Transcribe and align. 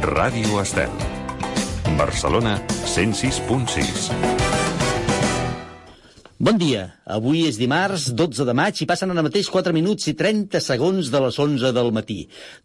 Ràdio 0.00 0.56
Estel. 0.62 0.92
Barcelona 1.98 2.54
106.6. 2.88 4.06
Bon 6.40 6.56
dia. 6.56 6.86
Avui 7.04 7.42
és 7.44 7.58
dimarts, 7.60 8.06
12 8.16 8.46
de 8.48 8.54
maig, 8.56 8.80
i 8.80 8.88
passen 8.88 9.12
ara 9.12 9.26
mateix 9.26 9.50
4 9.52 9.76
minuts 9.76 10.08
i 10.08 10.14
30 10.16 10.64
segons 10.64 11.12
de 11.12 11.20
les 11.20 11.36
11 11.44 11.74
del 11.76 11.92
matí. 11.92 12.18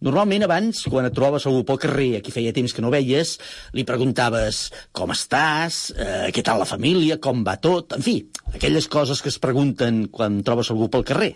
Normalment 0.07 0.47
abans, 0.47 0.85
quan 0.87 1.09
et 1.09 1.17
trobaves 1.17 1.43
algú 1.51 1.65
pel 1.67 1.83
carrer, 1.83 2.09
a 2.15 2.23
qui 2.23 2.31
feia 2.31 2.55
temps 2.55 2.71
que 2.71 2.79
no 2.79 2.93
veies, 2.95 3.35
li 3.75 3.83
preguntaves 3.83 4.71
com 4.95 5.11
estàs, 5.11 5.91
eh, 5.91 6.31
què 6.31 6.39
tal 6.39 6.63
la 6.63 6.71
família, 6.71 7.19
com 7.19 7.43
va 7.43 7.59
tot, 7.59 7.99
en 7.99 8.05
fi, 8.05 8.21
aquelles 8.53 8.87
coses 8.87 9.19
que 9.19 9.27
es 9.27 9.43
pregunten 9.43 10.05
quan 10.07 10.39
trobes 10.39 10.71
algú 10.71 10.87
pel 10.87 11.03
carrer. 11.03 11.33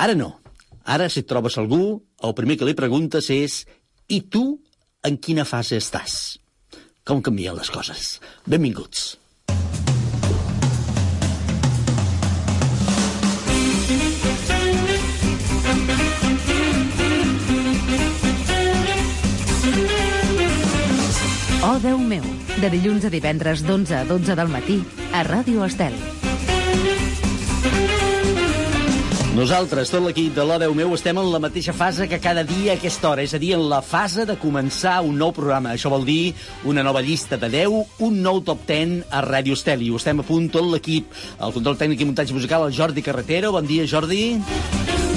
Ara 0.00 0.16
no. 0.16 0.38
Ara, 0.86 1.10
si 1.12 1.28
trobes 1.28 1.60
algú, 1.60 2.00
el 2.24 2.32
primer 2.32 2.56
que 2.56 2.64
li 2.64 2.72
preguntes 2.72 3.28
és 3.28 3.66
i 4.08 4.22
tu 4.30 4.62
en 5.06 5.20
quina 5.22 5.44
fase 5.46 5.78
estàs? 5.78 6.16
Com 7.06 7.22
canvien 7.22 7.54
les 7.54 7.70
coses? 7.70 8.16
Benvinguts. 8.50 9.14
Oh, 21.66 21.78
Déu 21.82 21.98
meu, 21.98 22.26
de 22.62 22.68
dilluns 22.74 23.06
a 23.06 23.10
divendres 23.10 23.62
d'11 23.66 24.00
a 24.02 24.04
12 24.10 24.38
del 24.38 24.50
matí 24.50 24.82
a 25.14 25.22
Ràdio 25.26 25.66
Estel. 25.66 25.94
Nosaltres, 29.36 29.90
tot 29.92 30.00
l'equip 30.00 30.32
de 30.32 30.44
l'O 30.48 30.54
Déu 30.56 30.72
meu, 30.72 30.94
estem 30.96 31.18
en 31.20 31.26
la 31.28 31.40
mateixa 31.44 31.74
fase 31.76 32.06
que 32.08 32.16
cada 32.24 32.40
dia 32.48 32.72
a 32.72 32.76
aquesta 32.78 33.10
hora, 33.10 33.20
és 33.26 33.34
a 33.36 33.40
dir, 33.42 33.50
en 33.52 33.66
la 33.68 33.82
fase 33.84 34.24
de 34.24 34.38
començar 34.40 34.94
un 35.04 35.20
nou 35.20 35.34
programa. 35.36 35.74
Això 35.76 35.92
vol 35.92 36.08
dir 36.08 36.32
una 36.64 36.80
nova 36.86 37.04
llista 37.04 37.36
de 37.36 37.52
10, 37.52 38.00
un 38.08 38.18
nou 38.24 38.40
top 38.40 38.64
10 38.64 39.12
a 39.12 39.20
Ràdio 39.28 39.52
Estel. 39.60 39.84
I 39.84 39.92
ho 39.92 40.00
estem 40.00 40.24
a 40.24 40.24
punt 40.24 40.48
tot 40.56 40.64
l'equip. 40.72 41.12
El 41.36 41.52
control 41.52 41.76
tècnic 41.76 42.00
i 42.00 42.08
muntatge 42.08 42.32
musical, 42.32 42.64
el 42.64 42.76
Jordi 42.80 43.04
Carretero. 43.04 43.52
Bon 43.52 43.68
dia, 43.68 43.84
Jordi. 43.84 44.22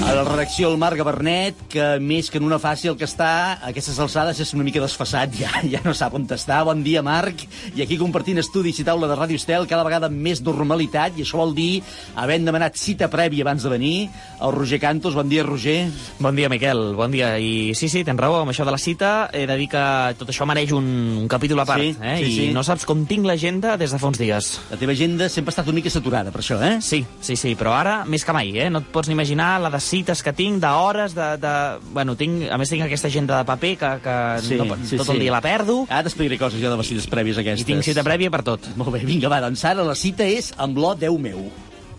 A 0.00 0.14
la 0.16 0.24
redacció 0.24 0.70
el 0.72 0.78
Marc 0.80 0.96
Gabernet, 0.98 1.58
que 1.70 1.84
més 2.02 2.30
que 2.32 2.38
en 2.40 2.44
una 2.46 2.56
fase 2.58 2.88
el 2.90 2.96
que 2.98 3.04
està 3.06 3.26
a 3.52 3.68
aquestes 3.68 3.98
alçades 4.02 4.40
és 4.42 4.48
una 4.56 4.64
mica 4.66 4.80
desfassat, 4.82 5.34
ja, 5.38 5.50
ja 5.70 5.82
no 5.84 5.92
sap 5.94 6.16
on 6.16 6.24
està. 6.34 6.56
Bon 6.66 6.80
dia, 6.82 7.02
Marc. 7.04 7.44
I 7.76 7.84
aquí 7.84 7.98
compartint 8.00 8.40
estudis 8.42 8.80
i 8.80 8.86
taula 8.86 9.06
de 9.10 9.14
Ràdio 9.18 9.38
Estel, 9.38 9.68
cada 9.70 9.84
vegada 9.86 10.08
amb 10.10 10.18
més 10.24 10.40
normalitat, 10.42 11.14
i 11.20 11.22
això 11.22 11.38
vol 11.38 11.52
dir, 11.54 11.82
havent 12.18 12.48
demanat 12.48 12.80
cita 12.80 13.10
prèvia 13.12 13.44
abans 13.44 13.62
de 13.62 13.70
venir, 13.70 13.92
el 14.40 14.54
Roger 14.56 14.80
Cantos. 14.82 15.14
Bon 15.14 15.28
dia, 15.30 15.44
Roger. 15.46 15.76
Bon 16.18 16.34
dia, 16.34 16.48
Miquel, 16.50 16.80
bon 16.98 17.12
dia. 17.14 17.34
I 17.38 17.76
sí, 17.78 17.90
sí, 17.92 18.02
tens 18.06 18.18
raó, 18.18 18.40
amb 18.40 18.50
això 18.54 18.66
de 18.66 18.74
la 18.74 18.80
cita 18.82 19.12
he 19.36 19.44
de 19.46 19.58
dir 19.60 19.68
que 19.76 19.84
tot 20.18 20.32
això 20.32 20.48
mereix 20.48 20.72
un, 20.74 20.90
un 21.22 21.28
capítol 21.30 21.60
a 21.62 21.68
part, 21.68 21.84
Sí, 21.84 21.94
eh? 22.00 22.16
sí, 22.24 22.32
I 22.32 22.34
sí. 22.38 22.48
no 22.56 22.64
saps 22.66 22.88
com 22.88 23.04
tinc 23.06 23.28
l'agenda 23.28 23.76
des 23.78 23.92
de 23.94 24.00
fa 24.02 24.10
uns 24.10 24.18
dies. 24.18 24.50
La 24.72 24.80
teva 24.80 24.96
agenda 24.96 25.28
sempre 25.30 25.52
ha 25.52 25.58
estat 25.58 25.70
una 25.70 25.78
mica 25.78 25.92
saturada, 25.92 26.32
per 26.34 26.42
això, 26.42 26.58
eh? 26.66 26.80
Sí, 26.82 27.04
sí, 27.20 27.36
sí, 27.38 27.54
però 27.60 27.76
ara 27.78 28.00
més 28.08 28.24
que 28.26 28.34
mai, 28.34 28.56
eh? 28.58 28.70
No 28.72 28.82
et 28.82 28.90
pots 28.90 29.06
ni 29.12 29.14
imaginar 29.20 29.52
la 29.60 29.70
de 29.70 29.78
cites 29.90 30.22
que 30.22 30.32
tinc, 30.36 30.60
d'hores, 30.62 31.14
de, 31.18 31.28
de... 31.42 31.52
Bueno, 31.94 32.14
tinc, 32.18 32.46
a 32.50 32.58
més 32.60 32.70
tinc 32.70 32.86
aquesta 32.86 33.10
agenda 33.10 33.40
de 33.40 33.48
paper 33.48 33.72
que, 33.80 33.90
que 34.04 34.16
no, 34.60 34.68
pot- 34.70 34.86
tot 35.02 35.12
el 35.16 35.20
dia 35.24 35.34
la 35.34 35.42
perdo, 35.44 35.80
Ara 35.90 36.04
t'explicaré 36.06 36.38
coses 36.40 36.62
jo 36.62 36.70
de 36.70 36.78
les 36.80 36.86
cites 36.94 37.10
prèvies 37.10 37.38
aquestes. 37.42 37.66
i 37.66 37.68
tinc 37.72 37.82
cita 37.86 38.06
prèvia 38.06 38.30
per 38.30 38.44
tot. 38.46 38.70
Molt 38.78 38.94
bé, 38.94 39.02
vinga, 39.04 39.28
va, 39.32 39.42
doncs 39.44 39.64
ara 39.68 39.82
la 39.86 39.98
cita 39.98 40.24
és 40.28 40.52
amb 40.56 40.78
l'O 40.78 40.94
Déu 40.94 41.18
meu. 41.18 41.50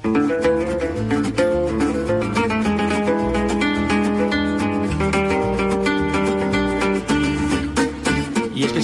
I 0.01 0.09
és 0.09 0.60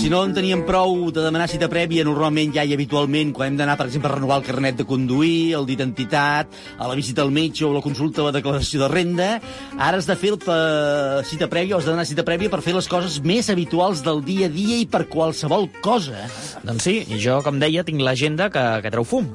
si 0.07 0.11
no 0.13 0.21
en 0.23 0.31
teníem 0.31 0.61
prou 0.63 1.09
de 1.11 1.19
demanar 1.19 1.49
cita 1.51 1.67
prèvia, 1.67 2.05
normalment 2.07 2.53
ja 2.55 2.63
i 2.63 2.71
habitualment, 2.71 3.33
quan 3.35 3.49
hem 3.49 3.57
d'anar, 3.59 3.73
per 3.75 3.89
exemple, 3.89 4.07
a 4.07 4.13
renovar 4.15 4.37
el 4.39 4.45
carnet 4.45 4.77
de 4.79 4.85
conduir, 4.87 5.51
el 5.57 5.65
d'identitat, 5.67 6.47
a 6.79 6.87
la 6.87 6.95
visita 6.95 7.25
al 7.25 7.33
metge 7.35 7.65
o 7.67 7.73
la 7.75 7.81
consulta 7.83 8.23
o 8.23 8.29
la 8.29 8.31
declaració 8.37 8.85
de 8.85 8.87
renda, 8.87 9.27
ara 9.75 9.99
has 9.99 10.07
de 10.07 10.15
fer 10.15 10.31
el 10.31 10.39
pa- 10.39 11.19
cita 11.27 11.49
prèvia 11.51 11.75
o 11.75 11.81
has 11.81 11.83
de 11.83 11.91
demanar 11.91 12.07
cita 12.07 12.23
prèvia 12.23 12.47
per 12.47 12.61
fer 12.63 12.77
les 12.77 12.87
coses 12.87 13.19
més 13.19 13.49
habituals 13.51 13.99
del 14.07 14.23
dia 14.23 14.47
a 14.47 14.53
dia 14.55 14.79
i 14.79 14.87
per 14.87 15.09
qualsevol 15.11 15.67
cosa. 15.83 16.23
Doncs 16.63 16.87
sí, 16.87 17.01
i 17.11 17.19
jo, 17.19 17.41
com 17.43 17.59
deia, 17.59 17.83
tinc 17.83 17.99
l'agenda 17.99 18.47
que, 18.47 18.63
que 18.87 18.93
treu 18.95 19.03
fum. 19.03 19.27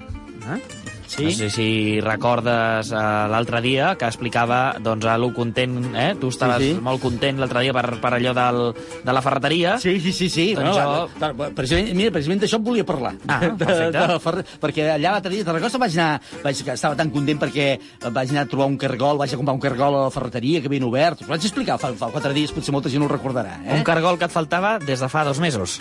Eh? 0.48 0.56
Sí? 1.12 1.26
No 1.28 1.32
sé 1.36 1.48
si 1.52 1.66
recordes 2.00 2.88
uh, 2.94 3.02
l'altre 3.28 3.60
dia 3.60 3.90
que 4.00 4.08
explicava 4.08 4.78
doncs, 4.80 5.04
lo 5.20 5.28
content, 5.36 5.74
eh? 5.92 6.12
Tu 6.18 6.30
estaves 6.32 6.62
Sí, 6.62 6.70
sí, 6.72 6.80
molt 6.80 7.02
content 7.02 7.40
l'altre 7.40 7.60
dia 7.66 7.74
per, 7.76 7.84
per 8.00 8.12
allò 8.16 8.32
del, 8.36 8.60
de 9.04 9.12
la 9.12 9.22
ferreteria. 9.24 9.74
Sí, 9.82 9.98
sí, 10.00 10.12
sí, 10.16 10.30
sí. 10.32 10.46
Doncs 10.56 10.78
no, 10.78 11.08
jo- 11.20 11.50
precisament, 11.56 11.90
mira, 11.98 12.12
precisament 12.14 12.40
d'això 12.44 12.60
volia 12.64 12.86
parlar. 12.88 13.12
Ah, 13.28 13.40
de, 13.44 13.52
perfecte. 13.60 13.90
de, 13.98 14.06
la 14.14 14.20
fer... 14.22 14.34
perquè 14.62 14.86
allà 14.94 15.16
l'altre 15.18 15.34
dia, 15.34 15.44
te'n 15.44 15.58
recordes? 15.58 15.80
Vaig 15.82 15.98
anar, 15.98 16.20
vaig, 16.44 16.62
que 16.64 16.76
estava 16.78 16.96
tan 16.98 17.10
content 17.12 17.42
perquè 17.42 17.68
vaig 18.08 18.32
anar 18.32 18.46
a 18.46 18.50
trobar 18.52 18.70
un 18.72 18.78
cargol, 18.80 19.20
vaig 19.20 19.34
a 19.34 19.40
comprar 19.40 19.56
un 19.58 19.64
cargol 19.66 19.98
a 19.98 20.06
la 20.06 20.14
ferreteria 20.14 20.62
que 20.62 20.70
havien 20.72 20.88
obert. 20.88 21.20
Us 21.20 21.28
ho 21.28 21.34
vaig 21.34 21.44
explicar 21.44 21.76
fa, 21.82 21.92
fa 21.98 22.12
quatre 22.14 22.32
dies, 22.36 22.54
potser 22.54 22.72
molta 22.72 22.92
gent 22.92 23.04
ho 23.04 23.10
recordarà. 23.12 23.58
Eh? 23.66 23.76
Un 23.76 23.84
cargol 23.84 24.16
que 24.16 24.30
et 24.30 24.32
faltava 24.32 24.78
des 24.80 25.02
de 25.02 25.12
fa 25.12 25.26
dos 25.28 25.40
mesos. 25.42 25.80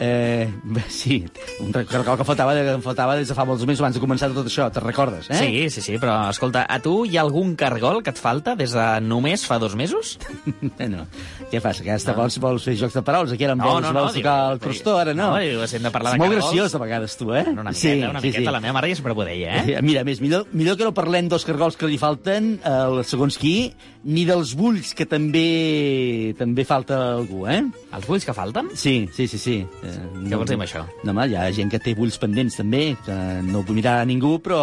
Eh, 0.00 0.48
sí, 0.88 1.24
un 1.60 1.72
cargol 1.72 2.16
que 2.20 2.24
faltava, 2.24 2.54
que 2.54 2.74
em 2.76 2.82
faltava 2.84 3.16
des 3.18 3.28
de 3.28 3.34
fa 3.34 3.44
molts 3.48 3.64
mesos 3.66 3.82
abans 3.82 3.96
de 3.96 4.02
començar 4.02 4.28
tot 4.34 4.46
això, 4.46 4.68
te'n 4.70 4.84
recordes, 4.84 5.26
eh? 5.30 5.38
Sí, 5.40 5.70
sí, 5.74 5.82
sí, 5.82 5.96
però 5.98 6.28
escolta, 6.30 6.62
a 6.70 6.78
tu 6.84 7.00
hi 7.04 7.16
ha 7.18 7.24
algun 7.26 7.56
cargol 7.58 8.02
que 8.06 8.12
et 8.14 8.20
falta 8.22 8.54
des 8.58 8.72
de 8.76 8.86
només 9.02 9.42
fa 9.48 9.58
dos 9.58 9.74
mesos? 9.74 10.16
no. 10.94 11.06
Què 11.50 11.60
passa, 11.64 11.82
que 11.82 11.90
ara 11.94 12.14
vols, 12.14 12.36
vols 12.42 12.62
fer 12.68 12.76
jocs 12.78 12.94
de 12.94 13.02
paraules? 13.02 13.32
Aquí 13.34 13.46
ara 13.48 13.56
em 13.56 13.62
No, 13.62 13.72
vols, 13.72 13.86
no, 13.88 13.92
no, 13.92 14.04
vols 14.06 14.14
dic- 14.14 14.22
tocar 14.22 14.52
el 14.54 14.60
crostó, 14.62 14.96
ara 15.02 15.14
no? 15.16 15.32
No, 15.34 15.42
diu, 15.42 15.64
si 15.66 15.78
hem 15.80 15.86
de 15.88 15.90
parlar 15.94 16.12
És 16.14 16.18
de 16.18 16.22
molt 16.22 16.34
cargols. 16.36 16.52
graciós, 16.52 16.72
de 16.76 16.82
vegades, 16.84 17.16
tu, 17.18 17.32
eh? 17.34 17.44
Una 17.50 17.64
miqueta, 17.72 18.10
una 18.12 18.20
miqueta. 18.22 18.54
La 18.54 18.60
meva 18.62 18.76
mare 18.78 18.92
ja 18.92 19.00
sempre 19.00 19.16
ho 19.16 19.24
deia, 19.26 19.56
eh? 19.64 19.82
Mira, 19.82 20.02
a 20.02 20.08
més, 20.08 20.20
millor, 20.22 20.46
millor 20.52 20.76
que 20.78 20.86
no 20.86 20.94
parlem 20.94 21.28
dels 21.32 21.44
cargols 21.48 21.76
que 21.80 21.88
li 21.90 21.98
falten, 21.98 22.58
eh, 22.62 23.02
segons 23.08 23.38
qui, 23.40 23.72
ni 24.08 24.24
dels 24.28 24.54
bulls, 24.56 24.94
que 24.94 25.06
també 25.10 26.34
també 26.38 26.64
falta 26.68 27.00
algú, 27.16 27.46
eh? 27.50 27.62
Els 27.96 28.06
bulls 28.06 28.24
que 28.28 28.34
falten? 28.36 28.70
Sí, 28.78 29.08
sí, 29.12 29.26
sí, 29.26 29.38
sí. 29.42 29.56
Eh, 29.88 30.28
Què 30.28 30.36
vols 30.36 30.48
dir 30.50 30.56
amb 30.58 30.64
això? 30.66 30.82
No, 31.04 31.12
home, 31.12 31.26
hi 31.30 31.36
ha 31.38 31.46
gent 31.56 31.70
que 31.72 31.78
té 31.82 31.94
bulls 31.96 32.18
pendents, 32.20 32.56
també, 32.60 32.96
que 33.06 33.16
no 33.46 33.62
vull 33.62 33.76
mirar 33.78 34.00
a 34.02 34.04
ningú, 34.08 34.36
però, 34.44 34.60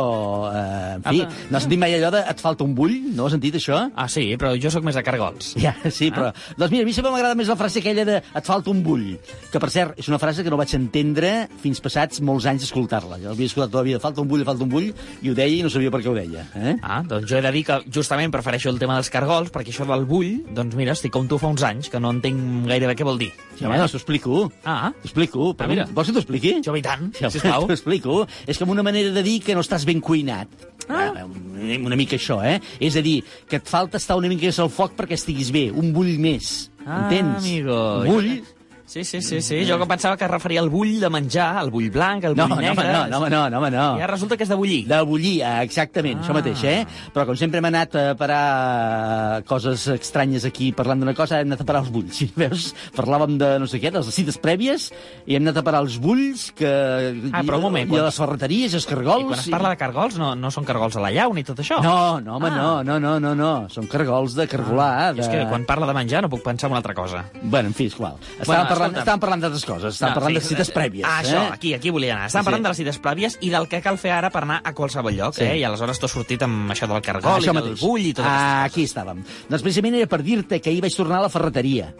eh, 0.51 0.95
en 0.95 1.03
fi, 1.03 1.21
Ah, 1.21 1.29
però- 1.29 1.49
no 1.51 1.57
has 1.57 1.63
sentit 1.65 1.79
mai 1.79 1.93
allò 1.97 2.11
de 2.11 2.23
et 2.29 2.39
falta 2.41 2.63
un 2.63 2.75
bull? 2.75 2.93
No 3.15 3.25
has 3.25 3.31
sentit 3.35 3.55
això? 3.55 3.91
Ah, 3.95 4.07
sí, 4.07 4.35
però 4.37 4.53
jo 4.61 4.69
sóc 4.71 4.83
més 4.83 4.95
de 4.95 5.03
cargols. 5.03 5.53
Ja, 5.61 5.75
sí, 5.89 6.11
però... 6.11 6.31
Doncs 6.57 6.71
mira, 6.71 6.83
a 6.83 6.85
mi 6.85 6.93
sempre 6.93 7.11
m'agrada 7.11 7.35
més 7.35 7.47
la 7.47 7.55
frase 7.55 7.79
aquella 7.79 8.05
de 8.05 8.17
et 8.21 8.45
falta 8.45 8.69
un 8.69 8.83
bull, 8.83 9.17
que 9.51 9.59
per 9.59 9.69
cert, 9.71 9.97
és 9.99 10.07
una 10.09 10.19
frase 10.19 10.43
que 10.43 10.49
no 10.53 10.57
vaig 10.57 10.73
entendre 10.75 11.47
fins 11.61 11.81
passats 11.81 12.21
molts 12.21 12.45
anys 12.45 12.61
d'escoltar-la. 12.65 13.17
Jo 13.21 13.29
l'havia 13.29 13.45
escoltat 13.49 13.71
tota 13.71 13.83
la 13.83 13.89
vida, 13.89 13.99
falta 13.99 14.21
un 14.21 14.27
bull, 14.27 14.43
falta 14.45 14.63
un 14.63 14.69
bull, 14.69 14.91
i 15.21 15.29
ho 15.29 15.33
deia 15.35 15.59
i 15.59 15.63
no 15.63 15.69
sabia 15.69 15.91
per 15.91 16.01
què 16.01 16.09
ho 16.11 16.15
deia. 16.15 16.45
Eh? 16.55 16.75
Ah, 16.81 17.01
doncs 17.07 17.29
jo 17.29 17.37
he 17.37 17.41
de 17.41 17.51
dir 17.51 17.63
que 17.65 17.79
justament 17.91 18.31
prefereixo 18.31 18.69
el 18.69 18.79
tema 18.79 18.95
dels 18.95 19.09
cargols, 19.09 19.51
perquè 19.51 19.73
això 19.73 19.85
del 19.89 20.05
bull, 20.05 20.43
doncs 20.55 20.75
mira, 20.75 20.91
estic 20.93 21.11
com 21.11 21.27
tu 21.27 21.37
fa 21.41 21.47
uns 21.47 21.63
anys, 21.63 21.89
que 21.89 21.99
no 21.99 22.11
entenc 22.11 22.67
gairebé 22.67 22.95
què 22.95 23.03
vol 23.07 23.17
dir. 23.17 23.31
Ja, 23.59 23.67
home, 23.69 23.77
doncs 23.79 23.91
t'ho 23.95 23.97
explico. 24.01 24.51
Ah. 24.65 24.91
Explico. 25.15 25.53
Però 25.55 25.65
Ah, 25.65 25.71
mira. 25.71 25.85
Vols 25.95 26.09
que 26.11 26.13
t'ho 26.13 26.19
expliqui? 26.19 26.51
Jo, 26.65 26.75
i 26.75 26.81
tant, 26.83 27.07
Ja, 27.21 27.29
sisplau. 27.31 27.65
T'ho 27.69 27.73
explico. 27.77 28.25
És 28.45 28.59
com 28.59 28.69
una 28.73 28.83
manera 28.83 29.13
de 29.15 29.23
dir 29.23 29.39
que 29.41 29.55
no 29.55 29.63
estàs 29.63 29.85
ben 29.87 30.01
cuinat. 30.03 30.51
Ah. 30.89 31.13
Ah, 31.15 31.23
una, 31.25 31.77
una 31.87 31.95
mica 31.95 32.17
això, 32.19 32.41
eh? 32.43 32.59
És 32.83 32.97
a 32.99 33.01
dir, 33.01 33.21
que 33.49 33.57
et 33.61 33.67
falta 33.71 33.97
estar 33.97 34.17
una 34.19 34.27
mica 34.27 34.45
més 34.45 34.59
al 34.59 34.69
foc 34.69 34.93
perquè 34.99 35.15
estiguis 35.15 35.53
bé. 35.55 35.69
Un 35.71 35.93
bull 35.95 36.11
més. 36.19 36.69
Ah, 36.85 37.05
Entens? 37.07 37.39
amigo. 37.45 37.79
Un 38.03 38.11
bull... 38.11 38.29
Sí, 38.87 39.03
sí, 39.03 39.19
sí, 39.21 39.41
sí. 39.41 39.65
Jo 39.67 39.79
que 39.79 39.85
pensava 39.89 40.15
que 40.15 40.25
es 40.25 40.31
referia 40.31 40.61
al 40.61 40.69
bull 40.69 40.99
de 41.01 41.09
menjar, 41.09 41.57
al 41.57 41.71
bull 41.71 41.89
blanc, 41.89 42.23
al 42.29 42.35
No, 42.37 42.45
bull 42.47 42.57
no, 42.61 42.61
negre... 42.61 42.91
no, 42.93 43.07
no, 43.09 43.17
home, 43.17 43.29
no, 43.33 43.49
no, 43.49 43.57
home, 43.59 43.71
no. 43.71 43.85
I 43.97 44.03
ara 44.05 44.11
resulta 44.13 44.37
que 44.37 44.43
és 44.45 44.49
de 44.49 44.55
bullir. 44.55 44.83
De 44.87 44.99
bullir, 45.01 45.41
eh, 45.41 45.63
exactament, 45.65 46.19
ah. 46.19 46.23
això 46.23 46.35
mateix, 46.37 46.63
eh? 46.69 46.85
Però 47.15 47.25
com 47.25 47.35
sempre 47.39 47.57
hem 47.59 47.65
anat 47.71 47.95
a 47.97 48.03
parar 48.15 49.43
coses 49.49 49.87
estranyes 49.95 50.45
aquí 50.47 50.71
parlant 50.75 51.01
d'una 51.01 51.15
cosa, 51.17 51.39
hem 51.41 51.49
anat 51.49 51.63
a 51.63 51.67
parar 51.67 51.81
els 51.83 51.91
bulls. 51.91 52.13
Si 52.15 52.29
veus, 52.37 52.69
parlàvem 52.95 53.35
de 53.41 53.49
no 53.59 53.67
sé 53.67 53.79
què, 53.83 53.89
de 53.91 53.99
les 54.03 54.13
cites 54.15 54.37
prèvies, 54.41 54.87
i 55.25 55.35
hem 55.35 55.43
anat 55.43 55.59
a 55.59 55.65
parar 55.65 55.81
els 55.83 55.97
bulls, 56.01 56.47
que... 56.55 56.69
Ah, 57.33 57.41
però 57.43 57.57
un 57.59 57.65
moment, 57.67 57.89
I 57.89 57.89
a 57.89 57.95
quan- 57.97 58.05
les 58.07 58.19
ferreteries, 58.21 58.71
i 58.75 58.79
els 58.79 58.85
I 58.87 58.91
cargols... 58.93 59.25
quan 59.33 59.39
es 59.41 59.49
parla 59.51 59.73
de 59.73 59.79
cargols, 59.81 60.17
no, 60.21 60.31
no 60.39 60.51
són 60.53 60.63
cargols 60.67 60.95
a 60.95 61.03
la 61.03 61.11
llau 61.15 61.33
ni 61.35 61.43
tot 61.43 61.59
això. 61.63 61.81
No, 61.83 62.19
no, 62.21 62.37
home, 62.37 62.53
Ah. 62.53 62.55
no, 62.55 62.83
no, 62.85 62.99
no, 63.01 63.15
no, 63.19 63.33
no. 63.35 63.51
Són 63.73 63.89
cargols 63.91 64.37
de 64.37 64.45
cargolar. 64.47 65.11
I 65.11 65.17
De... 65.19 65.25
és 65.25 65.31
que 65.33 65.43
quan 65.49 65.65
parla 65.67 65.89
de 65.89 65.97
menjar 65.97 66.21
no 66.23 66.29
puc 66.31 66.43
pensar 66.45 66.69
en 66.69 66.75
una 66.77 66.83
altra 66.83 66.93
cosa. 66.95 67.25
Bueno, 67.41 67.73
en 67.73 67.73
fi, 67.75 67.89
és 67.89 67.97
igual. 67.97 68.15
Bueno, 68.45 68.67
parlant, 68.77 68.95
estàvem 69.01 69.19
parlant 69.23 69.41
d'altres 69.45 69.65
coses. 69.65 69.93
Estàvem 69.95 70.13
No, 70.13 70.19
parlant 70.19 70.35
sí, 70.35 70.39
de 70.39 70.45
cites 70.49 70.71
prèvies. 70.75 71.05
Ah, 71.07 71.21
això, 71.23 71.41
eh? 71.47 71.49
aquí, 71.53 71.73
aquí 71.73 71.89
volia 71.89 72.13
anar. 72.15 72.27
Estàvem 72.27 72.43
Sí. 72.43 72.49
parlant 72.51 72.63
de 72.63 72.69
les 72.69 72.77
cites 72.77 72.99
prèvies 73.01 73.37
i 73.41 73.49
del 73.49 73.67
que 73.67 73.81
cal 73.81 73.97
fer 73.97 74.11
ara 74.11 74.29
per 74.29 74.43
anar 74.43 74.61
a 74.63 74.73
qualsevol 74.73 75.13
lloc, 75.15 75.33
Sí. 75.35 75.43
eh? 75.43 75.57
I 75.59 75.63
aleshores 75.63 75.99
t'ho 75.99 76.07
sortit 76.07 76.41
amb 76.43 76.71
això 76.71 76.87
del 76.87 77.01
cargol 77.01 77.31
Ah, 77.31 77.37
i 77.39 77.41
això 77.41 77.53
del 77.53 77.63
mateix. 77.63 77.81
bull 77.81 78.01
i 78.01 78.13
tot 78.13 78.25
ah, 78.27 78.63
aquí 78.65 78.83
estàvem. 78.83 79.23
Doncs 79.49 79.61
precisament 79.61 79.95
era 79.95 80.07
per 80.07 80.21
dir-te 80.23 80.61
que 80.61 80.69
ahir 80.69 80.81
vaig 80.81 80.95
tornar 80.95 81.17
a 81.19 81.21
la 81.23 81.29
ferreteria. 81.29 81.93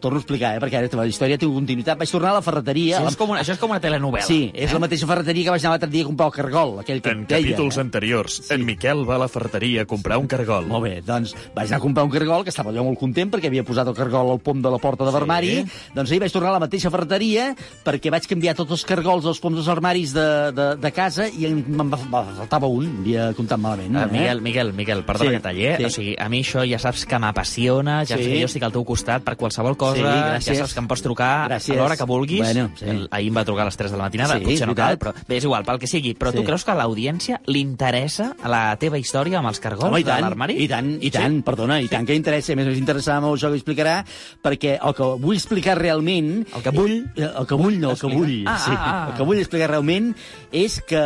Torno 0.00 0.18
a 0.18 0.22
explicar, 0.22 0.54
eh, 0.56 0.60
perquè 0.62 0.80
ara 0.80 0.88
la 1.00 1.06
història 1.06 1.38
té 1.38 1.46
continuïtat. 1.46 1.98
Vaig 2.00 2.10
tornar 2.10 2.32
a 2.34 2.38
la 2.40 2.42
ferreteria... 2.44 3.00
Sí, 3.00 3.10
és 3.12 3.16
com 3.20 3.30
una, 3.34 3.40
això 3.44 3.54
és 3.54 3.60
com 3.62 3.70
una 3.70 3.80
telenovela. 3.80 4.26
Sí, 4.26 4.50
és 4.54 4.70
eh? 4.70 4.74
la 4.74 4.80
mateixa 4.82 5.06
ferreteria 5.08 5.44
que 5.48 5.54
vaig 5.54 5.64
anar 5.64 5.76
l'altre 5.76 5.90
dia 5.92 6.04
a 6.04 6.08
comprar 6.08 6.30
el 6.30 6.34
cargol, 6.34 6.74
aquell 6.82 7.02
que 7.04 7.14
En 7.14 7.24
deia. 7.26 7.40
capítols 7.40 7.76
eh? 7.76 7.84
anteriors, 7.84 8.40
en 8.50 8.64
Miquel 8.66 9.04
va 9.08 9.16
a 9.16 9.22
la 9.24 9.28
ferreteria 9.28 9.82
a 9.82 9.88
comprar 9.90 10.18
un 10.20 10.26
cargol. 10.30 10.66
Molt 10.70 10.84
bé, 10.88 10.94
doncs 11.06 11.34
vaig 11.54 11.68
anar 11.70 11.80
a 11.80 11.84
comprar 11.84 12.04
un 12.08 12.12
cargol, 12.14 12.44
que 12.44 12.50
estava 12.54 12.70
allò 12.72 12.84
molt 12.86 12.98
content 13.00 13.30
perquè 13.32 13.50
havia 13.50 13.64
posat 13.66 13.88
el 13.90 13.96
cargol 13.98 14.32
al 14.34 14.40
pom 14.44 14.62
de 14.62 14.70
la 14.72 14.78
porta 14.82 15.04
de 15.06 15.12
l'armari. 15.14 15.54
Doncs 15.94 16.10
ahir 16.10 16.20
vaig 16.24 16.32
tornar 16.32 16.50
a 16.54 16.58
la 16.58 16.62
mateixa 16.64 16.90
ferreteria 16.92 17.50
perquè 17.84 18.10
vaig 18.12 18.26
canviar 18.30 18.54
tots 18.58 18.72
els 18.76 18.84
cargols 18.88 19.24
dels 19.26 19.40
poms 19.42 19.58
dels 19.60 19.68
armaris 19.72 20.14
de, 20.16 20.26
de, 20.56 20.68
de 20.80 20.92
casa 20.94 21.28
i 21.28 21.46
em, 21.48 21.60
me'n 21.68 21.90
va, 21.92 21.98
va, 22.12 22.24
faltava 22.42 22.68
un, 22.70 22.86
havia 23.02 23.30
comptat 23.36 23.60
malament. 23.60 23.94
Uh, 23.96 24.04
eh? 24.06 24.12
Miguel, 24.14 24.40
Miguel, 24.44 24.72
Miguel, 24.76 25.04
perdona 25.08 25.30
Sí, 25.30 25.36
que 25.36 25.42
talli, 25.44 25.66
eh? 25.66 25.76
sí. 25.78 25.84
O 25.84 25.90
sigui, 25.90 26.14
a 26.18 26.28
mi 26.32 26.42
això 26.44 26.64
ja 26.68 26.78
saps 26.82 27.04
que 27.06 27.18
m'apassiona, 27.22 28.00
ja 28.04 28.16
Sí. 28.16 28.24
saps 28.24 28.26
que 28.30 28.40
jo 28.40 28.48
estic 28.50 28.62
al 28.66 28.72
teu 28.74 28.84
costat 28.84 29.24
per 29.26 29.36
qualsevol 29.36 29.76
cosa, 29.76 29.89
Sí, 29.94 30.02
gràcies. 30.02 30.46
ja 30.46 30.54
saps 30.60 30.74
que 30.74 30.80
em 30.80 30.88
pots 30.88 31.02
trucar 31.02 31.48
Gràcies. 31.50 31.76
a 31.76 31.80
l'hora 31.80 31.96
que 31.96 32.04
vulguis. 32.04 32.40
Bueno, 32.40 32.70
sí. 32.78 32.86
Ahir 33.10 33.28
em 33.28 33.36
va 33.36 33.44
trucar 33.44 33.62
a 33.62 33.64
les 33.70 33.76
3 33.76 33.90
de 33.92 33.96
la 33.96 34.04
matinada, 34.04 34.38
Sí, 34.38 34.44
potser 34.44 34.66
no 34.68 34.74
cal, 34.74 34.98
però 34.98 35.12
bé, 35.26 35.36
és 35.36 35.44
igual, 35.44 35.64
pel 35.64 35.78
que 35.78 35.86
sigui. 35.86 36.14
Però 36.14 36.30
Sí. 36.30 36.36
tu 36.38 36.44
creus 36.44 36.64
que 36.64 36.70
a 36.70 36.74
l'audiència 36.74 37.40
li 37.46 37.60
interessa 37.60 38.34
la 38.44 38.76
teva 38.76 38.98
història 38.98 39.38
amb 39.38 39.48
els 39.48 39.60
cargols 39.60 39.90
Home, 39.90 40.00
i 40.00 40.04
de 40.04 40.10
tant, 40.10 40.20
l'armari? 40.22 40.56
i 40.62 40.68
tant, 40.68 40.98
i 41.00 41.10
tant, 41.10 41.42
perdona, 41.42 41.80
i 41.80 41.88
tant 41.88 42.06
que 42.06 42.14
interessa, 42.14 42.52
a 42.52 42.56
més 42.56 42.66
a 42.66 42.70
més 42.70 42.78
interessava 42.78 43.20
molt 43.20 43.40
això 43.40 43.50
que 43.50 43.56
explicarà, 43.60 44.04
perquè 44.42 44.78
el 44.82 44.94
que 44.94 45.02
vull 45.20 45.36
explicar 45.36 45.76
realment... 45.78 46.46
El 46.54 46.62
que 46.62 46.70
vull? 46.70 47.06
Eh, 47.16 47.30
El 47.40 47.46
que 47.46 47.54
vull, 47.54 47.78
no, 47.80 47.90
el 47.92 47.98
que 47.98 48.06
vull. 48.06 48.44
Ah, 48.46 48.58
sí. 48.58 48.70
ah, 48.74 49.06
ah. 49.06 49.08
El 49.10 49.16
que 49.16 49.22
vull 49.24 49.38
explicar 49.38 49.68
realment 49.70 50.14
és 50.52 50.80
que 50.86 51.00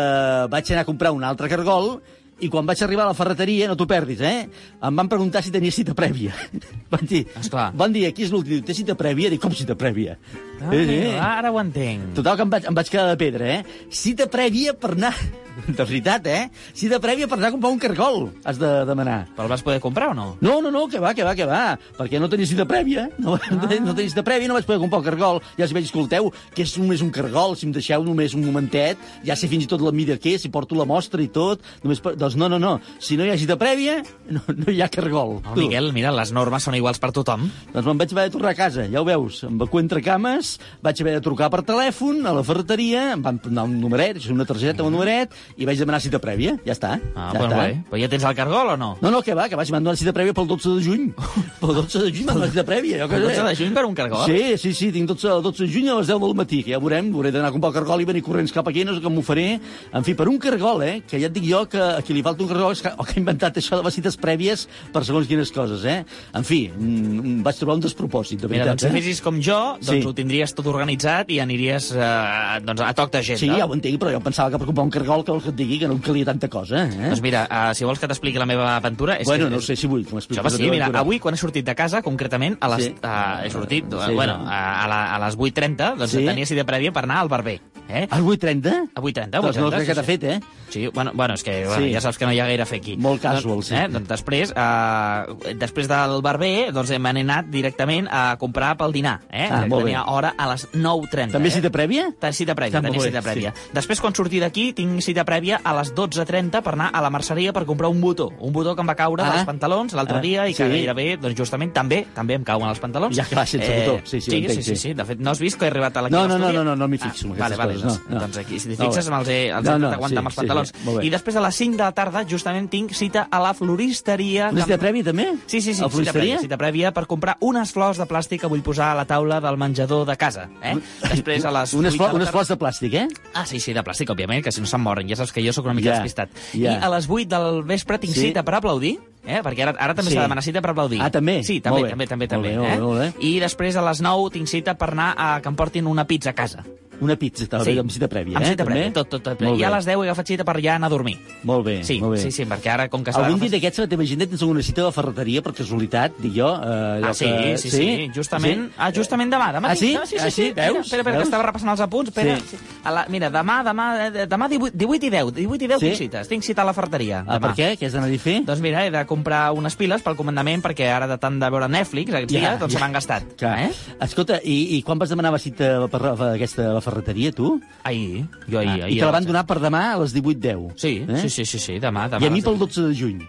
vaig 0.51 0.71
anar 0.73 0.83
a 0.83 0.85
comprar 0.85 1.13
un 1.13 1.25
altre 1.25 1.49
cargol 1.49 2.03
i 2.43 2.51
quan 2.51 2.67
vaig 2.67 2.83
arribar 2.83 3.05
a 3.05 3.13
la 3.13 3.17
ferreteria, 3.17 3.69
no 3.71 3.77
t'ho 3.79 3.87
perdis, 3.87 4.21
eh? 4.25 4.49
Em 4.83 4.97
van 4.99 5.11
preguntar 5.11 5.43
si 5.45 5.53
tenia 5.55 5.75
cita 5.75 5.95
prèvia. 5.95 6.35
van 6.93 7.07
dir, 7.07 7.25
Esclar. 7.41 7.71
van 7.79 7.95
dir, 7.95 8.07
aquí 8.09 8.27
és 8.27 8.33
l'últim, 8.35 8.65
té 8.67 8.75
cita 8.75 8.97
prèvia? 8.99 9.31
Dic, 9.31 9.43
com 9.43 9.55
cita 9.55 9.77
prèvia? 9.79 10.17
Ah, 10.65 10.75
amigo, 10.75 11.15
ara 11.21 11.53
ho 11.53 11.61
entenc. 11.61 12.13
Total, 12.17 12.37
que 12.37 12.47
em 12.47 12.53
vaig, 12.57 12.69
em 12.71 12.77
vaig 12.81 12.93
quedar 12.93 13.09
de 13.13 13.17
pedra, 13.21 13.49
eh? 13.59 13.89
Cita 13.93 14.29
prèvia 14.31 14.77
per 14.77 14.95
anar... 14.97 15.15
De 15.79 15.85
veritat, 15.85 16.27
eh? 16.27 16.49
Cita 16.75 16.99
prèvia 17.03 17.29
per 17.31 17.39
anar 17.39 17.51
a 17.51 17.55
comprar 17.55 17.71
un 17.73 17.81
cargol, 17.83 18.25
has 18.45 18.59
de 18.59 18.71
demanar. 18.89 19.21
Però 19.37 19.47
el 19.47 19.53
vas 19.53 19.63
poder 19.63 19.81
comprar 19.83 20.11
o 20.11 20.15
no? 20.17 20.27
No, 20.43 20.57
no, 20.65 20.71
no, 20.75 20.87
que 20.91 20.99
va, 21.03 21.15
que 21.15 21.27
va, 21.27 21.35
que 21.39 21.47
va. 21.47 21.77
Perquè 21.99 22.21
no 22.21 22.29
tenia 22.33 22.49
cita 22.51 22.67
prèvia. 22.69 23.07
No, 23.23 23.37
ah. 23.39 23.53
no 23.55 23.95
tenia 23.95 24.11
cita 24.11 24.25
prèvia, 24.27 24.51
no 24.51 24.59
vaig 24.59 24.67
poder 24.67 24.81
comprar 24.83 25.03
el 25.03 25.07
cargol. 25.07 25.41
Ja 25.59 25.69
si 25.69 25.77
vaig, 25.77 25.87
escolteu, 25.87 26.33
que 26.55 26.67
és 26.67 26.75
només 26.81 27.05
un 27.05 27.13
cargol, 27.15 27.55
si 27.59 27.69
em 27.69 27.75
deixeu 27.75 28.05
només 28.07 28.35
un 28.35 28.45
momentet, 28.47 29.01
ja 29.27 29.39
sé 29.39 29.51
fins 29.51 29.67
i 29.67 29.71
tot 29.71 29.85
la 29.85 29.95
mida 29.95 30.19
que 30.19 30.35
és, 30.35 30.43
si 30.45 30.51
porto 30.53 30.79
la 30.79 30.89
mostra 30.89 31.23
i 31.23 31.31
tot. 31.33 31.63
Només 31.85 32.03
per... 32.03 32.17
Doncs 32.19 32.39
no, 32.41 32.51
no, 32.51 32.59
no. 32.63 32.77
Si 32.99 33.19
no 33.19 33.27
hi 33.27 33.33
ha 33.33 33.39
cita 33.39 33.59
prèvia, 33.61 34.01
no, 34.35 34.43
no 34.49 34.75
hi 34.75 34.83
ha 34.83 34.91
cargol. 34.93 35.39
Oh, 35.45 35.57
Miguel, 35.59 35.93
mira, 35.95 36.13
les 36.15 36.35
normes 36.35 36.67
són 36.67 36.79
iguals 36.79 36.99
per 37.03 37.13
tothom. 37.15 37.47
Doncs 37.71 37.87
me'n 37.87 38.03
vaig 38.03 38.17
haver 38.17 38.29
de 38.29 38.35
tornar 38.35 38.55
a 38.55 38.59
casa, 38.59 38.89
ja 38.91 39.03
ho 39.03 39.07
veus, 39.07 39.45
amb 39.47 39.63
vacu 39.63 39.79
entre 39.83 40.03
cames, 40.05 40.54
vaig 40.83 41.01
haver 41.01 41.15
de 41.19 41.21
trucar 41.25 41.51
per 41.53 41.63
telèfon 41.67 42.25
a 42.27 42.33
la 42.37 42.43
ferreteria, 42.47 43.13
em 43.15 43.23
van 43.23 43.41
donar 43.43 43.65
un 43.69 43.79
numeret, 43.81 44.17
això 44.19 44.31
és 44.31 44.35
una 44.37 44.45
targeta 44.49 44.85
un 44.85 44.93
numeret, 44.95 45.33
i 45.57 45.67
vaig 45.69 45.79
demanar 45.79 46.01
cita 46.01 46.19
prèvia, 46.23 46.57
ja 46.67 46.73
està. 46.77 46.95
Ah, 47.15 47.31
ja 47.33 47.39
bueno, 47.39 47.55
està. 47.55 47.65
bé. 47.67 47.83
Però 47.91 48.01
ja 48.03 48.09
tens 48.09 48.25
el 48.25 48.35
cargol 48.39 48.73
o 48.75 48.77
no? 48.77 48.91
No, 49.03 49.11
no, 49.11 49.23
que 49.23 49.35
va, 49.35 49.49
que 49.49 49.57
vaig 49.57 49.71
m'han 49.75 49.85
donat 49.85 49.99
cita 49.99 50.13
prèvia 50.17 50.35
pel 50.37 50.47
12 50.47 50.75
de 50.79 50.85
juny. 50.85 51.07
Pel 51.61 51.75
12 51.81 52.03
de 52.05 52.11
juny 52.13 52.27
m'han 52.29 52.41
donat 52.41 52.51
cita 52.55 52.65
prèvia. 52.69 52.99
Jo, 53.05 53.09
que 53.09 53.17
El 53.17 53.23
sé. 53.29 53.37
12 53.41 53.49
de 53.49 53.57
juny 53.63 53.75
per 53.75 53.85
un 53.87 53.95
cargol? 53.95 54.25
Sí, 54.27 54.59
sí, 54.59 54.73
sí, 54.75 54.91
tinc 54.93 55.09
12, 55.09 55.29
el 55.39 55.43
12 55.43 55.65
de 55.65 55.71
juny 55.73 55.89
a 55.91 55.99
les 56.01 56.07
10 56.11 56.21
del 56.21 56.35
matí, 56.37 56.63
que 56.65 56.75
ja 56.75 56.81
veurem, 56.83 57.13
hauré 57.15 57.31
d'anar 57.33 57.49
a 57.49 57.55
comprar 57.55 57.71
el 57.73 57.77
cargol 57.79 58.03
i 58.03 58.09
venir 58.09 58.23
corrents 58.27 58.53
cap 58.53 58.69
aquí, 58.69 58.85
no 58.85 58.95
sé 58.97 59.01
com 59.05 59.15
m'ho 59.15 59.23
faré. 59.25 59.59
En 59.95 60.05
fi, 60.05 60.15
per 60.19 60.29
un 60.29 60.39
cargol, 60.43 60.83
eh, 60.85 61.03
que 61.09 61.21
ja 61.21 61.31
et 61.31 61.35
dic 61.37 61.47
jo 61.49 61.65
que 61.71 61.81
a 61.81 62.03
qui 62.05 62.13
li 62.17 62.23
falta 62.23 62.43
un 62.45 62.51
cargol 62.51 62.73
és 62.77 62.83
que, 62.85 62.93
o 62.99 63.05
que 63.07 63.17
ha 63.17 63.21
inventat 63.23 63.57
això 63.61 63.79
de 63.81 63.85
les 63.87 63.95
cites 63.97 64.17
prèvies 64.21 64.67
per 64.93 65.05
segons 65.07 65.27
quines 65.31 65.51
coses, 65.55 65.85
eh? 65.89 66.05
En 66.35 66.45
fi, 66.45 66.69
mm, 66.69 67.43
vaig 67.47 67.57
trobar 67.61 67.77
un 67.79 67.85
despropòsit, 67.87 68.41
de 68.41 68.49
Mira, 68.49 68.65
veritat. 68.65 68.83
doncs 68.83 68.83
si 68.83 68.89
eh? 68.89 69.01
fessis 69.01 69.23
com 69.25 69.41
jo, 69.41 69.59
doncs 69.81 69.91
Sí. 69.91 70.03
ho 70.07 70.13
tindries 70.35 70.55
tot 70.57 70.67
organitzat 70.71 71.31
i 71.31 71.39
aniries 71.43 71.91
eh, 71.95 72.59
doncs, 72.65 72.83
a 72.83 72.91
toc 72.97 73.13
d'agenda. 73.15 73.41
Sí, 73.41 73.49
ja 73.55 73.67
ho 73.69 73.75
entenc, 73.77 73.99
però 74.03 74.11
jo 74.15 74.21
pensava 74.25 74.51
que 74.51 74.59
per 74.61 74.67
comprar 74.67 74.85
un 74.89 74.93
cargol 74.95 75.25
que 75.27 75.37
et 75.39 75.55
digui 75.59 75.79
que 75.79 75.89
no 75.91 75.95
em 75.99 76.03
calia 76.03 76.27
tanta 76.27 76.49
cosa, 76.51 76.85
eh? 76.89 77.09
Doncs 77.11 77.23
mira, 77.25 77.45
uh, 77.47 77.71
si 77.77 77.87
vols 77.87 78.01
que 78.03 78.09
t'expliqui 78.11 78.41
la 78.41 78.47
meva 78.49 78.73
aventura... 78.77 79.17
És 79.23 79.29
bueno, 79.31 79.47
que, 79.49 79.55
no 79.55 79.61
sé 79.63 79.77
si 79.79 79.87
vull 79.91 80.05
que 80.07 80.15
m'expliquis. 80.17 80.43
La 80.43 80.51
sí, 80.51 80.63
mira, 80.65 80.89
aventura. 80.89 81.05
avui 81.05 81.21
quan 81.23 81.35
he 81.37 81.41
sortit 81.41 81.67
de 81.67 81.75
casa, 81.79 82.03
concretament, 82.03 82.59
a 82.61 82.73
les, 82.75 82.89
Sí. 82.91 82.95
uh, 83.03 83.45
he 83.47 83.51
sortit, 83.51 83.87
Sí, 83.91 84.03
sí, 84.09 84.15
bueno, 84.15 84.39
no. 84.43 84.51
a, 84.51 84.85
a, 84.85 84.89
la, 84.91 85.01
a 85.15 85.23
les 85.27 85.39
8.30, 85.39 85.95
doncs 86.01 86.11
Sí. 86.19 86.25
tenia 86.27 86.47
cita 86.47 86.65
prèvia 86.67 86.93
per 86.93 87.05
anar 87.07 87.21
al 87.23 87.29
barber. 87.29 87.61
Eh? 87.89 88.07
Al 88.11 88.23
8.30? 88.25 88.91
A 88.95 89.01
8.30, 89.01 89.41
Doncs 89.41 89.57
no 89.59 89.71
8.30, 89.71 89.75
crec 89.77 89.87
que 89.89 89.95
t'ha 89.95 90.03
sí, 90.03 90.07
fet, 90.07 90.25
eh? 90.25 90.41
Sí, 90.71 90.87
bueno, 90.89 91.13
bueno 91.15 91.35
és 91.35 91.43
que 91.45 91.67
bueno, 91.67 91.85
Sí. 91.85 91.93
ja 91.93 92.01
saps 92.01 92.19
que 92.19 92.27
no 92.27 92.33
hi 92.33 92.41
ha 92.41 92.47
gaire 92.47 92.63
a 92.63 92.67
fer 92.67 92.79
aquí. 92.81 92.97
Molt 92.97 93.21
casual, 93.23 93.55
doncs, 93.61 93.67
sí. 93.69 93.75
Eh? 93.77 93.87
Doncs 93.93 94.09
després, 94.09 94.51
uh, 94.57 95.55
després 95.61 95.87
del 95.89 96.21
barber, 96.25 96.73
doncs 96.75 96.91
n'he 96.91 96.99
anat 97.21 97.47
directament 97.53 98.09
a 98.11 98.37
comprar 98.41 98.73
pel 98.81 98.93
dinar. 98.93 99.21
Eh? 99.31 99.47
Ah, 99.51 99.61
molt 99.69 99.85
bé. 99.85 99.93
Tenia 99.93 100.05
hora 100.11 100.35
a 100.37 100.49
les 100.53 100.67
9.30. 100.73 101.33
També 101.37 101.49
eh? 101.49 101.53
cita 101.53 101.71
prèvia? 101.71 102.09
Ten 102.19 102.33
cita 102.33 102.55
prèvia, 102.57 102.79
Està 102.81 102.83
tenia 102.89 102.99
bé, 103.01 103.07
cita 103.07 103.23
prèvia. 103.23 103.53
sí. 103.55 103.71
Després, 103.75 104.01
quan 104.01 104.15
surti 104.15 104.41
d'aquí, 104.41 104.73
tinc 104.73 105.01
cita 105.05 105.25
prèvia 105.25 105.61
a 105.63 105.75
les 105.79 105.93
12.30 105.95 106.63
per 106.65 106.73
anar 106.75 106.91
a 106.93 107.03
la 107.05 107.11
merceria 107.11 107.53
per 107.53 107.65
comprar 107.67 107.89
un 107.93 108.01
botó. 108.01 108.31
Un 108.41 108.53
botó 108.53 108.75
que 108.75 108.81
em 108.83 108.89
va 108.89 108.97
caure 108.97 109.23
Ah. 109.23 109.31
dels 109.35 109.45
pantalons 109.47 109.93
l'altre 109.95 110.19
Ah, 110.19 110.21
dia 110.21 110.49
i 110.49 110.55
que 110.55 110.65
sí. 110.65 110.71
gairebé, 110.71 111.17
doncs 111.19 111.37
justament, 111.39 111.73
també 111.73 112.07
també 112.15 112.35
em 112.35 112.45
cauen 112.45 112.69
els 112.69 112.81
pantalons. 112.81 113.15
Ja 113.17 113.25
que 113.25 113.37
va 113.37 113.47
sense 113.47 113.69
botó. 113.85 114.01
Sí, 114.05 114.21
sí, 114.21 114.31
sí, 114.31 114.37
entenc, 114.39 114.63
sí, 114.63 114.63
sí, 114.63 114.77
sí. 114.77 114.95
De 114.95 115.05
fet, 115.05 115.19
no 115.21 115.31
has 115.31 115.39
vist 115.39 115.59
que 115.59 115.67
he 115.67 115.69
arribat 115.69 115.97
a 115.97 116.03
l'equip 116.03 116.15
No, 116.19 116.27
no, 116.27 116.39
no, 116.39 116.51
no, 116.53 116.65
no, 116.65 116.75
no 116.77 116.89
m'hi 116.89 116.99
fixo 116.99 117.27
en 117.27 117.33
Ah, 117.35 117.37
vale, 117.39 117.57
vale, 117.57 117.74
coses, 117.83 118.01
no, 118.09 118.15
no. 118.15 118.21
doncs 118.21 118.37
aquí, 118.39 118.59
si 118.61 118.69
t'hi 118.69 118.77
fixes, 118.77 119.09
bé. 119.09 119.15
me'ls 119.17 119.29
he, 119.29 119.39
els 119.51 119.65
No, 119.65 119.75
he 119.75 119.79
no, 119.79 119.91
d'aguantar 119.91 120.15
sí, 120.15 120.19
amb 120.19 120.27
els 120.29 120.35
sí, 120.35 120.41
pantalons. 120.41 120.73
sí, 120.75 120.95
bé. 120.97 121.07
I 121.07 121.11
després 121.11 121.37
a 121.37 121.41
les 121.41 121.55
5 121.57 121.77
de 121.77 121.83
la 121.85 121.93
tarda, 121.93 122.25
justament, 122.29 122.69
tinc 122.71 122.93
cita 122.95 123.29
a 123.31 123.41
la 123.41 123.53
floristeria. 123.55 124.51
Una 124.53 124.65
cita 124.65 124.79
prèvia, 124.79 125.05
també? 125.05 125.27
Sí, 125.47 125.61
sí, 125.61 125.75
sí, 125.75 125.83
A 125.85 125.89
cita 125.91 126.13
prèvia, 126.13 126.39
cita 126.41 126.57
prèvia 126.61 126.93
per 126.93 127.07
comprar 127.07 127.37
unes 127.41 127.73
flors 127.73 127.99
de 127.99 128.07
plàstic 128.07 128.41
que 128.41 128.47
vull 128.47 128.63
posar 128.63 128.93
a 128.93 128.95
la 128.95 129.05
taula 129.05 129.41
del 129.41 129.57
menjador 129.57 130.07
de 130.07 130.17
casa. 130.17 130.49
Eh? 130.63 130.77
Després 131.11 131.45
a 131.45 131.51
les 131.53 131.75
Unes, 131.75 131.95
8 131.95 131.99
flor, 131.99 132.15
unes 132.15 132.31
flors 132.31 132.49
de 132.49 132.57
plàstic, 132.59 132.95
eh? 132.95 133.09
Ah, 133.35 133.47
sí, 133.47 133.61
sí, 133.61 133.73
de 133.73 133.83
plàstic, 133.83 134.11
òbviament, 134.11 134.43
que 134.45 134.53
si 134.53 134.61
no 134.61 134.67
se'n 134.67 134.81
moren. 134.81 135.09
Ja 135.09 135.17
saps 135.17 135.33
que 135.33 135.43
jo 135.45 135.53
sóc 135.53 135.65
una 135.67 135.75
mica 135.75 135.91
Ja, 135.91 135.97
despistat. 136.01 136.31
ja. 136.53 136.79
I 136.79 136.85
a 136.85 136.89
les 136.91 137.09
8 137.09 137.29
del 137.29 137.63
vespre 137.65 137.99
tinc 137.99 138.15
Sí. 138.15 138.21
cita 138.29 138.43
per 138.45 138.55
aplaudir, 138.57 138.99
eh? 139.27 139.41
perquè 139.43 139.63
ara, 139.63 139.75
ara 139.79 139.95
també 139.95 140.11
Sí. 140.11 140.15
s'ha 140.17 140.21
de 140.23 140.27
demanar 140.29 140.43
cita 140.43 140.61
per 140.63 140.71
aplaudir. 140.71 141.01
Ah, 141.01 141.11
també? 141.11 141.43
Sí, 141.43 141.61
també, 141.61 141.81
Molt 141.81 141.85
bé. 141.85 141.91
també, 141.91 142.07
també. 142.07 142.27
Molt 142.27 142.33
també 142.35 142.49
bé, 142.51 142.57
molt 142.57 142.69
eh? 142.69 142.77
bé, 142.77 142.83
molt 142.83 143.01
bé. 143.21 143.27
I 143.27 143.39
després 143.41 143.77
a 143.77 143.83
les 143.83 144.01
9 144.01 144.31
tinc 144.31 144.47
cita 144.49 144.75
per 144.77 144.91
anar 144.91 145.15
a 145.17 145.41
que 145.41 145.49
em 145.49 145.57
portin 145.57 145.87
una 145.87 146.07
pizza 146.07 146.31
a 146.31 146.35
casa. 146.35 146.65
Una 147.01 147.17
pizza, 147.17 147.45
també, 147.51 147.73
amb 147.81 147.91
cita 147.91 148.07
prèvia, 148.07 148.37
amb 148.39 148.47
eh? 148.47 148.51
cita 148.53 148.65
prèvia, 148.65 148.85
també? 148.85 148.95
tot, 148.95 149.09
tot, 149.11 149.21
tot. 149.21 149.41
Molt 149.43 149.59
I 149.59 149.65
a 149.65 149.71
les 149.75 149.85
10 149.85 149.99
he 149.99 150.03
agafat 150.07 150.29
cita 150.29 150.45
per 150.47 150.61
ja 150.63 150.77
anar 150.77 150.87
a 150.87 150.91
dormir. 150.91 151.17
Molt 151.43 151.65
bé, 151.67 151.83
Sí, 151.83 151.99
molt 152.01 152.13
bé. 152.15 152.21
sí, 152.23 152.31
sí, 152.31 152.45
perquè 152.47 152.71
ara, 152.71 152.89
com 152.89 153.03
que 153.03 153.11
Algun 153.11 153.41
dia 153.41 153.51
d'aquests 153.51 153.81
a 153.81 153.83
la 153.83 153.89
teva 153.89 154.03
agenda 154.05 154.27
tens 154.29 154.41
alguna 154.43 154.63
cita 154.63 154.83
la 154.85 154.93
ferreteria, 154.93 155.43
per 155.43 155.53
casualitat, 155.55 156.13
dic 156.23 156.33
jo? 156.37 156.47
Eh, 156.55 157.03
Ah, 157.05 157.13
sí, 157.13 157.25
que... 157.27 157.59
sí, 157.59 157.71
sí, 157.71 158.11
justament, 158.15 158.71
ah, 158.79 158.93
justament 158.95 159.29
demà, 159.31 159.53
demà 159.53 159.71
Ah, 159.71 159.75
sí? 159.77 159.93
No, 159.95 160.07
sí, 160.07 160.17
sí, 160.19 160.23
Ah, 160.25 160.31
sí, 160.31 160.31
sí? 160.31 160.43
Mira, 160.55 160.71
Veus? 160.71 160.87
espera, 160.87 161.01
espera, 161.03 161.17
que 161.19 161.23
estava 161.25 161.43
repassant 161.43 161.71
els 161.73 161.81
apunts, 161.81 162.09
espera. 162.11 162.37
Sí. 162.39 162.43
Sí. 162.53 162.57
A 162.85 162.91
la, 162.93 163.07
mira, 163.09 163.29
demà, 163.29 163.65
demà, 163.65 164.07
eh, 164.07 164.27
demà 164.29 164.49
18, 164.49 164.77
18 164.79 165.07
i 165.07 165.11
10, 165.11 165.33
18 165.35 165.65
i 165.65 165.67
10 165.67 165.81
Sí? 165.81 165.87
tinc 165.87 165.97
cites, 165.99 166.29
tinc 166.29 166.43
cita 166.45 166.63
a 166.63 166.65
la 166.65 166.73
ferreteria. 166.75 167.25
Ah, 167.27 167.41
demà. 167.41 167.41
per 167.41 167.57
què? 167.57 167.77
Què 167.77 167.87
has 167.87 167.93
d'anar 167.93 168.09
a 168.09 168.19
fer? 168.19 168.45
Doncs 168.45 168.61
mira, 168.61 168.87
he 168.87 168.91
de 168.93 169.05
comprar 169.15 169.45
unes 169.57 169.79
piles 169.79 170.03
pel 170.05 170.19
comandament 170.19 170.65
perquè 170.65 170.91
ara 170.93 171.09
de 171.11 171.19
tant 171.23 171.39
de 171.41 171.51
veure 171.55 171.71
Netflix 171.71 172.13
aquests 172.15 172.35
dies, 172.35 172.59
doncs 172.61 172.77
se 172.77 172.83
m'han 172.83 172.99
gastat. 172.99 173.31
Clar. 173.41 173.55
Eh? 173.69 173.95
Escolta, 174.05 174.41
i, 174.43 174.59
i 174.77 174.83
quan 174.87 175.01
vas 175.01 175.15
demanar 175.15 175.33
la 175.35 175.43
cita 175.43 175.71
per, 175.89 176.03
per 176.19 176.33
aquesta 176.35 176.73
la 176.75 176.83
ferreteria, 176.85 177.33
tu? 177.35 177.55
Ahir, 177.87 178.27
jo 178.49 178.61
ahir. 178.61 178.83
Ah, 178.83 178.91
ahir 178.91 178.99
I 178.99 179.01
te 179.01 179.07
la 179.07 179.15
van 179.15 179.31
donar 179.31 179.47
per 179.49 179.61
demà 179.63 179.87
a 179.95 180.03
les 180.03 180.17
18.10. 180.17 180.69
Sí, 180.81 180.99
eh? 181.07 181.25
sí, 181.25 181.33
sí, 181.39 181.49
sí, 181.55 181.63
sí, 181.63 181.81
demà, 181.83 182.09
demà. 182.13 182.25
I 182.25 182.31
a 182.31 182.35
mi 182.35 182.45
pel 182.45 182.61
12 182.61 182.91
de 182.91 183.01
juny. 183.01 183.25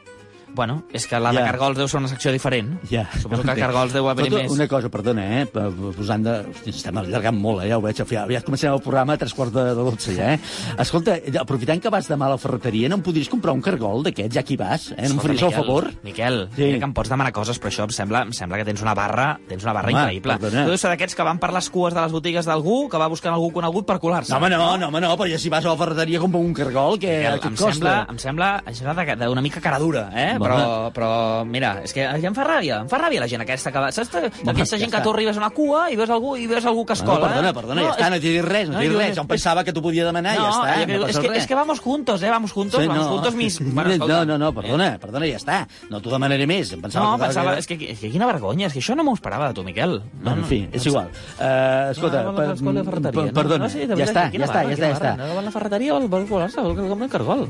Bueno, 0.55 0.83
és 0.95 1.05
que 1.07 1.19
la 1.19 1.31
de 1.33 1.39
Ja. 1.41 1.45
Cargols 1.51 1.77
deu 1.77 1.88
ser 1.91 2.00
una 2.00 2.07
secció 2.07 2.31
diferent. 2.31 2.77
Ja. 2.89 3.09
Suposo 3.21 3.43
que 3.43 3.51
a 3.51 3.55
Cargols 3.55 3.91
deu 3.93 4.07
haver 4.09 4.25
Escolta, 4.27 4.43
més... 4.43 4.51
Una 4.55 4.67
cosa, 4.71 4.89
perdona, 4.89 5.41
eh? 5.41 5.45
Posant 5.51 6.24
de... 6.24 6.35
Hosti, 6.53 6.69
estem 6.71 6.97
allargant 6.97 7.35
molt, 7.38 7.63
eh? 7.65 7.69
Ja 7.69 7.77
ho 7.77 7.81
veig. 7.83 8.00
Ja, 8.07 8.24
aviat 8.24 8.45
comencem 8.47 8.71
el 8.71 8.79
programa 8.81 9.13
a 9.13 9.17
tres 9.21 9.33
quarts 9.35 9.53
de, 9.53 9.63
de 9.65 9.74
12, 9.75 10.15
ja, 10.15 10.33
eh? 10.35 10.39
Escolta, 10.79 11.17
aprofitant 11.41 11.81
que 11.83 11.91
vas 11.93 12.07
demà 12.07 12.27
a 12.29 12.33
la 12.35 12.38
ferreteria, 12.41 12.88
no 12.89 12.95
em 13.00 13.03
podries 13.05 13.27
comprar 13.29 13.53
un 13.53 13.62
cargol 13.65 14.03
d'aquests, 14.07 14.35
ja 14.39 14.43
que 14.47 14.53
hi 14.55 14.57
vas? 14.62 14.88
Eh? 14.95 15.09
No 15.09 15.17
em 15.17 15.21
faries 15.25 15.43
el 15.43 15.53
favor? 15.55 15.89
Miquel, 16.03 16.47
Sí. 16.55 16.69
que 16.79 16.85
em 16.88 16.93
pots 16.95 17.09
demanar 17.12 17.33
coses, 17.35 17.59
però 17.59 17.69
això 17.74 17.83
em 17.89 17.93
sembla, 17.95 18.21
em 18.24 18.31
sembla 18.33 18.57
que 18.62 18.65
tens 18.71 18.81
una 18.81 18.93
barra, 18.95 19.39
tens 19.50 19.63
una 19.63 19.74
barra 19.74 19.89
Home, 19.91 20.00
increïble. 20.05 20.38
perdona. 20.39 20.63
Tu 20.65 20.69
deus 20.75 20.81
ser 20.81 20.89
d'aquests 20.93 21.15
que 21.19 21.24
van 21.27 21.39
per 21.39 21.51
les 21.53 21.69
cues 21.69 21.93
de 21.93 22.01
les 22.01 22.12
botigues 22.15 22.45
d'algú, 22.45 22.88
que 22.89 22.97
va 23.01 23.07
buscant 23.12 23.33
algú 23.35 23.51
conegut 23.51 23.85
per 23.85 24.00
colar-se. 24.00 24.31
No, 24.31 24.38
home, 24.39 24.50
no, 24.50 24.77
no, 24.77 24.88
home, 24.88 25.01
no, 25.01 25.12
però 25.17 25.27
ja 25.29 25.38
si 25.39 25.50
vas 25.50 25.65
a 25.65 25.69
la 25.74 25.77
ferreteria 25.77 26.19
compra 26.24 26.39
un 26.39 26.53
cargol, 26.53 26.97
que, 27.00 27.17
Miquel, 27.19 27.39
que 27.41 27.47
em 27.47 27.55
costa? 27.55 27.74
sembla, 27.74 27.95
em 28.09 28.17
sembla 28.17 28.63
això 28.65 28.93
de- 28.95 29.25
d'una 29.25 29.41
mica 29.41 29.59
cara 29.62 29.79
dura, 29.79 30.09
eh? 30.15 30.38
Però, 30.46 30.92
però, 30.96 31.10
mira, 31.46 31.72
és 31.84 31.94
que 31.96 32.06
ja 32.06 32.30
em 32.30 32.36
fa 32.38 32.46
ràbia, 32.48 32.82
em 32.86 32.90
fa 32.92 33.00
ràbia 33.02 33.22
la 33.24 33.28
gent 33.32 33.42
aquesta 33.44 33.72
que 33.74 33.82
va... 33.82 33.92
Saps? 33.96 34.14
Aquesta 34.16 34.75
ja 34.78 34.82
gent 34.84 34.92
que 34.92 34.98
està. 35.00 35.04
tu 35.04 35.12
arribes 35.14 35.38
a 35.38 35.42
una 35.42 35.50
cua 35.56 35.86
i 35.92 35.98
veus 36.00 36.10
algú, 36.14 36.36
i 36.38 36.46
veus 36.48 36.66
algú 36.66 36.86
que 36.86 36.94
es 36.94 37.02
No, 37.06 37.14
cola. 37.16 37.28
perdona, 37.30 37.50
eh? 37.50 37.54
perdona, 37.58 37.82
ja 37.86 37.92
està, 37.96 38.10
no 38.14 38.20
t'hi 38.22 38.34
dic 38.38 38.46
res, 38.46 38.70
no 38.70 38.75
no, 38.78 38.82
dic 38.86 38.92
jo- 38.92 39.00
res. 39.00 39.16
Jo 39.18 39.22
em 39.25 39.28
pensava 39.34 39.64
que 39.64 39.74
t'ho 39.74 39.82
podia 39.82 40.06
demanar 40.06 40.36
i 40.36 40.38
ja 40.40 40.50
està, 40.50 40.75
jo 40.86 41.00
no 41.00 41.08
és, 41.08 41.18
que, 41.20 41.28
res. 41.30 41.38
és 41.44 41.48
que 41.48 41.56
vamos 41.56 41.80
juntos, 41.82 42.22
eh? 42.24 42.30
Vamos 42.30 42.52
juntos, 42.54 42.82
Sí, 42.82 42.88
vamos 42.88 43.06
no. 43.06 43.12
juntos 43.14 43.36
mis... 43.36 43.60
Bueno, 43.74 43.98
no, 44.08 44.25
no, 44.25 44.38
no, 44.38 44.54
perdona, 44.54 44.98
perdona, 45.02 45.25
ja 45.28 45.38
està. 45.42 45.58
No 45.90 46.00
t'ho 46.02 46.12
demanaré 46.14 46.46
més. 46.48 46.72
Em 46.74 46.82
pensava 46.82 47.06
No, 47.06 47.18
que... 47.18 47.25
pensava, 47.25 47.58
és 47.58 47.68
que, 47.68 47.75
és 47.96 48.00
que 48.00 48.12
quina 48.12 48.25
vergonya, 48.30 48.68
és 48.68 48.74
que 48.74 48.80
això 48.84 48.96
no 48.96 49.04
m'ho 49.04 49.14
esperava 49.18 49.48
de 49.50 49.54
tu, 49.58 49.64
Miquel. 49.66 49.98
No, 50.22 50.34
en 50.38 50.44
fi, 50.46 50.62
és 50.72 50.86
igual. 50.86 51.10
Uh, 51.40 51.92
escolta, 51.92 52.24
no, 52.24 52.32
no, 52.32 52.46
no, 52.54 52.74
no, 52.74 52.84
per- 52.86 53.02
per- 53.12 53.34
perdona, 53.34 53.70
ja 53.70 54.06
està, 54.06 54.28
ja 54.32 54.46
està, 54.46 54.62
ja 54.70 54.75
està, 54.75 54.90
ja 54.90 54.94
està. 54.94 55.16
No, 55.20 55.42
la 55.42 55.52
ferreteria, 55.52 55.94
vol, 55.98 56.08
vol 56.12 56.28
colar-se, 56.30 56.62
vol 56.62 56.75
comprar 56.75 57.08
un 57.08 57.10
cargol. 57.10 57.48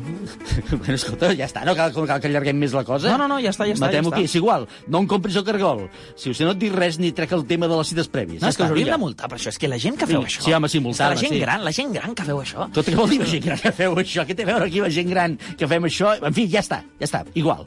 Bueno, 0.75 0.93
escolta, 0.95 1.33
ja 1.35 1.45
està, 1.49 1.65
no 1.67 1.75
cal, 1.77 1.91
no 1.95 2.05
cal 2.07 2.21
que 2.21 2.29
allarguem 2.29 2.57
més 2.61 2.73
la 2.75 2.84
cosa? 2.85 3.11
No, 3.11 3.17
no, 3.23 3.27
no, 3.33 3.39
ja 3.43 3.51
està, 3.51 3.67
ja 3.67 3.75
està. 3.75 3.87
Matem-ho 3.87 4.11
ja 4.11 4.15
aquí, 4.15 4.25
és 4.29 4.35
igual. 4.39 4.67
No 4.87 5.01
em 5.03 5.07
compris 5.11 5.35
el 5.35 5.45
cargol. 5.47 5.85
Si 6.15 6.31
us 6.31 6.39
no 6.45 6.53
et 6.55 6.61
dic 6.61 6.73
res 6.75 6.99
ni 7.01 7.11
trec 7.17 7.33
el 7.35 7.45
tema 7.49 7.67
de 7.67 7.77
les 7.79 7.91
cites 7.91 8.09
prèvies. 8.11 8.41
No, 8.41 8.49
és 8.53 8.57
que 8.57 8.67
hauríem 8.67 8.93
de 8.93 8.99
multar 9.01 9.29
per 9.31 9.39
això. 9.39 9.49
És 9.53 9.59
que 9.61 9.67
la 9.71 9.79
gent 9.81 9.97
que 9.99 10.07
feu 10.09 10.21
això... 10.23 10.41
sí, 10.45 10.53
home, 10.53 10.69
sí, 10.71 10.79
multar, 10.79 11.11
la 11.13 11.19
gent 11.19 11.33
sí. 11.33 11.39
gran, 11.43 11.63
la 11.65 11.73
gent 11.75 11.93
gran 11.97 12.13
que 12.15 12.23
feu 12.27 12.41
això... 12.41 12.69
Tot 12.75 12.87
què 12.87 12.95
vol 12.95 13.09
dir 13.09 13.19
la 13.23 13.31
gent 13.31 13.45
gran 13.49 13.59
que 13.65 13.71
feu 13.75 13.97
això? 14.01 14.25
Què 14.29 14.37
té 14.37 14.45
a 14.47 14.51
veure 14.53 14.69
aquí 14.69 14.79
la 14.85 14.93
gent 14.93 15.09
gran 15.09 15.37
que 15.57 15.67
fem 15.67 15.89
això? 15.89 16.15
En 16.21 16.33
fi, 16.37 16.47
ja 16.51 16.61
està, 16.63 16.83
ja 17.01 17.09
està, 17.09 17.25
igual. 17.35 17.65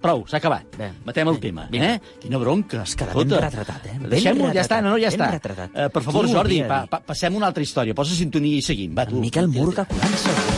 Prou, 0.00 0.24
s'ha 0.26 0.38
acabat. 0.40 0.64
Bé, 0.80 0.88
Matem 1.04 1.28
el 1.28 1.36
bé, 1.36 1.40
tema, 1.42 1.66
vinga. 1.70 1.90
eh? 1.94 2.00
Quina 2.22 2.38
bronca. 2.40 2.82
Es 2.82 2.96
queda 2.96 3.12
ben 3.14 3.30
retratat, 3.30 3.84
eh? 3.92 3.98
Deixem-ho, 4.16 4.48
ja 4.56 4.64
està, 4.64 4.80
no, 4.82 4.94
no, 4.94 4.98
ja 4.98 5.12
ben 5.12 5.20
està. 5.20 5.30
retratat. 5.36 5.76
Eh, 5.76 5.88
per 5.92 6.02
favor, 6.02 6.26
Jordi, 6.28 6.62
pa, 6.66 6.82
pa, 6.90 7.02
passem 7.04 7.36
una 7.36 7.46
altra 7.52 7.62
història. 7.62 7.94
Posa 7.94 8.16
sintonia 8.16 8.58
i 8.58 8.64
seguim. 8.64 8.96
Va, 8.96 9.06
tu. 9.06 9.20
En 9.20 9.28
Miquel 9.28 9.48
Murga 9.52 9.84
curant-se. 9.84 10.53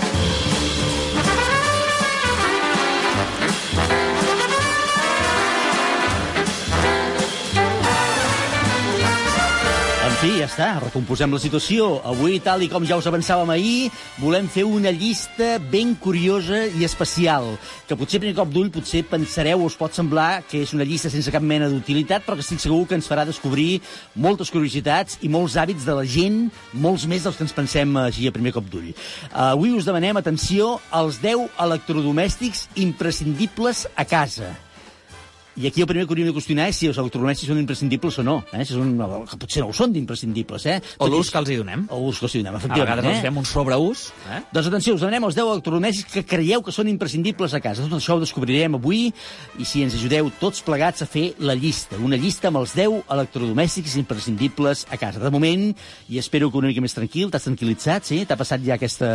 Fi, 10.27 10.41
ja 10.41 10.47
està, 10.49 10.67
recomposem 10.83 11.31
la 11.31 11.39
situació. 11.39 11.85
Avui, 12.11 12.41
tal 12.43 12.65
i 12.65 12.67
com 12.67 12.83
ja 12.83 12.97
us 12.99 13.07
avançàvem 13.07 13.53
ahir, 13.55 13.93
volem 14.19 14.49
fer 14.51 14.65
una 14.67 14.91
llista 14.91 15.53
ben 15.71 15.93
curiosa 16.03 16.65
i 16.67 16.83
especial, 16.83 17.53
que 17.87 17.95
potser 17.95 18.19
primer 18.19 18.35
cop 18.35 18.51
d'ull 18.51 18.73
potser 18.75 19.05
pensareu 19.07 19.63
us 19.63 19.79
pot 19.79 19.95
semblar 19.95 20.43
que 20.51 20.65
és 20.65 20.75
una 20.75 20.89
llista 20.89 21.13
sense 21.15 21.31
cap 21.31 21.47
mena 21.47 21.71
d'utilitat, 21.71 22.27
però 22.27 22.35
que 22.35 22.43
estic 22.43 22.65
segur 22.65 22.83
que 22.91 22.99
ens 22.99 23.07
farà 23.07 23.23
descobrir 23.23 23.79
moltes 24.19 24.51
curiositats 24.51 25.23
i 25.23 25.31
molts 25.31 25.55
hàbits 25.55 25.87
de 25.87 25.95
la 25.95 26.11
gent, 26.11 26.49
molts 26.75 27.07
més 27.07 27.23
dels 27.23 27.39
que 27.39 27.47
ens 27.47 27.55
pensem 27.63 27.95
així 28.03 28.27
a 28.27 28.35
primer 28.35 28.57
cop 28.59 28.67
d'ull. 28.67 28.91
Avui 29.31 29.79
us 29.79 29.87
demanem 29.87 30.19
atenció 30.19 30.81
als 30.91 31.23
10 31.23 31.55
electrodomèstics 31.71 32.67
imprescindibles 32.75 33.87
a 33.95 34.11
casa. 34.11 34.57
I 35.57 35.67
aquí 35.67 35.81
el 35.81 35.87
primer 35.89 36.05
que 36.05 36.13
hauríem 36.13 36.29
de 36.29 36.35
qüestionar 36.37 36.67
és 36.69 36.77
si 36.77 36.89
els 36.91 36.99
electrodomèstics 37.01 37.49
són 37.49 37.61
imprescindibles 37.63 38.19
o 38.21 38.25
no. 38.27 38.35
Eh? 38.53 38.65
Si 38.69 38.75
són, 38.77 38.91
que 39.31 39.39
potser 39.41 39.63
no 39.65 39.71
ho 39.71 39.77
són 39.77 39.95
d'imprescindibles. 39.95 40.67
Eh? 40.69 40.75
O 41.01 41.09
l'ús 41.09 41.31
que 41.33 41.41
els 41.41 41.49
hi 41.49 41.57
donem. 41.57 41.87
O 41.89 42.01
l'ús 42.03 42.21
que 42.21 42.27
els 42.29 42.35
hi 42.37 42.43
donem, 42.43 42.59
A 42.59 42.61
efectivament. 42.61 42.91
vegades 42.91 43.09
els 43.09 43.23
eh? 43.23 43.25
fem 43.25 43.39
un 43.41 43.49
sobreús. 43.49 44.03
Eh? 44.29 44.43
Doncs 44.53 44.69
atenció, 44.69 44.97
us 44.99 45.01
demanem 45.01 45.25
els 45.31 45.39
10 45.39 45.49
electrodomèstics 45.55 46.13
que 46.13 46.25
creieu 46.29 46.61
que 46.67 46.75
són 46.77 46.91
imprescindibles 46.93 47.57
a 47.57 47.63
casa. 47.65 47.87
Tot 47.89 47.97
això 47.97 48.19
ho 48.19 48.21
descobrirem 48.21 48.77
avui 48.77 49.07
i 49.57 49.65
si 49.65 49.81
ens 49.87 49.97
ajudeu 49.97 50.29
tots 50.43 50.61
plegats 50.67 51.07
a 51.07 51.09
fer 51.09 51.31
la 51.41 51.57
llista. 51.57 51.97
Una 52.05 52.21
llista 52.21 52.53
amb 52.53 52.61
els 52.61 52.77
10 52.77 53.09
electrodomèstics 53.17 53.97
imprescindibles 54.03 54.85
a 54.93 55.01
casa. 55.01 55.25
De 55.25 55.33
moment, 55.33 55.71
i 56.13 56.21
espero 56.21 56.51
que 56.53 56.61
una 56.61 56.69
mica 56.69 56.85
més 56.85 56.93
tranquil, 56.97 57.33
t'has 57.33 57.49
tranquil·litzat, 57.49 58.05
sí? 58.05 58.27
T'ha 58.29 58.37
passat 58.37 58.61
ja 58.61 58.77
aquesta, 58.77 59.09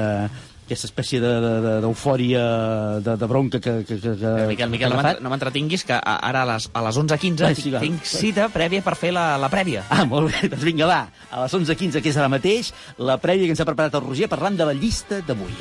aquesta 0.71 0.87
espècie 0.87 1.19
d'eufòria, 1.19 2.41
de, 2.41 3.01
de, 3.01 3.03
de, 3.09 3.15
de 3.19 3.27
bronca 3.27 3.59
que... 3.59 3.73
que, 3.83 3.97
que, 3.99 4.13
que 4.21 4.31
Miquel, 4.47 4.71
Miquel, 4.71 4.95
que 4.95 5.13
no 5.23 5.33
m'entretinguis, 5.33 5.83
que 5.87 5.97
ara 5.99 6.45
a 6.45 6.47
les, 6.53 6.69
a 6.71 6.85
les 6.87 7.01
11.15 7.03 7.45
Ai, 7.49 7.57
tinc, 7.57 7.65
sí, 7.65 7.73
va. 7.75 7.83
tinc 7.83 8.07
cita 8.07 8.47
prèvia 8.53 8.83
per 8.85 8.95
fer 8.99 9.11
la, 9.15 9.35
la 9.41 9.51
prèvia. 9.51 9.83
Ah, 9.91 10.05
molt 10.07 10.31
bé, 10.31 10.47
doncs 10.53 10.63
vinga, 10.63 10.87
va. 10.87 11.01
A 11.29 11.43
les 11.43 11.59
11.15, 11.59 11.99
que 11.99 12.13
és 12.13 12.17
ara 12.17 12.31
mateix, 12.31 12.71
la 12.97 13.19
prèvia 13.21 13.49
que 13.49 13.55
ens 13.57 13.63
ha 13.63 13.67
preparat 13.67 13.99
el 13.99 14.05
Roger 14.07 14.31
parlant 14.31 14.55
de 14.57 14.71
la 14.71 14.77
llista 14.77 15.19
d'avui. 15.27 15.53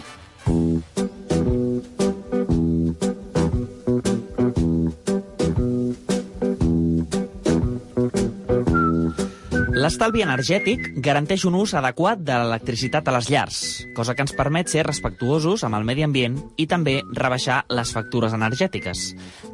L'estalvi 9.80 10.20
energètic 10.20 10.90
garanteix 11.00 11.46
un 11.48 11.54
ús 11.56 11.72
adequat 11.78 12.20
de 12.20 12.34
l'electricitat 12.36 13.06
a 13.08 13.14
les 13.14 13.30
llars, 13.32 13.60
cosa 13.96 14.12
que 14.12 14.20
ens 14.26 14.34
permet 14.36 14.68
ser 14.68 14.82
respectuosos 14.84 15.62
amb 15.64 15.78
el 15.78 15.86
medi 15.88 16.02
ambient 16.04 16.34
i 16.60 16.66
també 16.68 16.98
rebaixar 17.16 17.62
les 17.72 17.92
factures 17.96 18.34
energètiques. 18.36 19.04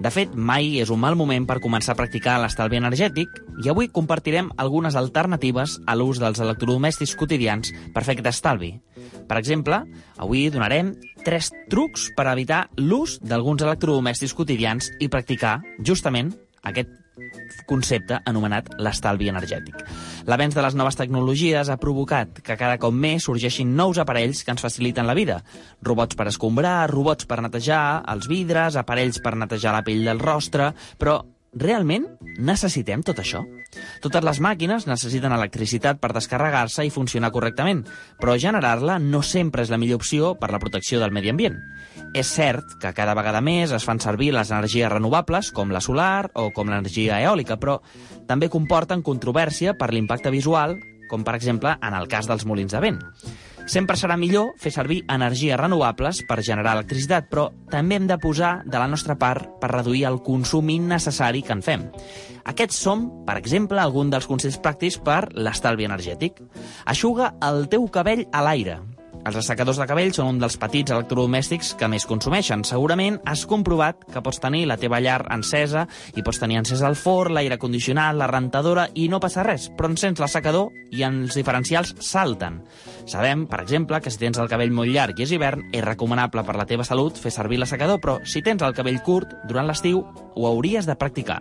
De 0.02 0.10
fet, 0.10 0.32
mai 0.34 0.80
és 0.82 0.90
un 0.90 0.98
mal 0.98 1.14
moment 1.14 1.46
per 1.46 1.60
començar 1.62 1.94
a 1.94 2.00
practicar 2.00 2.40
l'estalvi 2.42 2.80
energètic 2.80 3.38
i 3.62 3.70
avui 3.70 3.86
compartirem 3.86 4.48
algunes 4.56 4.98
alternatives 4.98 5.76
a 5.86 5.94
l'ús 5.94 6.18
dels 6.18 6.42
electrodomèstics 6.42 7.14
quotidians 7.14 7.70
per 7.94 8.02
fer 8.02 8.16
aquest 8.16 8.32
estalvi. 8.32 8.72
Per 9.30 9.38
exemple, 9.38 9.78
avui 10.18 10.48
donarem 10.50 10.96
tres 11.22 11.52
trucs 11.70 12.08
per 12.18 12.26
evitar 12.32 12.64
l'ús 12.82 13.20
d'alguns 13.22 13.62
electrodomèstics 13.62 14.34
quotidians 14.34 14.90
i 14.98 15.06
practicar, 15.06 15.60
justament, 15.86 16.34
aquest 16.66 16.92
concepte 17.66 18.18
anomenat 18.28 18.68
l'estalvi 18.82 19.30
energètic. 19.30 19.78
L'avenç 20.28 20.56
de 20.56 20.64
les 20.64 20.76
noves 20.76 20.98
tecnologies 20.98 21.70
ha 21.70 21.78
provocat 21.80 22.42
que 22.44 22.58
cada 22.58 22.76
cop 22.82 22.94
més 22.94 23.24
sorgeixin 23.26 23.72
nous 23.78 23.98
aparells 24.02 24.42
que 24.44 24.52
ens 24.52 24.64
faciliten 24.64 25.08
la 25.08 25.16
vida. 25.16 25.40
Robots 25.86 26.18
per 26.18 26.28
escombrar, 26.30 26.90
robots 26.92 27.28
per 27.28 27.40
netejar 27.44 28.02
els 28.12 28.28
vidres, 28.28 28.76
aparells 28.76 29.22
per 29.24 29.36
netejar 29.38 29.74
la 29.76 29.84
pell 29.86 30.04
del 30.04 30.20
rostre, 30.22 30.72
però 30.98 31.22
realment 31.56 32.06
necessitem 32.36 33.02
tot 33.06 33.20
això? 33.22 33.42
Totes 34.04 34.24
les 34.24 34.40
màquines 34.44 34.86
necessiten 34.88 35.32
electricitat 35.32 36.00
per 36.00 36.12
descarregar-se 36.14 36.84
i 36.86 36.92
funcionar 36.92 37.32
correctament, 37.32 37.82
però 38.20 38.36
generar-la 38.40 38.98
no 39.02 39.22
sempre 39.24 39.64
és 39.64 39.72
la 39.72 39.78
millor 39.80 40.02
opció 40.02 40.34
per 40.40 40.50
la 40.52 40.60
protecció 40.62 41.00
del 41.00 41.14
medi 41.16 41.32
ambient. 41.32 41.56
És 42.14 42.28
cert 42.36 42.76
que 42.80 42.92
cada 42.96 43.16
vegada 43.16 43.42
més 43.44 43.72
es 43.72 43.84
fan 43.88 44.00
servir 44.00 44.32
les 44.36 44.52
energies 44.52 44.92
renovables, 44.92 45.50
com 45.52 45.72
la 45.72 45.82
solar 45.84 46.30
o 46.34 46.50
com 46.54 46.68
l'energia 46.70 47.20
eòlica, 47.24 47.58
però 47.60 47.80
també 48.28 48.52
comporten 48.52 49.04
controvèrsia 49.04 49.76
per 49.76 49.92
l'impacte 49.92 50.32
visual, 50.32 50.76
com 51.10 51.24
per 51.24 51.36
exemple 51.38 51.76
en 51.80 51.94
el 51.94 52.08
cas 52.10 52.28
dels 52.28 52.46
molins 52.46 52.72
de 52.74 52.82
vent. 52.82 53.02
Sempre 53.66 53.96
serà 53.98 54.14
millor 54.14 54.52
fer 54.62 54.70
servir 54.70 55.00
energies 55.10 55.58
renovables 55.58 56.20
per 56.28 56.38
generar 56.46 56.76
electricitat, 56.76 57.26
però 57.26 57.48
també 57.70 57.98
hem 57.98 58.06
de 58.06 58.18
posar 58.22 58.60
de 58.64 58.78
la 58.78 58.86
nostra 58.86 59.18
part 59.18 59.56
per 59.60 59.72
reduir 59.72 60.04
el 60.06 60.20
consum 60.22 60.70
innecessari 60.70 61.42
que 61.42 61.56
en 61.56 61.64
fem. 61.66 61.88
Aquests 62.46 62.78
són, 62.86 63.08
per 63.26 63.40
exemple, 63.40 63.82
alguns 63.82 64.14
dels 64.14 64.30
consells 64.30 64.60
pràctics 64.62 65.00
per 65.02 65.24
l'estalvi 65.34 65.88
energètic. 65.90 66.38
Aixuga 66.86 67.34
el 67.42 67.66
teu 67.72 67.90
cabell 67.90 68.28
a 68.30 68.46
l'aire. 68.46 68.78
Els 69.26 69.34
assecadors 69.40 69.80
de 69.80 69.86
cabell 69.90 70.12
són 70.14 70.28
un 70.30 70.36
dels 70.38 70.54
petits 70.62 70.92
electrodomèstics 70.94 71.72
que 71.80 71.88
més 71.90 72.04
consumeixen. 72.06 72.60
Segurament 72.62 73.16
has 73.26 73.42
comprovat 73.50 74.04
que 74.12 74.20
pots 74.22 74.38
tenir 74.38 74.68
la 74.70 74.76
teva 74.78 75.00
llar 75.02 75.18
encesa 75.34 75.82
i 76.14 76.22
pots 76.22 76.38
tenir 76.38 76.60
encès 76.60 76.84
el 76.86 76.94
forn, 76.94 77.34
l'aire 77.34 77.58
condicionat, 77.58 78.14
la 78.14 78.28
rentadora 78.30 78.84
i 78.94 79.08
no 79.10 79.18
passa 79.18 79.42
res, 79.42 79.66
però 79.74 79.90
encens 79.90 80.22
l'assecador 80.22 80.70
i 80.94 81.02
els 81.02 81.34
diferencials 81.34 81.96
salten. 82.06 82.60
Sabem, 83.10 83.48
per 83.50 83.64
exemple, 83.64 83.98
que 84.00 84.12
si 84.14 84.22
tens 84.22 84.38
el 84.38 84.52
cabell 84.52 84.70
molt 84.70 84.94
llarg 84.94 85.18
i 85.18 85.26
és 85.26 85.34
hivern, 85.34 85.64
és 85.74 85.82
recomanable 85.82 86.46
per 86.46 86.54
la 86.54 86.68
teva 86.70 86.86
salut 86.86 87.18
fer 87.18 87.34
servir 87.34 87.58
l'assecador, 87.58 87.98
però 87.98 88.20
si 88.22 88.44
tens 88.46 88.62
el 88.62 88.78
cabell 88.78 89.02
curt, 89.02 89.34
durant 89.50 89.66
l'estiu 89.66 90.04
ho 90.06 90.46
hauries 90.46 90.86
de 90.86 90.94
practicar. 90.94 91.40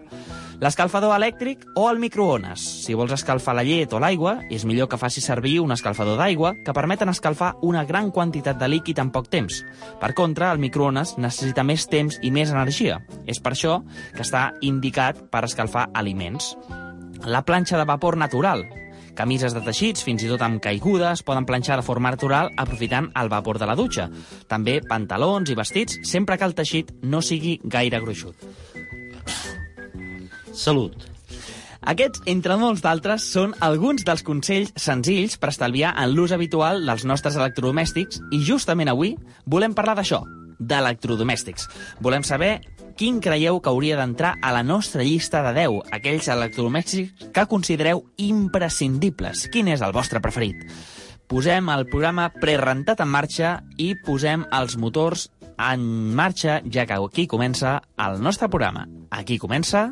L'escalfador 0.63 1.11
elèctric 1.17 1.65
o 1.75 1.89
el 1.91 1.99
microones. 1.99 2.61
Si 2.85 2.95
vols 2.95 3.11
escalfar 3.11 3.57
la 3.57 3.65
llet 3.67 3.91
o 3.91 3.99
l'aigua, 3.99 4.37
és 4.47 4.63
millor 4.63 4.87
que 4.87 4.99
facis 4.99 5.25
servir 5.27 5.57
un 5.59 5.75
escalfador 5.75 6.15
d'aigua 6.19 6.53
que 6.63 6.75
permeten 6.75 7.11
escalfar 7.11 7.55
una 7.61 7.83
gran 7.83 8.11
quantitat 8.15 8.59
de 8.61 8.69
líquid 8.71 9.01
en 9.03 9.11
poc 9.11 9.27
temps. 9.27 9.63
Per 9.99 10.13
contra, 10.15 10.53
el 10.53 10.63
microones 10.63 11.17
necessita 11.17 11.65
més 11.67 11.89
temps 11.91 12.21
i 12.23 12.31
més 12.31 12.55
energia. 12.55 13.01
És 13.27 13.41
per 13.43 13.51
això 13.51 13.81
que 14.15 14.23
està 14.23 14.53
indicat 14.61 15.25
per 15.31 15.43
escalfar 15.43 15.89
aliments. 15.93 16.53
La 17.25 17.43
planxa 17.43 17.77
de 17.77 17.85
vapor 17.89 18.15
natural. 18.15 18.63
Camises 19.15 19.53
de 19.55 19.61
teixits, 19.63 20.03
fins 20.03 20.23
i 20.23 20.31
tot 20.31 20.41
amb 20.43 20.61
caigudes, 20.63 21.23
poden 21.23 21.47
planxar 21.47 21.79
de 21.79 21.87
forma 21.87 22.11
natural 22.11 22.51
aprofitant 22.59 23.11
el 23.15 23.31
vapor 23.31 23.59
de 23.59 23.67
la 23.67 23.75
dutxa. 23.75 24.09
També 24.51 24.81
pantalons 24.87 25.51
i 25.51 25.55
vestits, 25.55 25.99
sempre 26.03 26.39
que 26.39 26.47
el 26.47 26.55
teixit 26.55 26.91
no 27.03 27.23
sigui 27.23 27.59
gaire 27.63 28.03
gruixut. 28.03 28.74
Salut. 30.55 30.95
Aquests, 31.85 32.23
entre 32.31 32.55
molts 32.57 32.81
d'altres, 32.81 33.27
són 33.29 33.53
alguns 33.61 34.05
dels 34.07 34.23
consells 34.25 34.71
senzills 34.81 35.35
per 35.37 35.51
estalviar 35.51 35.91
en 36.01 36.15
l'ús 36.15 36.33
habitual 36.33 36.81
dels 36.87 37.03
nostres 37.05 37.35
electrodomèstics 37.37 38.23
i 38.33 38.39
justament 38.41 38.89
avui 38.89 39.13
volem 39.45 39.75
parlar 39.77 39.93
d'això, 39.99 40.23
d'electrodomèstics. 40.57 41.67
Volem 42.01 42.25
saber 42.25 42.55
quin 42.97 43.19
creieu 43.21 43.59
que 43.59 43.69
hauria 43.69 43.99
d'entrar 43.99 44.37
a 44.41 44.53
la 44.55 44.63
nostra 44.63 45.03
llista 45.03 45.43
de 45.45 45.51
10, 45.59 45.91
aquells 45.93 46.29
electrodomèstics 46.31 47.29
que 47.35 47.45
considereu 47.51 48.05
imprescindibles. 48.17 49.49
Quin 49.53 49.69
és 49.75 49.83
el 49.85 49.93
vostre 49.93 50.23
preferit? 50.23 50.63
Posem 51.29 51.69
el 51.73 51.85
programa 51.89 52.29
prerentat 52.33 53.01
en 53.01 53.11
marxa 53.11 53.59
i 53.81 53.93
posem 54.05 54.45
els 54.53 54.77
motors 54.77 55.27
en 55.57 55.85
marxa, 56.15 56.59
ja 56.71 56.85
que 56.85 56.97
aquí 56.97 57.27
comença 57.27 57.79
el 57.97 58.21
nostre 58.21 58.49
programa. 58.49 58.87
Aquí 59.09 59.37
comença 59.41 59.91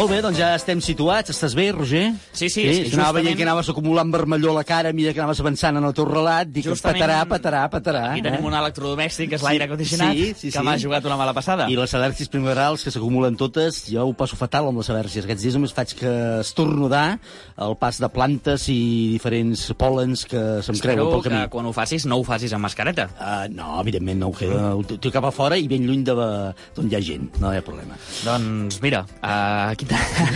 Molt 0.00 0.10
bé, 0.14 0.20
doncs 0.24 0.38
ja 0.40 0.54
estem 0.56 0.80
situats. 0.80 1.30
Estàs 1.34 1.54
bé, 1.54 1.70
Roger? 1.76 2.06
Sí, 2.32 2.48
sí, 2.48 2.62
sí 2.62 2.62
sí, 2.62 2.94
Anava 2.94 3.10
justament- 3.10 3.24
veient 3.24 3.36
que 3.36 3.44
anaves 3.44 3.68
acumulant 3.68 4.10
vermellor 4.12 4.50
a 4.50 4.54
la 4.60 4.64
cara 4.64 4.88
a 4.88 4.92
mesura 4.96 5.12
que 5.14 5.20
anaves 5.20 5.40
avançant 5.40 5.76
en 5.76 5.84
el 5.84 5.92
teu 5.94 6.06
relat. 6.08 6.48
Dic, 6.48 6.64
Justament- 6.66 6.96
petarà, 7.02 7.18
petarà, 7.28 7.62
petarà. 7.70 8.04
Aquí 8.12 8.22
tenim 8.22 8.40
eh? 8.40 8.46
un 8.48 8.54
electrodomèstic, 8.54 9.28
que 9.28 9.36
és 9.36 9.42
l'aire 9.44 9.68
condicionat, 9.68 10.14
Sí, 10.14 10.32
sí, 10.34 10.50
que 10.50 10.58
sí. 10.58 10.64
m'ha 10.64 10.78
jugat 10.78 11.04
una 11.04 11.16
mala 11.20 11.34
passada. 11.34 11.68
I 11.70 11.76
les 11.76 11.92
al·lèrgies 11.94 12.28
primaverals 12.32 12.82
que 12.84 12.90
s'acumulen 12.90 13.36
totes, 13.36 13.84
jo 13.92 14.06
ho 14.06 14.14
passo 14.14 14.36
fatal 14.36 14.68
amb 14.68 14.78
les 14.78 14.88
al·lèrgies. 14.88 15.24
Aquests 15.28 15.42
dies 15.42 15.54
només 15.54 15.72
faig 15.76 15.92
que 15.94 16.40
estornudar 16.40 17.18
el 17.58 17.76
pas 17.76 17.98
de 18.00 18.08
plantes 18.08 18.68
i 18.72 19.12
diferents 19.12 19.68
pol·lens 19.76 20.24
que 20.26 20.62
se'm 20.62 20.78
creuen 20.80 21.10
pel 21.10 21.22
que 21.22 21.28
camí. 21.30 21.48
quan 21.50 21.66
ho 21.66 21.72
facis 21.72 22.06
no 22.06 22.16
ho 22.16 22.24
facis 22.24 22.52
amb 22.56 22.62
mascareta. 22.62 23.08
Uh, 23.20 23.52
no, 23.52 23.80
evidentment 23.80 24.18
no 24.20 24.28
ho 24.28 24.32
queda. 24.32 24.74
Ho 24.74 24.82
tinc 24.84 25.12
cap 25.12 25.24
a 25.24 25.30
fora 25.30 25.58
i 25.58 25.68
ben 25.68 25.84
lluny 25.86 26.02
d'on 26.04 26.88
hi 26.90 26.94
ha 26.96 27.00
gent. 27.00 27.36
No 27.40 27.52
hi 27.52 27.58
ha 27.58 27.62
problema. 27.62 27.96
Doncs 28.24 28.80
mira, 28.82 29.04
uh, 29.22 29.70
aquí, 29.72 29.84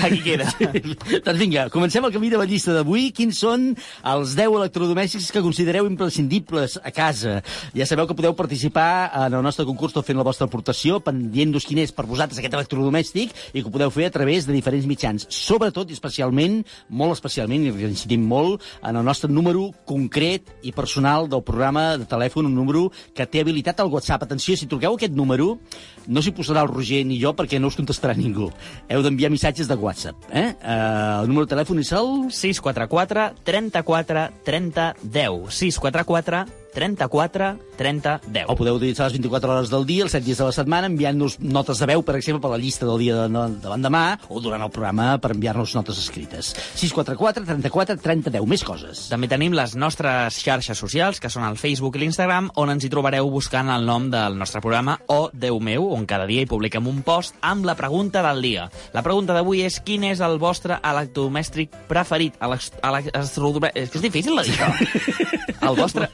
aquí 0.04 0.20
queda. 0.24 0.48
doncs 1.26 1.38
vinga, 1.38 1.68
comencem 1.72 2.04
el 2.04 2.12
camí 2.14 2.30
de 2.32 2.38
la 2.40 2.46
llista 2.48 2.74
d'avui. 2.74 3.10
Quins 3.14 3.38
són 3.44 3.70
els 4.10 4.34
10 4.38 4.56
electrodomèstics 4.60 5.30
que 5.34 5.42
considereu 5.44 5.88
imprescindibles 5.88 6.76
a 6.82 6.92
casa? 6.94 7.40
Ja 7.76 7.86
sabeu 7.88 8.08
que 8.08 8.16
podeu 8.18 8.34
participar 8.36 9.10
en 9.26 9.38
el 9.38 9.44
nostre 9.46 9.66
concurs 9.68 9.94
tot 9.94 10.06
fent 10.06 10.18
la 10.18 10.26
vostra 10.26 10.48
aportació, 10.48 11.00
dient-nos 11.04 11.66
quin 11.68 11.82
és 11.84 11.94
per 11.94 12.06
vosaltres 12.08 12.40
aquest 12.40 12.56
electrodomèstic 12.58 13.34
i 13.52 13.60
que 13.60 13.66
ho 13.68 13.74
podeu 13.74 13.92
fer 13.94 14.08
a 14.08 14.14
través 14.14 14.48
de 14.48 14.56
diferents 14.56 14.88
mitjans. 14.90 15.28
Sobretot 15.30 15.90
i 15.90 15.96
especialment, 15.96 16.60
molt 16.88 17.16
especialment, 17.16 17.68
i 17.68 17.74
reincidim 17.74 18.24
molt, 18.28 18.64
en 18.82 19.00
el 19.00 19.06
nostre 19.06 19.30
número 19.30 19.70
concret 19.88 20.50
i 20.62 20.74
personal 20.74 21.28
del 21.30 21.44
programa 21.46 21.94
de 22.00 22.08
telèfon, 22.10 22.50
un 22.50 22.56
número 22.56 22.88
que 23.14 23.26
té 23.26 23.44
habilitat 23.44 23.80
al 23.80 23.92
WhatsApp. 23.92 24.24
Atenció, 24.26 24.56
si 24.56 24.68
truqueu 24.70 24.98
aquest 24.98 25.14
número, 25.14 25.58
no 26.06 26.22
s'hi 26.22 26.34
posarà 26.36 26.64
el 26.64 26.72
Roger 26.72 27.02
ni 27.06 27.20
jo 27.20 27.34
perquè 27.36 27.60
no 27.60 27.70
us 27.72 27.78
contestarà 27.78 28.16
ningú. 28.18 28.50
Heu 28.88 29.04
d'enviar 29.04 29.32
missatges 29.32 29.70
de 29.70 29.78
WhatsApp. 29.80 30.28
Eh? 30.30 30.50
Uh, 30.60 31.22
el 31.22 31.30
número 31.30 31.46
de 31.46 31.54
telèfon 31.54 31.80
és 31.82 31.92
el... 31.96 32.12
644 32.34 33.30
34 33.44 34.28
30 34.44 34.90
10. 35.02 35.48
644 35.62 36.63
34 36.74 37.52
30 37.78 38.20
10. 38.28 38.44
O 38.48 38.54
podeu 38.58 38.76
utilitzar 38.78 39.08
les 39.08 39.16
24 39.18 39.50
hores 39.50 39.70
del 39.72 39.86
dia, 39.86 40.04
els 40.04 40.12
7 40.14 40.24
dies 40.26 40.38
de 40.38 40.44
la 40.46 40.52
setmana, 40.54 40.86
enviant-nos 40.90 41.38
notes 41.42 41.80
de 41.82 41.86
veu, 41.90 42.02
per 42.06 42.14
exemple, 42.18 42.40
per 42.44 42.50
la 42.52 42.58
llista 42.62 42.86
del 42.86 42.98
dia 43.02 43.16
de, 43.24 43.44
de 43.62 43.70
l'endemà, 43.72 44.02
o 44.28 44.38
durant 44.42 44.62
el 44.62 44.70
programa 44.74 45.16
per 45.22 45.32
enviar-nos 45.34 45.74
notes 45.74 45.98
escrites. 45.98 46.52
644 46.78 47.44
34 47.48 47.96
30 48.02 48.30
10. 48.34 48.46
Més 48.50 48.62
coses. 48.66 49.06
També 49.10 49.26
tenim 49.30 49.54
les 49.56 49.74
nostres 49.78 50.38
xarxes 50.44 50.78
socials, 50.78 51.18
que 51.22 51.30
són 51.32 51.46
el 51.48 51.58
Facebook 51.58 51.96
i 51.98 52.04
l'Instagram, 52.04 52.50
on 52.60 52.70
ens 52.74 52.84
hi 52.86 52.90
trobareu 52.92 53.30
buscant 53.32 53.70
el 53.74 53.86
nom 53.88 54.10
del 54.12 54.38
nostre 54.38 54.62
programa 54.62 54.98
o 55.10 55.30
Déu 55.32 55.58
meu, 55.60 55.88
on 55.94 56.06
cada 56.06 56.26
dia 56.30 56.44
hi 56.44 56.50
publiquem 56.50 56.86
un 56.90 57.02
post 57.06 57.34
amb 57.42 57.66
la 57.66 57.74
pregunta 57.78 58.22
del 58.26 58.42
dia. 58.44 58.68
La 58.94 59.02
pregunta 59.02 59.34
d'avui 59.34 59.64
és 59.66 59.80
quin 59.84 60.04
és 60.10 60.20
el 60.24 60.38
vostre 60.38 60.78
electrodomèstic 60.82 61.74
preferit? 61.90 62.38
Elex- 62.40 62.70
electrodomè- 62.82 63.72
És 63.74 63.90
difícil 64.00 64.36
de 64.36 64.42
dir. 64.46 64.58
El 65.64 65.76
vostre 65.78 66.08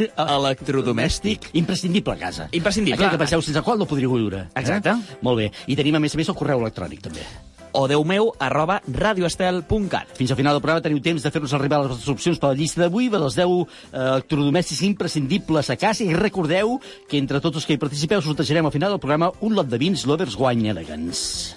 electrodomèstic 0.51 1.51
Imprescindible 1.55 2.19
a 2.19 2.21
casa. 2.27 2.51
Imprescindible. 2.53 2.99
Aquell 2.99 3.15
que 3.17 3.23
penseu 3.25 3.43
sense 3.47 3.63
qual 3.67 3.81
no 3.81 3.89
podríeu 3.89 4.19
viure. 4.19 4.49
Exacte. 4.59 4.93
Eh? 4.93 5.23
Molt 5.23 5.41
bé. 5.41 5.49
I 5.71 5.79
tenim, 5.79 5.97
a 5.97 6.03
més 6.03 6.15
a 6.15 6.21
més, 6.21 6.29
el 6.29 6.39
correu 6.39 6.61
electrònic, 6.67 7.07
també. 7.09 7.25
o 7.73 7.87
deumeu 7.87 8.33
arroba 8.43 8.81
radioestel.cat. 8.87 10.15
Fins 10.17 10.33
al 10.33 10.39
final 10.39 10.57
del 10.57 10.63
programa 10.63 10.83
teniu 10.85 11.01
temps 11.05 11.23
de 11.23 11.31
fer-nos 11.31 11.55
arribar 11.55 11.81
les 11.83 11.93
vostres 11.93 12.13
opcions 12.15 12.41
per 12.43 12.51
la 12.51 12.59
llista 12.59 12.83
d'avui, 12.83 13.09
de 13.13 13.21
les 13.23 13.37
10 13.39 13.53
eh, 13.53 14.01
electrodomèstics 14.01 14.83
imprescindibles 14.89 15.71
a 15.71 15.77
casa, 15.79 16.05
i 16.05 16.17
recordeu 16.17 16.79
que 17.09 17.21
entre 17.21 17.41
tots 17.41 17.61
els 17.61 17.69
que 17.69 17.77
hi 17.77 17.83
participeu 17.83 18.23
sortejarem 18.25 18.67
al 18.67 18.75
final 18.75 18.95
del 18.95 19.03
programa 19.03 19.33
un 19.41 19.55
lot 19.55 19.71
de 19.71 19.79
vins 19.79 20.07
Lovers 20.07 20.39
Wine 20.39 20.75
Elegance. 20.75 21.55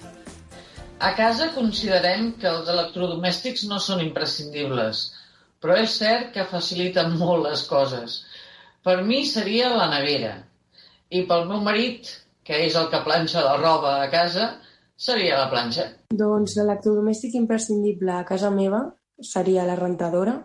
A 1.04 1.12
casa 1.18 1.50
considerem 1.52 2.32
que 2.40 2.48
els 2.48 2.70
electrodomèstics 2.70 3.66
no 3.68 3.80
són 3.84 4.04
imprescindibles, 4.06 5.10
però 5.60 5.76
és 5.82 5.98
cert 6.00 6.32
que 6.36 6.46
faciliten 6.48 7.18
molt 7.20 7.44
les 7.50 7.66
coses. 7.68 8.22
Per 8.84 8.98
mi 9.08 9.22
seria 9.24 9.70
la 9.72 9.86
nevera, 9.88 10.34
i 11.08 11.22
pel 11.28 11.46
meu 11.48 11.62
marit, 11.64 12.10
que 12.44 12.58
és 12.66 12.76
el 12.76 12.90
que 12.92 13.00
planxa 13.06 13.44
la 13.46 13.54
roba 13.62 13.94
a 14.02 14.10
casa, 14.12 14.50
seria 15.00 15.38
la 15.40 15.46
planxa. 15.54 15.86
Doncs 16.12 16.58
l'electrodomèstic 16.58 17.38
imprescindible 17.40 18.12
a 18.18 18.26
casa 18.28 18.52
meva 18.52 18.82
seria 19.24 19.64
la 19.64 19.78
rentadora, 19.80 20.36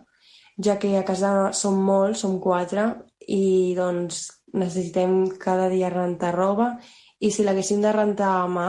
ja 0.63 0.79
que 0.79 0.93
a 1.01 1.03
casa 1.09 1.51
som 1.51 1.83
molts, 1.83 2.23
som 2.23 2.39
quatre, 2.39 2.87
i 3.27 3.75
doncs 3.75 4.23
necessitem 4.55 5.25
cada 5.43 5.67
dia 5.75 5.91
rentar 5.91 6.31
roba, 6.37 6.77
i 7.19 7.33
si 7.35 7.43
l'haguéssim 7.43 7.83
de 7.83 7.91
rentar 7.91 8.37
a 8.39 8.47
mà, 8.47 8.69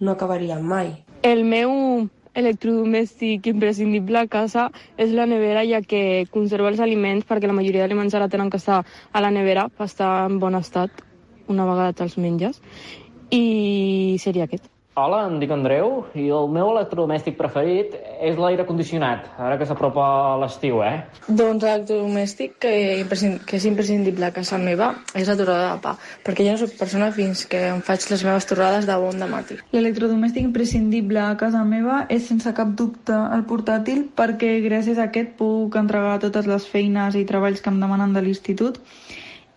no 0.00 0.16
acabaríem 0.16 0.64
mai. 0.64 0.94
El 1.22 1.44
meu 1.44 2.08
electrodomèstic 2.34 3.46
imprescindible 3.52 4.20
a 4.20 4.28
casa 4.28 4.68
és 4.98 5.14
la 5.14 5.26
nevera, 5.30 5.64
ja 5.68 5.80
que 5.82 6.26
conserva 6.34 6.70
els 6.72 6.82
aliments 6.84 7.26
perquè 7.28 7.50
la 7.50 7.56
majoria 7.56 7.84
d'aliments 7.86 8.14
ara 8.14 8.28
tenen 8.28 8.50
que 8.50 8.60
estar 8.62 8.82
a 8.84 9.24
la 9.24 9.32
nevera 9.34 9.68
per 9.70 9.88
estar 9.90 10.12
en 10.26 10.38
bon 10.42 10.58
estat 10.58 11.04
una 11.48 11.66
vegada 11.68 11.96
te'ls 11.96 12.18
menges. 12.18 12.60
I 13.30 14.16
seria 14.20 14.48
aquest. 14.48 14.73
Hola, 14.94 15.24
em 15.26 15.40
dic 15.42 15.50
Andreu 15.50 16.04
i 16.14 16.28
el 16.30 16.52
meu 16.54 16.68
electrodomèstic 16.70 17.34
preferit 17.34 17.96
és 18.22 18.36
l'aire 18.38 18.62
condicionat, 18.68 19.24
ara 19.42 19.56
que 19.58 19.66
s'apropa 19.66 20.04
l'estiu, 20.38 20.84
eh? 20.86 21.00
Doncs 21.26 21.64
l'electrodomèstic 21.66 22.54
que, 22.62 22.70
que 23.42 23.56
és 23.58 23.66
imprescindible 23.66 24.28
a 24.28 24.30
casa 24.36 24.60
meva 24.62 24.92
és 25.18 25.26
la 25.26 25.34
torrada 25.40 25.72
de 25.72 25.82
pa, 25.82 25.96
perquè 26.22 26.46
jo 26.46 26.54
no 26.54 26.60
soc 26.62 26.76
persona 26.78 27.10
fins 27.16 27.42
que 27.50 27.64
em 27.72 27.82
faig 27.82 28.06
les 28.12 28.22
meves 28.28 28.46
torrades 28.46 28.86
de 28.86 29.00
bon 29.02 29.18
de 29.18 29.30
matí. 29.32 29.58
L'electrodomèstic 29.74 30.46
imprescindible 30.46 31.24
a 31.24 31.34
casa 31.42 31.64
meva 31.66 32.04
és 32.06 32.30
sense 32.30 32.54
cap 32.54 32.70
dubte 32.78 33.18
el 33.34 33.42
portàtil 33.50 34.06
perquè 34.14 34.60
gràcies 34.62 35.02
a 35.02 35.08
aquest 35.10 35.34
puc 35.42 35.74
entregar 35.82 36.20
totes 36.22 36.46
les 36.46 36.70
feines 36.70 37.18
i 37.18 37.26
treballs 37.26 37.66
que 37.66 37.74
em 37.74 37.82
demanen 37.82 38.14
de 38.14 38.22
l'institut 38.22 38.78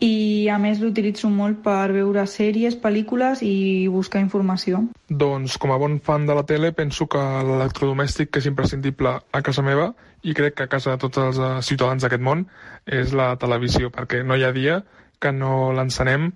i 0.04 0.48
a 0.54 0.58
més 0.62 0.82
l'utilitzo 0.82 1.30
molt 1.34 1.64
per 1.66 1.90
veure 1.94 2.26
sèries, 2.30 2.76
pel·lícules 2.82 3.42
i 3.46 3.88
buscar 3.90 4.22
informació. 4.22 4.84
Doncs 5.10 5.58
com 5.58 5.74
a 5.74 5.80
bon 5.82 5.98
fan 6.04 6.28
de 6.30 6.36
la 6.38 6.46
tele 6.46 6.72
penso 6.78 7.08
que 7.10 7.22
l'electrodomèstic 7.48 8.30
que 8.32 8.44
és 8.44 8.50
imprescindible 8.50 9.16
a 9.18 9.42
casa 9.42 9.66
meva 9.66 9.92
i 10.22 10.36
crec 10.38 10.58
que 10.58 10.68
a 10.68 10.72
casa 10.72 10.94
de 10.94 11.02
tots 11.02 11.22
els 11.24 11.40
eh, 11.40 11.50
ciutadans 11.66 12.04
d'aquest 12.04 12.24
món 12.24 12.46
és 12.86 13.14
la 13.18 13.34
televisió, 13.42 13.90
perquè 13.94 14.24
no 14.24 14.38
hi 14.38 14.46
ha 14.46 14.54
dia 14.54 14.82
que 15.20 15.34
no 15.34 15.72
l'encenem 15.74 16.32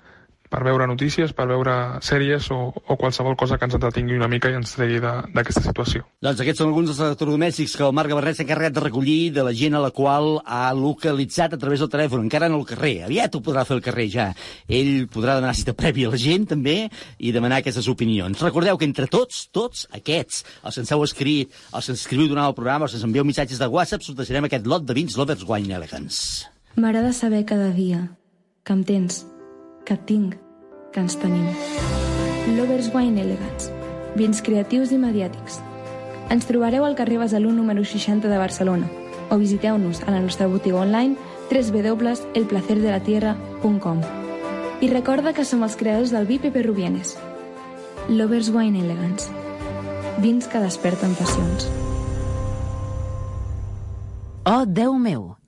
per 0.51 0.61
veure 0.67 0.85
notícies, 0.89 1.31
per 1.35 1.47
veure 1.49 1.73
sèries 2.03 2.49
o, 2.51 2.59
o 2.75 2.97
qualsevol 2.99 3.37
cosa 3.39 3.57
que 3.57 3.67
ens 3.69 3.77
entretingui 3.77 4.17
una 4.19 4.27
mica 4.31 4.51
i 4.51 4.57
ens 4.59 4.75
tregui 4.75 4.99
d'aquesta 5.01 5.63
situació. 5.63 6.03
Doncs 6.21 6.43
aquests 6.43 6.61
són 6.61 6.71
alguns 6.73 6.91
dels 6.91 6.99
electrodomèstics 7.07 7.77
que 7.79 7.85
el 7.87 7.95
Marc 7.95 8.11
Gabarret 8.11 8.37
s'ha 8.37 8.45
encarregat 8.45 8.75
de 8.75 8.83
recollir 8.83 9.31
de 9.37 9.45
la 9.47 9.55
gent 9.55 9.77
a 9.79 9.83
la 9.83 9.93
qual 9.95 10.41
ha 10.43 10.65
localitzat 10.75 11.55
a 11.55 11.61
través 11.61 11.79
del 11.79 11.91
telèfon, 11.93 12.25
encara 12.27 12.51
no 12.51 12.59
al 12.59 12.67
carrer. 12.67 12.97
Aviat 13.07 13.37
ho 13.37 13.43
podrà 13.45 13.63
fer 13.67 13.77
al 13.79 13.85
carrer 13.85 14.07
ja. 14.11 14.27
Ell 14.67 15.07
podrà 15.11 15.39
demanar 15.39 15.55
cita 15.55 15.75
prèvia 15.77 16.11
a 16.11 16.15
la 16.15 16.21
gent 16.21 16.49
també 16.51 16.77
i 17.17 17.31
demanar 17.31 17.61
aquestes 17.63 17.87
opinions. 17.91 18.43
Recordeu 18.43 18.77
que 18.77 18.89
entre 18.89 19.07
tots, 19.11 19.45
tots 19.55 19.87
aquests, 19.95 20.43
els 20.65 20.75
que 20.75 20.83
ens 20.83 20.91
heu 20.91 21.07
escrit, 21.07 21.59
els 21.71 21.87
que 21.87 21.95
ens 21.95 22.03
escriviu 22.03 22.27
durant 22.31 22.51
el 22.51 22.57
programa, 22.57 22.89
els 22.89 22.95
que 22.95 22.99
ens 22.99 23.07
envieu 23.07 23.27
missatges 23.27 23.61
de 23.61 23.71
WhatsApp, 23.71 24.03
sortejarem 24.03 24.51
aquest 24.51 24.67
lot 24.67 24.83
de 24.83 24.97
vins 24.97 25.15
Lovers 25.15 25.47
Wine 25.47 25.79
Elegance. 25.79 26.49
M'agrada 26.75 27.15
saber 27.15 27.45
cada 27.47 27.71
dia 27.75 28.09
que 28.63 28.75
em 28.75 28.83
tens, 28.87 29.23
que 29.85 29.97
tinc, 29.97 30.35
que 30.93 30.99
ens 30.99 31.17
tenim. 31.19 31.47
Lovers 32.57 32.91
Wine 32.93 33.21
Elegance. 33.21 33.71
Vins 34.15 34.41
creatius 34.41 34.91
i 34.91 34.99
mediàtics. 34.99 35.61
Ens 36.31 36.47
trobareu 36.47 36.85
al 36.85 36.95
carrer 36.95 37.19
Besalú 37.19 37.51
número 37.51 37.83
60 37.83 38.27
de 38.27 38.37
Barcelona 38.37 38.87
o 39.31 39.39
visiteu-nos 39.39 40.03
a 40.03 40.11
la 40.11 40.19
nostra 40.19 40.47
botiga 40.47 40.83
online 40.83 41.15
www.elplacerdelatierra.com 41.49 44.01
I 44.81 44.87
recorda 44.91 45.33
que 45.33 45.45
som 45.45 45.63
els 45.63 45.75
creadors 45.79 46.11
del 46.11 46.25
vi 46.27 46.39
Pepe 46.39 46.63
Rubienes. 46.63 47.17
Lovers 48.09 48.49
Wine 48.49 48.79
Elegance. 48.81 49.29
Vins 50.19 50.47
que 50.47 50.59
desperten 50.59 51.15
passions. 51.15 51.69
Oh, 54.45 54.65
Déu 54.65 54.97
meu! 54.97 55.40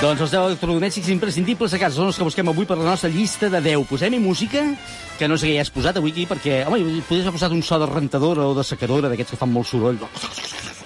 Doncs 0.00 0.22
els 0.24 0.30
10 0.32 0.46
electrodomèstics 0.48 1.10
imprescindibles 1.12 1.74
a 1.76 1.78
casa 1.82 1.98
són 1.98 2.08
els 2.08 2.16
que 2.16 2.24
busquem 2.24 2.48
avui 2.48 2.64
per 2.64 2.78
la 2.80 2.86
nostra 2.88 3.10
llista 3.12 3.50
de 3.52 3.60
10. 3.60 3.82
Posem-hi 3.90 4.16
música, 4.22 4.62
que 5.18 5.28
no 5.28 5.36
sé 5.36 5.50
què 5.50 5.58
hi 5.58 5.60
has 5.60 5.68
posat 5.74 5.98
avui 6.00 6.14
aquí, 6.14 6.24
perquè, 6.30 6.62
home, 6.64 6.78
podries 7.04 7.26
haver 7.26 7.34
posat 7.36 7.52
un 7.52 7.60
so 7.62 7.76
de 7.82 7.88
rentadora 7.90 8.46
o 8.48 8.54
de 8.56 8.64
secadora, 8.64 9.10
d'aquests 9.12 9.34
que 9.34 9.40
fan 9.42 9.52
molt 9.52 9.68
soroll. 9.68 9.98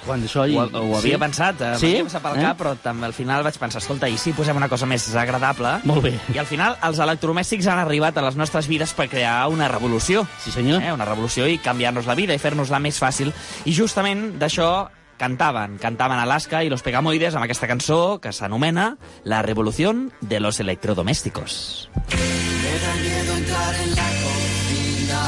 Quan 0.04 0.26
això... 0.26 0.42
I... 0.50 0.56
Ho, 0.58 0.64
ho 0.66 0.96
havia 0.98 1.14
Sí? 1.14 1.20
pensat, 1.22 1.62
eh, 1.62 1.70
Sí? 1.78 1.92
m'havia 1.92 2.08
passat 2.08 2.24
pel 2.26 2.40
Eh? 2.40 2.42
cap, 2.48 2.58
però 2.58 2.72
també 2.82 3.06
al 3.06 3.14
final 3.14 3.46
vaig 3.46 3.56
pensar, 3.62 3.80
escolta, 3.84 4.10
i 4.10 4.18
si 4.18 4.34
posem 4.34 4.58
una 4.58 4.68
cosa 4.68 4.84
més 4.90 5.06
agradable? 5.14 5.76
Molt 5.86 6.02
bé. 6.08 6.12
I 6.34 6.42
al 6.42 6.50
final 6.50 6.74
els 6.82 6.98
electrodomèstics 7.06 7.70
han 7.70 7.78
arribat 7.84 8.18
a 8.18 8.26
les 8.26 8.34
nostres 8.36 8.66
vides 8.66 8.92
per 8.98 9.06
crear 9.08 9.46
una 9.48 9.68
revolució. 9.70 10.26
Sí, 10.42 10.50
senyor. 10.50 10.82
Eh, 10.82 10.90
una 10.92 11.06
revolució 11.06 11.46
i 11.46 11.58
canviar-nos 11.62 12.10
la 12.10 12.18
vida 12.18 12.34
i 12.34 12.42
fer-nos-la 12.42 12.82
més 12.82 12.98
fàcil. 13.00 13.30
I 13.64 13.72
justament 13.78 14.32
d'això 14.42 14.88
cantaven, 15.16 15.78
cantaven 15.78 16.18
Alaska 16.18 16.62
i 16.64 16.70
los 16.72 16.82
Pegamoides 16.82 17.34
amb 17.34 17.44
aquesta 17.46 17.68
cançó 17.70 18.20
que 18.20 18.32
s'anomena 18.32 18.96
La 19.24 19.42
revolución 19.42 20.12
de 20.20 20.40
los 20.40 20.60
electrodomésticos. 20.60 21.90
Me 21.94 22.74
da 22.84 22.94
miedo 23.02 23.36
entrar 23.36 23.74
en 23.74 23.90
la 23.94 24.08
cocina, 24.24 25.20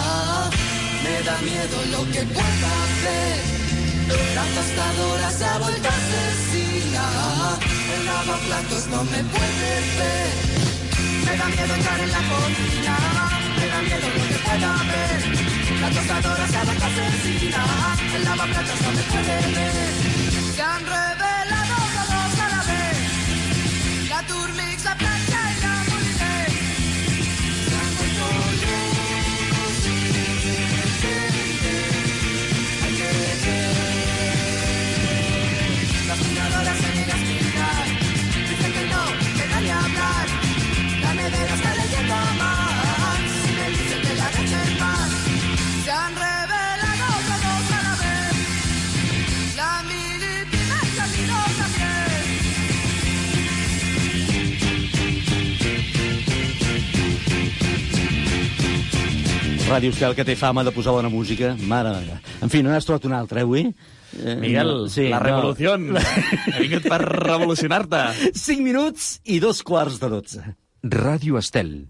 me 1.05 1.16
da 1.27 1.37
miedo 1.42 1.77
lo 1.92 2.12
que 2.12 2.22
pueda 2.35 2.70
hacer. 2.85 3.57
La 4.35 4.44
tostadora 4.55 5.31
se 5.31 5.44
ha 5.44 5.59
vuelto 5.59 5.88
asesina, 5.88 7.05
el 7.96 8.07
lavaplatos 8.07 8.87
no 8.88 9.05
me 9.05 9.25
puede 9.25 9.70
ver. 9.99 10.57
Me 11.27 11.37
da 11.37 11.46
miedo 11.46 11.75
entrar 11.75 12.01
en 12.01 12.11
la 12.12 12.18
cocina, 12.18 12.96
me 13.59 13.66
da 13.66 13.83
miedo 13.83 14.07
lo 14.14 14.29
que 14.29 14.38
pueda 14.44 14.81
haber. 14.81 15.56
La 15.87 15.92
tostadora 15.92 16.42
ha 16.42 16.64
vuelto 16.64 16.85
asesina, 16.85 17.64
el 18.16 18.25
lavaplatos 18.25 18.81
no 18.83 18.90
me 18.90 19.03
puede 19.03 19.55
ver. 19.55 21.36
Ràdio 59.66 59.90
Estel, 59.90 60.14
que 60.14 60.22
té 60.22 60.37
fama 60.38 60.62
de 60.62 60.70
posar 60.70 60.92
bona 60.94 61.11
música. 61.11 61.50
Mare 61.66 61.90
meva. 61.96 62.20
En 62.44 62.52
fi, 62.52 62.62
no 62.62 62.70
n'has 62.70 62.87
trobat 62.87 63.09
una 63.09 63.18
altra, 63.18 63.42
eh, 63.42 63.46
avui? 63.48 63.64
Eh, 64.22 64.37
Miguel, 64.38 64.70
no. 64.87 65.09
la 65.11 65.18
revolució. 65.18 65.74
He 66.55 66.62
vingut 66.62 66.87
per 66.87 67.00
revolucionar-te. 67.02 68.02
5 68.31 68.62
minuts 68.62 69.16
i 69.24 69.40
dos 69.42 69.64
quarts 69.66 69.98
de 70.02 70.12
12. 70.14 70.44
Ràdio 70.94 71.42
Estel. 71.42 71.81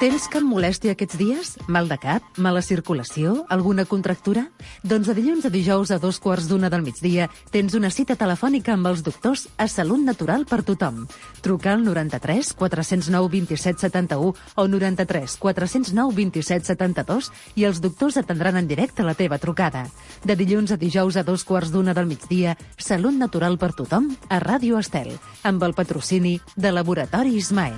Tens 0.00 0.30
cap 0.32 0.40
molèstia 0.40 0.94
aquests 0.94 1.18
dies? 1.20 1.48
Mal 1.68 1.84
de 1.90 1.98
cap? 2.00 2.24
Mala 2.40 2.62
circulació? 2.64 3.34
Alguna 3.52 3.84
contractura? 3.84 4.46
Doncs 4.80 5.10
de 5.10 5.14
dilluns 5.18 5.44
a 5.44 5.50
dijous 5.52 5.90
a 5.92 5.98
dos 6.00 6.16
quarts 6.24 6.46
d'una 6.48 6.70
del 6.72 6.80
migdia 6.80 7.26
tens 7.52 7.76
una 7.76 7.90
cita 7.92 8.16
telefònica 8.16 8.72
amb 8.72 8.88
els 8.88 9.02
doctors 9.04 9.42
a 9.60 9.66
Salut 9.68 10.00
Natural 10.00 10.46
per 10.48 10.62
tothom. 10.64 11.02
Truca 11.44 11.74
al 11.74 11.84
93 11.84 12.54
409 12.56 13.28
27 13.34 13.84
71 13.84 14.32
o 14.56 14.66
93 14.72 15.36
409 15.36 16.16
27 16.16 16.72
72 16.72 17.28
i 17.60 17.68
els 17.68 17.84
doctors 17.84 18.16
atendran 18.16 18.56
en 18.56 18.72
directe 18.72 19.04
la 19.04 19.12
teva 19.12 19.36
trucada. 19.36 19.84
De 20.24 20.32
dilluns 20.32 20.72
a 20.72 20.80
dijous 20.80 21.20
a 21.20 21.26
dos 21.28 21.44
quarts 21.44 21.76
d'una 21.76 21.92
del 21.92 22.08
migdia, 22.08 22.56
Salut 22.78 23.20
Natural 23.20 23.60
per 23.60 23.74
tothom 23.76 24.08
a 24.30 24.40
Ràdio 24.40 24.80
Estel, 24.80 25.12
amb 25.44 25.60
el 25.68 25.76
patrocini 25.76 26.38
de 26.56 26.72
Laboratori 26.72 27.36
Ismael. 27.36 27.76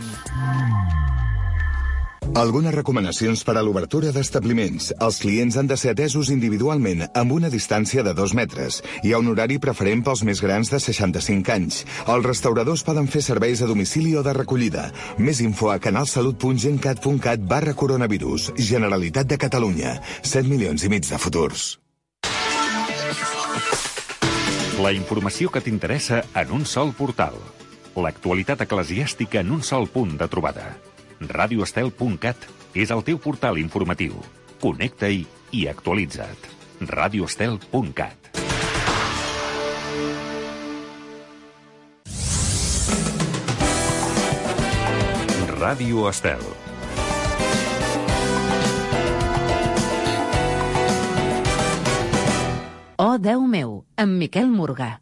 Algunes 2.32 2.72
recomanacions 2.72 3.42
per 3.44 3.56
a 3.58 3.62
l'obertura 3.66 4.12
d'establiments. 4.14 4.92
Els 5.04 5.18
clients 5.20 5.56
han 5.60 5.66
de 5.68 5.76
ser 5.76 5.90
atesos 5.92 6.30
individualment 6.32 7.02
amb 7.18 7.34
una 7.34 7.50
distància 7.52 8.04
de 8.06 8.14
dos 8.16 8.32
metres. 8.38 8.78
Hi 9.02 9.12
ha 9.12 9.18
un 9.20 9.28
horari 9.28 9.58
preferent 9.60 10.04
pels 10.06 10.22
més 10.24 10.40
grans 10.40 10.70
de 10.72 10.80
65 10.80 11.52
anys. 11.52 11.82
Els 12.06 12.24
restauradors 12.24 12.84
poden 12.86 13.10
fer 13.10 13.20
serveis 13.26 13.60
a 13.60 13.68
domicili 13.68 14.14
o 14.16 14.22
de 14.24 14.32
recollida. 14.38 14.86
Més 15.18 15.42
info 15.44 15.68
a 15.74 15.78
canalsalut.gencat.cat 15.82 17.44
barra 17.44 17.74
coronavirus. 17.74 18.52
Generalitat 18.56 19.28
de 19.28 19.36
Catalunya. 19.36 19.98
7 20.22 20.48
milions 20.48 20.86
i 20.86 20.92
mig 20.94 21.04
de 21.10 21.18
futurs. 21.20 21.74
La 24.80 24.94
informació 24.96 25.50
que 25.52 25.60
t'interessa 25.60 26.24
en 26.32 26.56
un 26.56 26.64
sol 26.64 26.94
portal. 26.96 27.36
L'actualitat 27.92 28.64
eclesiàstica 28.64 29.44
en 29.44 29.52
un 29.58 29.60
sol 29.62 29.90
punt 29.92 30.16
de 30.16 30.30
trobada. 30.32 30.70
radioestel.cat 31.28 32.48
és 32.74 32.90
el 32.90 33.02
teu 33.04 33.18
portal 33.18 33.58
informatiu. 33.58 34.16
Connecta-hi 34.62 35.26
i 35.52 35.66
actualitza't. 35.68 36.50
radioestel.cat 36.88 38.22
Ràdio 45.62 46.08
Estel. 46.10 46.42
Oh, 52.98 53.18
Déu 53.18 53.46
meu, 53.46 53.84
amb 53.94 54.18
Miquel 54.18 54.50
Morgà. 54.50 55.01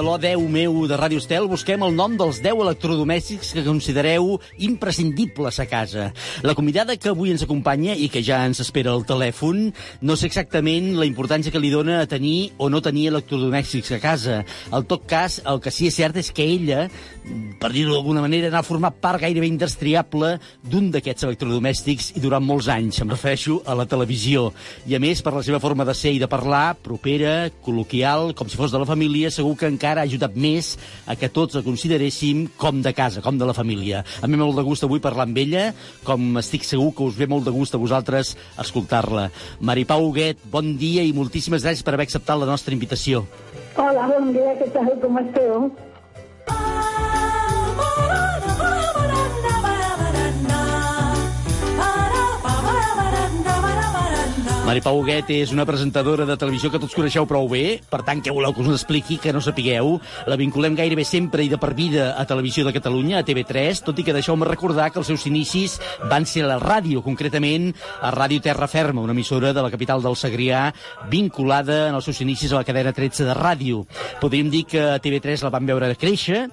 A 0.00 0.02
l'O 0.02 0.16
10 0.16 0.48
meu 0.48 0.86
de 0.88 0.96
Ràdio 0.96 1.20
Estel 1.20 1.44
busquem 1.50 1.82
el 1.84 1.92
nom 1.92 2.14
dels 2.16 2.38
10 2.40 2.62
electrodomèstics 2.64 3.50
que 3.52 3.64
considereu 3.66 4.38
imprescindibles 4.64 5.58
a 5.60 5.66
casa. 5.68 6.06
La 6.40 6.54
convidada 6.56 6.96
que 6.96 7.10
avui 7.10 7.34
ens 7.34 7.44
acompanya 7.44 7.92
i 7.92 8.08
que 8.08 8.22
ja 8.24 8.38
ens 8.48 8.62
espera 8.64 8.94
al 8.94 9.04
telèfon 9.04 9.66
no 10.00 10.16
sé 10.16 10.30
exactament 10.30 10.94
la 10.96 11.04
importància 11.04 11.52
que 11.52 11.60
li 11.60 11.68
dona 11.68 11.98
a 12.00 12.06
tenir 12.08 12.54
o 12.56 12.70
no 12.72 12.80
tenir 12.80 13.10
electrodomèstics 13.10 13.92
a 13.92 13.98
casa. 14.00 14.38
En 14.72 14.86
tot 14.88 15.04
cas, 15.10 15.42
el 15.44 15.60
que 15.60 15.72
sí 15.74 15.90
és 15.90 16.00
cert 16.00 16.16
és 16.16 16.32
que 16.32 16.48
ella, 16.48 16.86
per 17.60 17.72
dir-ho 17.74 17.92
d'alguna 17.92 18.24
manera, 18.24 18.48
n'ha 18.48 18.64
format 18.64 18.96
part 19.04 19.20
gairebé 19.20 19.50
indestriable 19.52 20.38
d'un 20.64 20.88
d'aquests 20.94 21.28
electrodomèstics 21.28 22.14
i 22.16 22.24
durant 22.24 22.46
molts 22.46 22.70
anys. 22.72 23.02
Em 23.04 23.12
refereixo 23.12 23.58
a 23.68 23.76
la 23.76 23.84
televisió. 23.90 24.48
I 24.88 24.96
a 24.96 25.02
més, 25.02 25.20
per 25.20 25.36
la 25.36 25.44
seva 25.44 25.60
forma 25.60 25.84
de 25.84 25.98
ser 25.98 26.14
i 26.16 26.22
de 26.22 26.30
parlar, 26.30 26.78
propera, 26.80 27.50
col·loquial, 27.60 28.32
com 28.32 28.48
si 28.48 28.56
fos 28.56 28.72
de 28.72 28.80
la 28.80 28.88
família, 28.88 29.28
segur 29.34 29.58
que 29.60 29.68
encara 29.68 29.89
ha 29.98 30.06
ajudat 30.06 30.36
més 30.36 30.76
a 31.06 31.16
que 31.18 31.30
tots 31.32 31.58
la 31.58 31.64
consideréssim 31.66 32.46
com 32.60 32.82
de 32.84 32.92
casa, 32.96 33.22
com 33.24 33.38
de 33.38 33.48
la 33.48 33.56
família. 33.56 34.04
A 34.22 34.30
mi 34.30 34.38
molt 34.40 34.56
de 34.58 34.64
gust 34.66 34.86
avui 34.86 35.02
parlar 35.02 35.26
amb 35.28 35.38
ella, 35.42 35.70
com 36.06 36.38
estic 36.40 36.66
segur 36.68 36.92
que 36.94 37.06
us 37.08 37.18
ve 37.18 37.28
molt 37.30 37.48
de 37.48 37.54
gust 37.54 37.74
a 37.74 37.82
vosaltres 37.82 38.36
escoltar-la. 38.60 39.28
Maripau 39.60 40.06
Huguet, 40.08 40.44
bon 40.52 40.76
dia 40.80 41.02
i 41.02 41.14
moltíssimes 41.16 41.64
gràcies 41.66 41.84
per 41.86 41.94
haver 41.96 42.08
acceptat 42.08 42.38
la 42.40 42.50
nostra 42.50 42.74
invitació. 42.76 43.26
Hola, 43.76 44.08
bon 44.10 44.32
dia, 44.34 44.56
què 44.60 44.70
tal? 44.74 44.92
Com 45.02 45.22
esteu? 45.24 45.70
Maripau 54.70 55.00
Huguet 55.00 55.26
és 55.34 55.50
una 55.50 55.64
presentadora 55.66 56.22
de 56.22 56.36
televisió 56.38 56.68
que 56.70 56.78
tots 56.78 56.92
coneixeu 56.94 57.24
prou 57.26 57.48
bé, 57.50 57.80
per 57.90 58.04
tant, 58.06 58.20
què 58.22 58.30
voleu 58.30 58.52
que 58.54 58.60
us 58.62 58.68
ho 58.70 58.74
expliqui, 58.76 59.16
que 59.18 59.32
no 59.34 59.40
sapigueu? 59.42 59.96
La 60.30 60.36
vinculem 60.38 60.76
gairebé 60.78 61.02
sempre 61.02 61.42
i 61.42 61.48
de 61.50 61.58
per 61.58 61.72
vida 61.74 62.12
a 62.14 62.22
Televisió 62.22 62.62
de 62.62 62.70
Catalunya, 62.76 63.18
a 63.18 63.26
TV3, 63.26 63.80
tot 63.82 63.98
i 63.98 64.04
que 64.06 64.14
deixeu-me 64.14 64.46
recordar 64.46 64.92
que 64.94 65.00
els 65.02 65.10
seus 65.10 65.24
inicis 65.26 65.74
van 66.06 66.22
ser 66.22 66.44
a 66.44 66.52
la 66.52 66.58
ràdio, 66.62 67.02
concretament 67.02 67.72
a 67.98 68.12
Ràdio 68.14 68.44
Terra 68.44 68.68
Ferma, 68.70 69.02
una 69.02 69.10
emissora 69.10 69.50
de 69.50 69.64
la 69.66 69.72
capital 69.74 70.04
del 70.04 70.14
Segrià, 70.14 70.68
vinculada 71.10 71.88
en 71.88 71.98
els 71.98 72.06
seus 72.06 72.22
inicis 72.22 72.54
a 72.54 72.60
la 72.60 72.68
cadena 72.68 72.94
13 72.94 73.26
de 73.26 73.34
ràdio. 73.34 73.82
Podríem 74.22 74.54
dir 74.54 74.62
que 74.70 74.84
a 74.92 75.02
TV3 75.02 75.42
la 75.48 75.50
van 75.50 75.66
veure 75.66 75.90
créixer 75.98 76.44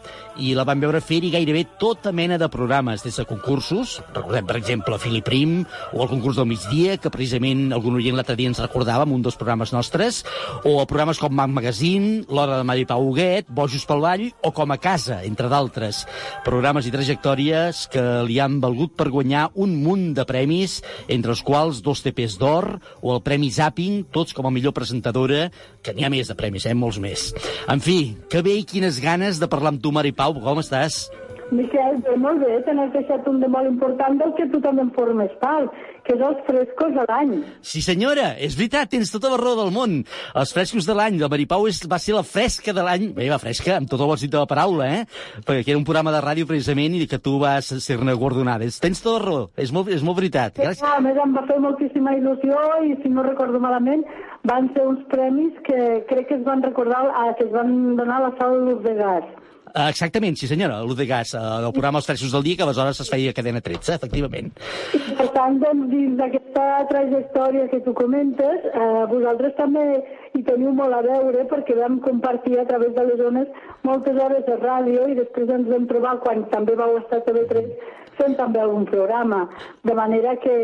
i 0.41 0.56
la 0.58 0.65
van 0.65 0.82
veure 0.82 1.03
fer-hi 1.06 1.30
gairebé 1.38 1.67
tota 1.77 2.10
mena 2.10 2.41
de 2.41 2.49
programes, 2.49 3.06
des 3.06 3.21
de 3.21 3.30
concursos, 3.30 3.99
recordem, 4.17 4.49
per 4.49 4.58
exemple, 4.58 4.97
Fili 4.97 5.21
Prim, 5.21 5.60
o 5.93 6.01
el 6.01 6.10
concurs 6.10 6.41
del 6.41 6.49
migdia, 6.49 6.97
que 6.97 7.13
precisament 7.13 7.67
algun 7.77 8.01
oient 8.07 8.17
l'altre 8.17 8.37
dia 8.39 8.49
ens 8.51 8.61
recordava 8.63 9.05
en 9.07 9.13
un 9.15 9.23
dels 9.25 9.37
programes 9.39 9.73
nostres, 9.75 10.21
o 10.63 10.79
programes 10.89 11.19
com 11.19 11.33
Mac 11.33 11.51
Magazine, 11.51 12.23
L'Hora 12.31 12.61
de 12.61 12.67
Maripau 12.67 13.03
Huguet, 13.03 13.49
Bojos 13.51 13.85
pel 13.87 14.03
Vall, 14.03 14.25
o 14.41 14.53
Com 14.55 14.71
a 14.71 14.79
Casa, 14.81 15.19
entre 15.27 15.51
d'altres. 15.51 16.05
Programes 16.47 16.87
i 16.87 16.93
trajectòries 16.93 17.85
que 17.91 18.05
li 18.27 18.39
han 18.39 18.59
valgut 18.63 18.95
per 18.97 19.09
guanyar 19.11 19.49
un 19.55 19.75
munt 19.83 20.09
de 20.17 20.25
premis, 20.29 20.79
entre 21.07 21.35
els 21.35 21.43
quals 21.43 21.83
dos 21.85 22.03
TPs 22.05 22.39
d'or, 22.39 22.71
o 23.01 23.13
el 23.15 23.23
Premi 23.25 23.51
Zapping, 23.51 24.05
tots 24.13 24.35
com 24.37 24.47
a 24.47 24.53
millor 24.53 24.75
presentadora, 24.77 25.47
que 25.83 25.93
n'hi 25.93 26.07
ha 26.07 26.13
més 26.13 26.31
de 26.31 26.39
premis, 26.39 26.65
eh? 26.65 26.75
molts 26.77 27.01
més. 27.03 27.29
En 27.67 27.83
fi, 27.83 28.15
que 28.31 28.43
bé 28.45 28.57
i 28.61 28.67
quines 28.67 29.01
ganes 29.03 29.41
de 29.41 29.51
parlar 29.51 29.75
amb 29.75 29.83
tu, 29.83 29.93
Maripau, 29.95 30.37
com 30.41 30.63
estàs? 30.63 31.07
Miquel, 31.47 32.01
bé, 32.03 32.15
molt 32.19 32.41
bé, 32.43 32.57
te 32.65 32.73
deixat 32.75 33.27
un 33.29 33.39
de 33.39 33.47
molt 33.47 33.69
important 33.69 34.17
del 34.19 34.33
que 34.35 34.49
tu 34.51 34.59
també 34.63 34.83
en 34.83 34.89
formes 34.97 35.31
part, 35.39 35.71
que 36.07 36.15
és 36.15 36.23
els 36.23 36.43
frescos 36.47 36.93
de 36.95 37.05
l'any. 37.09 37.33
Sí, 37.61 37.81
senyora, 37.83 38.31
és 38.43 38.55
veritat, 38.57 38.89
tens 38.93 39.11
tota 39.11 39.33
la 39.33 39.39
raó 39.41 39.57
del 39.59 39.73
món. 39.75 39.99
Els 40.39 40.53
frescos 40.55 40.87
de 40.87 40.95
l'any, 40.95 41.19
la 41.19 41.29
Maripau 41.31 41.67
és, 41.67 41.81
va 41.89 41.99
ser 41.99 42.15
la 42.15 42.23
fresca 42.27 42.73
de 42.75 42.85
l'any. 42.85 43.09
Bé, 43.17 43.27
va 43.31 43.41
fresca, 43.41 43.75
amb 43.77 43.91
tot 43.91 44.01
el 44.01 44.09
bon 44.09 44.19
sentit 44.19 44.35
de 44.37 44.41
la 44.41 44.49
paraula, 44.49 44.87
eh? 45.01 45.03
Perquè 45.47 45.73
era 45.73 45.81
un 45.81 45.85
programa 45.87 46.13
de 46.15 46.21
ràdio, 46.23 46.47
precisament, 46.49 46.95
i 46.95 47.09
que 47.11 47.19
tu 47.23 47.37
vas 47.43 47.73
ser-ne 47.83 48.15
guardonada. 48.15 48.67
Tens 48.81 49.03
tota 49.03 49.17
la 49.17 49.25
raó, 49.25 49.43
és 49.59 49.73
molt, 49.75 49.91
és 49.93 50.05
molt 50.05 50.19
veritat. 50.21 50.61
Sí, 50.77 50.85
a 50.87 51.01
més, 51.03 51.19
em 51.23 51.35
va 51.35 51.43
fer 51.49 51.59
moltíssima 51.63 52.15
il·lusió 52.17 52.63
i, 52.87 52.95
si 53.03 53.11
no 53.11 53.25
recordo 53.27 53.59
malament, 53.63 54.05
van 54.47 54.71
ser 54.75 54.87
uns 54.87 55.03
premis 55.11 55.59
que 55.67 56.05
crec 56.07 56.31
que 56.31 56.39
es 56.39 56.47
van 56.47 56.63
recordar, 56.63 57.03
a, 57.11 57.33
que 57.37 57.47
es 57.47 57.51
van 57.51 57.97
donar 57.99 58.21
a 58.21 58.29
la 58.29 58.33
sala 58.39 58.79
de 58.85 58.95
Gas. 59.01 59.46
Exactament, 59.85 60.37
sí 60.39 60.47
senyora, 60.49 60.79
el 60.81 60.95
de 60.97 61.05
gas, 61.05 61.33
uh, 61.37 61.59
del 61.61 61.73
programa 61.75 61.99
Els 62.01 62.07
Frescos 62.09 62.31
del 62.33 62.45
Dia, 62.47 62.57
que 62.57 62.65
aleshores 62.65 63.01
es 63.03 63.11
feia 63.13 63.33
cadena 63.37 63.61
13, 63.61 63.93
efectivament. 63.99 64.49
I, 64.97 65.01
per 65.19 65.27
tant, 65.35 65.59
doncs, 65.61 65.89
dins 65.91 66.15
d'aquesta 66.17 66.65
trajectòria 66.89 67.67
que 67.69 67.81
tu 67.85 67.93
comentes, 67.97 68.65
eh, 68.71 69.03
vosaltres 69.11 69.53
també 69.59 69.85
hi 70.33 70.41
teniu 70.47 70.73
molt 70.77 70.97
a 70.97 71.03
veure 71.05 71.45
perquè 71.51 71.77
vam 71.77 71.99
compartir 72.05 72.57
a 72.59 72.65
través 72.69 72.95
de 72.95 73.05
les 73.09 73.21
zones 73.21 73.47
moltes 73.87 74.17
hores 74.23 74.45
de 74.49 74.57
ràdio 74.63 75.05
i 75.11 75.17
després 75.17 75.53
ens 75.53 75.69
vam 75.69 75.87
trobar 75.91 76.17
quan 76.25 76.45
també 76.53 76.75
vau 76.79 76.97
estar 76.97 77.21
a 77.21 77.25
TV3 77.29 77.69
fent 78.17 78.36
també 78.38 78.62
algun 78.62 78.86
programa. 78.89 79.43
De 79.86 79.95
manera 79.97 80.36
que, 80.41 80.56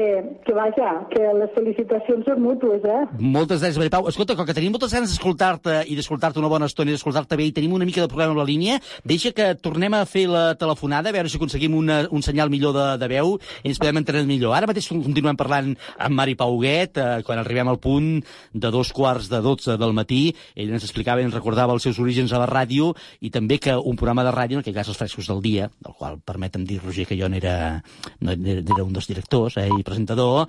que 0.45 0.55
vaja, 0.55 0.89
que 1.11 1.21
les 1.37 1.51
felicitacions 1.55 2.25
són 2.27 2.41
mútues, 2.43 2.83
eh? 2.83 3.01
Moltes 3.19 3.61
gràcies, 3.61 3.79
Maripau. 3.79 4.07
Escolta, 4.11 4.35
com 4.37 4.47
que 4.47 4.55
tenim 4.57 4.73
moltes 4.75 4.93
ganes 4.95 5.13
d'escoltar-te 5.13 5.83
i 5.87 5.97
d'escoltar-te 5.97 6.41
una 6.41 6.51
bona 6.51 6.69
estona 6.71 6.91
i 6.91 6.97
d'escoltar-te 6.97 7.39
bé 7.39 7.47
i 7.49 7.55
tenim 7.55 7.75
una 7.77 7.87
mica 7.87 8.03
de 8.03 8.09
problema 8.11 8.33
amb 8.33 8.41
la 8.41 8.47
línia, 8.47 8.79
deixa 9.07 9.33
que 9.35 9.53
tornem 9.61 9.93
a 9.95 10.03
fer 10.09 10.25
la 10.31 10.45
telefonada, 10.59 11.11
a 11.11 11.15
veure 11.15 11.31
si 11.31 11.39
aconseguim 11.39 11.77
una, 11.77 12.03
un 12.11 12.25
senyal 12.25 12.51
millor 12.53 12.75
de, 12.75 12.87
de 13.01 13.11
veu 13.11 13.37
i 13.63 13.71
ens 13.71 13.81
podem 13.81 14.01
entendre 14.01 14.25
millor. 14.27 14.55
Ara 14.57 14.69
mateix 14.69 14.89
continuem 14.91 15.39
parlant 15.39 15.73
amb 15.97 16.17
Mari 16.17 16.35
Pauguet, 16.39 16.97
eh, 16.97 17.21
quan 17.27 17.41
arribem 17.41 17.69
al 17.71 17.79
punt 17.83 18.09
de 18.53 18.73
dos 18.73 18.91
quarts 18.95 19.29
de 19.31 19.41
dotze 19.45 19.77
del 19.79 19.95
matí. 19.95 20.23
Ell 20.55 20.73
ens 20.73 20.87
explicava 20.87 21.21
i 21.21 21.27
ens 21.27 21.37
recordava 21.37 21.75
els 21.75 21.85
seus 21.85 21.99
orígens 22.01 22.33
a 22.33 22.41
la 22.41 22.49
ràdio 22.49 22.93
i 23.21 23.31
també 23.33 23.59
que 23.61 23.75
un 23.77 23.99
programa 23.99 24.25
de 24.25 24.33
ràdio, 24.35 24.59
en 24.59 24.65
aquest 24.65 24.77
cas 24.77 24.91
els 24.91 24.99
frescos 24.99 25.29
del 25.29 25.41
dia, 25.43 25.69
del 25.83 25.95
qual 25.97 26.19
permetem 26.23 26.65
dir, 26.67 26.81
Roger, 26.83 27.07
que 27.09 27.17
jo 27.19 27.29
no 27.29 27.42
era, 27.43 27.83
no 28.23 28.33
era 28.33 28.83
un 28.83 28.93
dels 28.95 29.09
directors 29.09 29.57
eh, 29.61 29.67
i 29.67 29.83
presentador, 29.85 30.47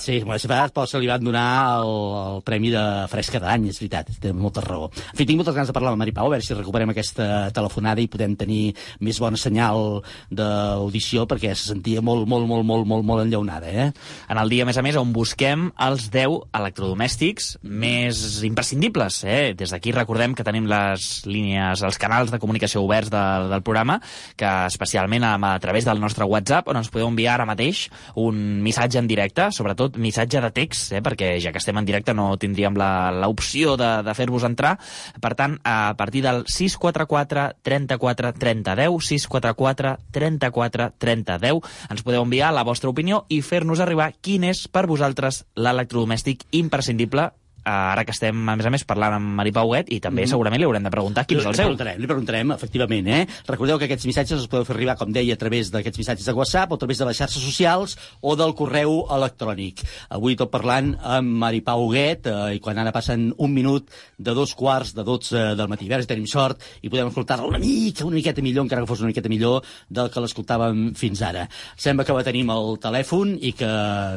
sí, 0.00 0.20
però 0.24 0.86
se 0.88 1.00
li 1.00 1.10
van 1.10 1.24
donar 1.24 1.46
el, 1.82 1.92
el 2.22 2.42
premi 2.46 2.72
de 2.72 2.82
fresca 3.12 3.40
d'any, 3.42 3.68
és 3.70 3.80
veritat, 3.80 4.10
té 4.22 4.32
molta 4.34 4.64
raó. 4.64 4.88
En 4.88 5.18
fi, 5.18 5.26
tinc 5.26 5.40
moltes 5.40 5.54
ganes 5.56 5.70
de 5.70 5.76
parlar 5.76 5.92
amb 5.92 6.02
Mari 6.02 6.14
Pau, 6.16 6.28
a 6.28 6.34
veure 6.34 6.44
si 6.44 6.56
recuperem 6.56 6.92
aquesta 6.92 7.50
telefonada 7.54 8.02
i 8.02 8.08
podem 8.10 8.36
tenir 8.38 8.62
més 9.04 9.20
bona 9.22 9.40
senyal 9.40 10.00
d'audició, 10.30 11.26
perquè 11.30 11.54
se 11.54 11.72
sentia 11.72 12.02
molt, 12.04 12.26
molt, 12.28 12.48
molt, 12.48 12.66
molt, 12.66 12.88
molt, 12.88 13.06
molt 13.06 13.24
enllaunada, 13.26 13.70
eh? 13.70 13.88
En 14.32 14.40
el 14.40 14.52
dia, 14.52 14.66
a 14.66 14.70
més 14.70 14.78
a 14.78 14.84
més, 14.84 14.98
on 15.00 15.12
busquem 15.14 15.68
els 15.86 16.08
10 16.12 16.38
electrodomèstics 16.58 17.56
més 17.62 18.42
imprescindibles, 18.48 19.22
eh? 19.28 19.52
Des 19.58 19.74
d'aquí 19.74 19.94
recordem 19.94 20.36
que 20.38 20.46
tenim 20.46 20.68
les 20.70 21.10
línies, 21.28 21.84
els 21.84 22.00
canals 22.00 22.32
de 22.32 22.40
comunicació 22.42 22.82
oberts 22.84 23.12
de, 23.12 23.22
del 23.52 23.64
programa, 23.66 23.98
que 24.36 24.50
especialment 24.68 25.26
a, 25.28 25.36
a 25.52 25.58
través 25.62 25.86
del 25.88 26.00
nostre 26.02 26.21
WhatsApp, 26.28 26.68
on 26.68 26.78
ens 26.80 26.90
podeu 26.92 27.08
enviar 27.10 27.36
ara 27.36 27.46
mateix 27.48 27.86
un 28.20 28.62
missatge 28.64 29.00
en 29.00 29.08
directe, 29.10 29.48
sobretot 29.54 29.98
missatge 30.00 30.40
de 30.42 30.50
text, 30.54 30.92
eh? 30.92 31.02
perquè 31.04 31.34
ja 31.42 31.52
que 31.52 31.60
estem 31.62 31.78
en 31.78 31.88
directe 31.88 32.14
no 32.14 32.30
tindríem 32.40 32.76
l'opció 32.76 33.76
de, 33.80 33.90
de 34.06 34.14
fer-vos 34.16 34.46
entrar. 34.48 34.76
Per 35.22 35.34
tant, 35.38 35.58
a 35.64 35.94
partir 35.98 36.24
del 36.24 36.44
644 36.46 37.48
34 37.62 38.32
30 38.38 38.76
10, 38.82 38.98
644 39.12 39.96
34 40.12 40.90
30 40.98 41.38
10, 41.42 41.62
ens 41.90 42.06
podeu 42.06 42.24
enviar 42.24 42.52
la 42.54 42.66
vostra 42.66 42.90
opinió 42.92 43.24
i 43.28 43.42
fer-nos 43.42 43.82
arribar 43.82 44.12
quin 44.20 44.48
és 44.48 44.66
per 44.68 44.86
vosaltres 44.90 45.44
l'electrodomèstic 45.56 46.46
imprescindible 46.62 47.30
ara 47.64 48.04
que 48.04 48.12
estem, 48.14 48.36
a 48.48 48.56
més 48.58 48.66
a 48.66 48.72
més, 48.74 48.84
parlant 48.88 49.16
amb 49.18 49.34
Mari 49.38 49.52
Pauet 49.54 49.90
i 49.94 50.00
també 50.02 50.24
mm. 50.24 50.32
segurament 50.32 50.60
li 50.60 50.66
haurem 50.66 50.86
de 50.86 50.92
preguntar 50.92 51.24
quin 51.28 51.40
és 51.40 51.46
el 51.46 51.54
li 51.54 51.60
seu. 51.60 51.70
Preguntarem, 51.70 52.00
li 52.02 52.10
preguntarem, 52.10 52.54
efectivament. 52.56 53.10
Eh? 53.12 53.20
Recordeu 53.48 53.78
que 53.78 53.86
aquests 53.88 54.08
missatges 54.08 54.40
els 54.40 54.50
podeu 54.50 54.66
fer 54.66 54.76
arribar, 54.76 54.96
com 55.00 55.12
deia, 55.14 55.36
a 55.36 55.40
través 55.40 55.70
d'aquests 55.74 56.02
missatges 56.02 56.28
de 56.28 56.34
WhatsApp 56.36 56.72
o 56.72 56.78
a 56.78 56.82
través 56.82 57.02
de 57.02 57.08
les 57.08 57.20
xarxes 57.22 57.44
socials 57.44 57.96
o 58.20 58.34
del 58.38 58.54
correu 58.58 59.02
electrònic. 59.14 59.84
Avui 60.16 60.36
tot 60.38 60.50
parlant 60.52 60.92
amb 60.98 61.38
Mari 61.44 61.62
Pau 61.66 61.86
Huguet 61.86 62.26
eh, 62.30 62.38
i 62.58 62.62
quan 62.62 62.80
ara 62.82 62.94
passen 62.94 63.30
un 63.38 63.54
minut 63.54 63.90
de 64.18 64.34
dos 64.34 64.54
quarts 64.58 64.94
de 64.96 65.06
dotze 65.06 65.52
del 65.58 65.70
matí. 65.70 65.86
A 65.86 65.94
veure 65.94 66.06
si 66.06 66.10
tenim 66.10 66.26
sort 66.30 66.62
i 66.82 66.90
podem 66.90 67.12
escoltar-la 67.12 67.46
una 67.46 67.62
mica, 67.62 68.06
una 68.06 68.18
miqueta 68.18 68.42
millor, 68.44 68.66
encara 68.66 68.82
que 68.82 68.90
fos 68.90 69.04
una 69.04 69.12
miqueta 69.12 69.30
millor 69.32 69.62
del 69.88 70.10
que 70.10 70.22
l'escoltàvem 70.22 70.92
fins 70.98 71.22
ara. 71.26 71.46
Sembla 71.76 72.06
que 72.06 72.16
la 72.16 72.26
tenim 72.26 72.50
al 72.52 72.76
telèfon 72.82 73.36
i 73.38 73.54
que 73.56 73.70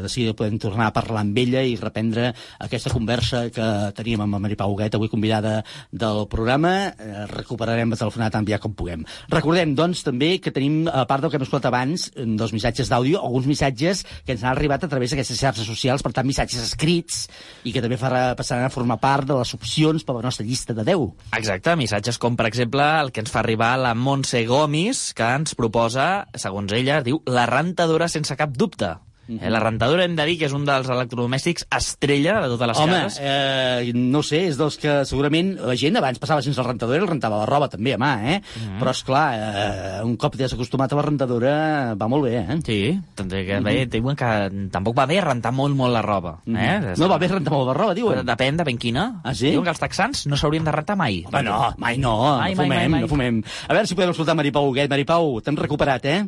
de 0.03 0.11
seguida 0.11 0.35
podem 0.37 0.57
tornar 0.61 0.89
a 0.89 0.95
parlar 0.95 1.25
amb 1.25 1.37
ella 1.37 1.63
i 1.65 1.77
reprendre 1.79 2.31
aquesta 2.63 2.93
conversa 2.93 3.34
conversa 3.35 3.51
que 3.51 3.93
teníem 3.95 4.21
amb 4.23 4.35
la 4.35 4.39
Mari 4.39 4.55
Pau 4.55 4.71
Huguet, 4.71 4.95
avui 4.95 5.09
convidada 5.09 5.63
del 5.91 6.27
programa. 6.27 6.93
Eh, 6.97 7.25
recuperarem 7.31 7.89
la 7.89 7.97
telefonada 7.97 8.31
tan 8.31 8.45
aviat 8.45 8.61
com 8.61 8.73
puguem. 8.73 9.05
Recordem, 9.29 9.75
doncs, 9.75 10.03
també 10.03 10.39
que 10.39 10.51
tenim, 10.51 10.87
a 10.87 11.05
part 11.05 11.21
del 11.21 11.31
que 11.31 11.37
hem 11.37 11.45
escoltat 11.45 11.71
abans, 11.71 12.11
dels 12.15 12.53
missatges 12.53 12.89
d'àudio, 12.89 13.19
alguns 13.19 13.47
missatges 13.47 14.05
que 14.25 14.33
ens 14.33 14.43
han 14.43 14.53
arribat 14.53 14.83
a 14.83 14.89
través 14.89 15.11
d'aquestes 15.11 15.39
xarxes 15.39 15.67
socials, 15.67 16.03
per 16.03 16.13
tant, 16.13 16.25
missatges 16.25 16.61
escrits, 16.61 17.27
i 17.63 17.73
que 17.73 17.81
també 17.81 17.97
farà, 17.97 18.35
passaran 18.35 18.65
a 18.65 18.73
formar 18.73 18.99
part 18.99 19.27
de 19.27 19.37
les 19.37 19.53
opcions 19.53 20.03
per 20.03 20.15
la 20.15 20.25
nostra 20.25 20.45
llista 20.45 20.73
de 20.73 20.83
10. 20.83 21.09
Exacte, 21.37 21.75
missatges 21.75 22.17
com, 22.17 22.35
per 22.35 22.47
exemple, 22.47 22.83
el 23.01 23.11
que 23.11 23.23
ens 23.23 23.31
fa 23.31 23.41
arribar 23.43 23.75
la 23.79 23.95
Montse 23.95 24.45
Gomis, 24.45 25.11
que 25.15 25.27
ens 25.39 25.55
proposa, 25.55 26.27
segons 26.35 26.71
ella, 26.73 27.01
diu, 27.03 27.21
la 27.25 27.47
rentadora 27.49 28.09
sense 28.11 28.35
cap 28.35 28.55
dubte. 28.55 28.95
Eh, 29.27 29.49
la 29.49 29.59
rentadora 29.59 30.03
hem 30.05 30.15
de 30.15 30.25
dir 30.25 30.35
que 30.37 30.45
és 30.45 30.53
un 30.53 30.65
dels 30.67 30.87
electrodomèstics 30.87 31.65
estrella 31.75 32.41
de 32.43 32.49
totes 32.51 32.67
les 32.67 32.77
Home, 32.83 32.91
cases. 33.05 33.19
eh, 33.23 33.91
no 33.95 34.21
sé, 34.21 34.43
és 34.51 34.57
dels 34.59 34.77
que 34.77 34.99
segurament 35.05 35.55
la 35.65 35.75
gent 35.75 35.97
abans 35.97 36.19
passava 36.21 36.43
sense 36.45 36.61
la 36.61 36.67
rentadora 36.67 36.99
i 36.99 37.01
el 37.01 37.07
rentava 37.09 37.39
la 37.41 37.47
roba 37.49 37.67
també 37.69 37.93
a 37.95 37.97
mà, 37.97 38.11
eh? 38.35 38.41
Mhm. 38.41 38.79
Però, 38.79 38.91
és 38.91 39.03
clar, 39.03 39.25
eh, 39.33 40.03
un 40.05 40.15
cop 40.17 40.35
t'has 40.37 40.53
acostumat 40.53 40.93
a 40.93 40.95
la 40.95 41.01
rentadora 41.01 41.95
va 41.95 42.07
molt 42.07 42.23
bé, 42.25 42.37
eh? 42.37 42.59
Sí, 42.63 42.99
també 43.15 43.45
que, 43.45 43.57
Mhm. 43.59 43.63
bé, 43.63 43.85
diuen 43.87 44.15
que 44.15 44.69
tampoc 44.71 44.95
va 44.97 45.05
bé 45.07 45.19
rentar 45.21 45.51
molt, 45.51 45.75
molt 45.75 45.91
la 45.93 46.01
roba. 46.03 46.39
Eh? 46.45 46.93
No 46.97 47.07
va 47.09 47.17
bé 47.17 47.27
rentar 47.27 47.51
molt 47.51 47.67
la 47.67 47.73
roba, 47.73 47.93
diuen. 47.95 48.25
Depèn, 48.25 48.57
depèn 48.57 48.77
quina. 48.77 49.21
Ah, 49.23 49.33
sí? 49.33 49.49
Diuen 49.49 49.63
que 49.63 49.69
els 49.71 49.79
texans 49.79 50.27
no 50.27 50.37
s'haurien 50.37 50.63
de 50.63 50.71
rentar 50.71 50.95
mai. 50.95 51.23
Home, 51.25 51.41
no, 51.43 51.73
mai 51.77 51.97
no, 51.97 52.37
Mai, 52.37 52.53
no 52.53 52.55
mai, 52.55 52.55
fumem, 52.55 52.69
mai, 52.69 52.89
mai. 52.89 53.01
no 53.01 53.07
fumem. 53.07 53.43
A 53.67 53.73
veure 53.73 53.87
si 53.87 53.95
podem 53.95 54.11
escoltar 54.11 54.35
Mari 54.35 54.51
Pau 54.51 54.67
Huguet. 54.69 54.89
Mari 54.89 55.03
Pau, 55.03 55.41
t'hem 55.41 55.55
recuperat, 55.55 56.05
eh? 56.05 56.25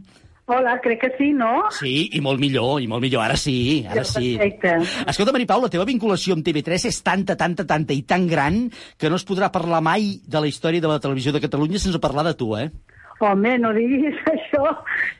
Hola, 0.49 0.77
crec 0.79 1.01
que 1.01 1.09
sí, 1.17 1.33
no? 1.35 1.65
Sí, 1.75 2.07
i 2.15 2.21
molt 2.23 2.39
millor, 2.39 2.77
i 2.79 2.87
molt 2.87 3.03
millor. 3.03 3.19
Ara 3.25 3.35
sí, 3.35 3.83
ara 3.89 4.05
sí. 4.07 4.37
Perfecte. 4.39 4.77
Escolta, 5.11 5.33
Mari 5.35 5.45
Pau, 5.49 5.59
la 5.65 5.69
teva 5.73 5.83
vinculació 5.89 6.37
amb 6.37 6.45
TV3 6.47 6.85
és 6.87 7.01
tanta, 7.03 7.35
tanta, 7.35 7.65
tanta 7.67 7.91
i 7.91 8.05
tan 8.07 8.29
gran 8.31 8.61
que 8.97 9.09
no 9.11 9.19
es 9.19 9.25
podrà 9.27 9.49
parlar 9.51 9.81
mai 9.83 10.13
de 10.23 10.39
la 10.39 10.47
història 10.47 10.79
de 10.79 10.87
la 10.87 11.01
televisió 11.03 11.33
de 11.35 11.41
Catalunya 11.43 11.81
sense 11.83 11.99
parlar 11.99 12.23
de 12.29 12.33
tu, 12.39 12.53
eh? 12.55 12.69
Home, 13.19 13.57
no 13.59 13.73
diguis 13.75 14.15
això. 14.37 14.71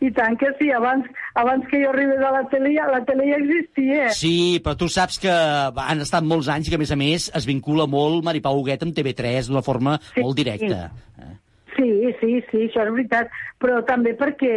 I 0.06 0.13
tant 0.16 0.38
que 0.40 0.54
sí, 0.62 0.70
abans, 0.72 1.04
abans 1.36 1.68
que 1.68 1.84
jo 1.84 1.90
arribés 1.92 2.24
a 2.24 2.32
la 2.32 2.44
tele, 2.48 2.72
ja- 2.78 2.88
la 2.94 3.04
tele 3.04 3.28
ja 3.28 3.40
existia. 3.44 4.08
Sí, 4.16 4.34
però 4.63 4.78
tu 4.80 4.88
saps 4.88 5.20
que 5.20 5.34
han 5.34 6.06
estat 6.08 6.24
molts 6.24 6.48
anys 6.54 6.70
i 6.70 6.72
que, 6.72 6.80
a 6.80 6.84
més 6.86 6.94
a 6.96 7.00
més, 7.04 7.28
es 7.36 7.50
vincula 7.50 7.84
molt 7.90 8.24
Mari 8.24 8.40
Pau 8.46 8.62
Huguet 8.62 8.88
amb 8.88 8.96
TV3 8.96 9.50
d'una 9.52 9.66
forma 9.66 9.98
sí, 10.13 10.22
molt 10.24 10.40
directa. 10.40 10.86
Sí, 11.76 11.90
sí, 12.22 12.38
sí, 12.48 12.62
això 12.70 12.86
és 12.88 12.94
veritat. 12.96 13.28
Però 13.62 13.82
també 13.86 14.16
perquè, 14.18 14.54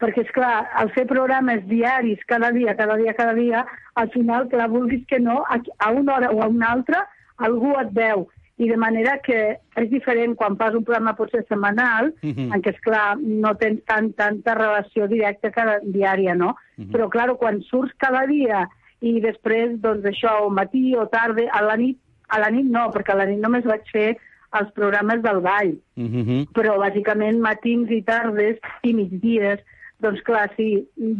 perquè 0.00 0.24
és 0.24 0.32
clar, 0.32 0.66
al 0.80 0.90
fer 0.96 1.06
programes 1.06 1.62
diaris 1.68 2.18
cada 2.26 2.50
dia, 2.56 2.74
cada 2.74 2.96
dia, 2.96 3.12
cada 3.14 3.34
dia, 3.36 3.64
al 4.00 4.10
final, 4.10 4.48
clar, 4.48 4.68
vulguis 4.72 5.04
que 5.06 5.20
no, 5.20 5.44
a, 5.48 5.90
una 5.92 6.14
hora 6.16 6.30
o 6.30 6.42
a 6.42 6.48
una 6.48 6.70
altra, 6.72 7.06
algú 7.36 7.74
et 7.80 7.92
veu. 7.92 8.28
I 8.60 8.68
de 8.68 8.76
manera 8.76 9.18
que 9.24 9.56
és 9.80 9.88
diferent 9.88 10.34
quan 10.36 10.56
fas 10.60 10.74
un 10.76 10.84
programa 10.84 11.14
potser 11.16 11.44
setmanal, 11.48 12.12
Mhm. 12.22 12.52
en 12.52 12.62
què, 12.62 12.74
és 12.74 12.80
clar, 12.80 13.16
no 13.20 13.54
tens 13.56 13.80
tant, 13.86 14.12
tanta 14.16 14.54
relació 14.54 15.06
directa 15.08 15.50
cada 15.50 15.78
diària, 15.80 16.34
no? 16.34 16.56
Mhm. 16.76 16.90
Però, 16.92 17.08
clar, 17.08 17.36
quan 17.36 17.62
surts 17.62 17.94
cada 17.96 18.26
dia 18.26 18.68
i 19.00 19.20
després, 19.20 19.80
doncs, 19.80 20.04
això, 20.04 20.42
o 20.44 20.50
matí 20.50 20.94
o 20.96 21.06
tarda, 21.08 21.42
a 21.52 21.62
la 21.62 21.76
nit, 21.76 21.98
a 22.28 22.38
la 22.38 22.50
nit 22.50 22.66
no, 22.66 22.90
perquè 22.90 23.12
a 23.12 23.16
la 23.16 23.26
nit 23.26 23.40
només 23.40 23.64
vaig 23.64 23.80
fer 23.90 24.16
els 24.52 24.70
programes 24.72 25.22
del 25.22 25.40
ball 25.40 25.78
Mm 25.96 26.06
-hmm. 26.06 26.48
però 26.52 26.76
bàsicament 26.78 27.38
matins 27.40 27.90
i 27.90 28.02
tardes 28.02 28.58
i 28.82 28.92
migdies, 28.92 29.60
doncs 30.02 30.22
clar, 30.26 30.48
sí, 30.56 30.66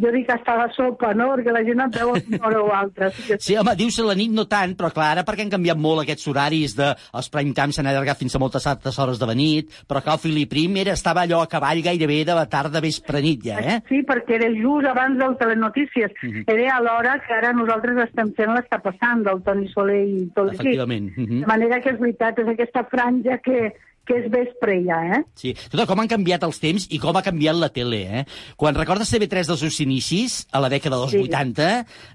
jo 0.01 0.11
dic 0.14 0.31
hasta 0.33 0.57
la 0.57 0.69
sopa, 0.75 1.12
no?, 1.14 1.29
perquè 1.37 1.53
la 1.53 1.62
gent 1.66 1.81
et 1.85 1.97
veu 2.01 2.12
una 2.14 2.40
hora 2.49 2.62
o 2.62 2.71
altra. 2.75 3.11
Sí, 3.21 3.27
que 3.27 3.38
Sí, 3.40 3.57
home, 3.57 3.75
dius 3.77 3.99
la 4.05 4.14
nit 4.14 4.33
no 4.33 4.47
tant, 4.51 4.75
però 4.79 4.90
clar, 4.95 5.11
ara 5.16 5.25
perquè 5.27 5.45
han 5.45 5.51
canviat 5.53 5.79
molt 5.81 6.03
aquests 6.05 6.27
horaris 6.31 6.75
de... 6.79 6.90
Els 7.14 7.29
prime 7.33 7.53
time 7.57 7.73
s'han 7.73 7.87
allargat 7.90 8.19
fins 8.19 8.35
a 8.37 8.40
moltes 8.43 8.66
altres 8.71 8.99
hores 8.99 9.19
de 9.21 9.27
la 9.29 9.35
nit, 9.35 9.71
però 9.88 10.01
clar, 10.03 10.14
el 10.19 10.23
Fili 10.25 10.47
Prim 10.51 10.77
era, 10.81 10.93
estava 10.97 11.23
allò 11.27 11.43
a 11.43 11.49
cavall 11.51 11.83
gairebé 11.83 12.25
de 12.25 12.35
la 12.37 12.47
tarda 12.49 12.81
vespre 12.81 13.21
nit 13.25 13.43
ja, 13.45 13.59
eh? 13.61 13.79
Sí, 13.88 14.03
perquè 14.07 14.38
era 14.38 14.49
just 14.55 14.87
abans 14.90 15.19
del 15.19 15.37
Telenotícies. 15.40 16.12
Mhm. 16.23 16.45
Era 16.47 16.77
a 16.77 16.81
l'hora 16.81 17.19
que 17.27 17.33
ara 17.35 17.53
nosaltres 17.53 17.99
estem 18.09 18.33
fent 18.37 18.55
l'està 18.55 18.81
passant 18.83 19.25
del 19.27 19.43
Toni 19.43 19.69
Soler 19.75 20.01
i 20.07 20.25
tot 20.35 20.47
l'equip. 20.51 20.61
Efectivament. 20.61 21.11
De 21.16 21.23
Mhm. 21.27 21.45
manera 21.47 21.81
que 21.81 21.90
és 21.90 21.99
veritat, 22.01 22.38
és 22.38 22.49
aquesta 22.49 22.85
franja 22.90 23.38
que, 23.38 23.73
que 24.11 24.18
és 24.18 24.29
vespre 24.33 24.81
ja, 24.83 24.99
eh? 25.14 25.23
Sí. 25.38 25.55
Escolta, 25.55 25.87
com 25.87 26.03
han 26.03 26.11
canviat 26.11 26.42
els 26.49 26.59
temps 26.62 26.88
i 26.90 26.99
com 26.99 27.14
ha 27.16 27.23
canviat 27.23 27.55
la 27.61 27.70
tele, 27.70 28.03
eh? 28.20 28.25
Quan 28.59 28.75
recordes 28.75 29.12
TV3 29.14 29.46
dels 29.53 29.62
seus 29.62 29.79
inicis, 29.87 30.40
a 30.51 30.59
la 30.64 30.70
dècada 30.73 30.99
dels 30.99 31.14
Sí. 31.14 31.23
80, 31.31 31.68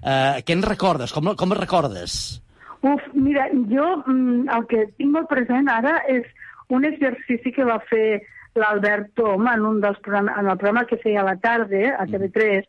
eh, 0.04 0.42
què 0.44 0.52
en 0.52 0.62
recordes? 0.66 1.12
Com, 1.16 1.32
com 1.34 1.52
el 1.56 1.62
recordes? 1.64 2.42
Uf, 2.84 3.02
mira, 3.14 3.48
jo 3.72 3.86
mm, 4.04 4.50
el 4.52 4.66
que 4.68 4.84
tinc 4.98 5.10
molt 5.16 5.30
present 5.32 5.68
ara 5.72 6.02
és 6.12 6.26
un 6.68 6.84
exercici 6.84 7.50
que 7.54 7.64
va 7.64 7.80
fer 7.88 8.20
l'Albert 8.56 9.10
Tom 9.16 9.48
en, 9.48 9.64
un 9.68 9.80
dels 9.80 9.98
programes, 10.04 10.36
en 10.38 10.46
el 10.52 10.56
programa 10.60 10.84
que 10.86 10.98
feia 11.02 11.20
a 11.22 11.26
la 11.26 11.36
tarda, 11.40 11.96
a 11.98 12.06
TV3, 12.08 12.64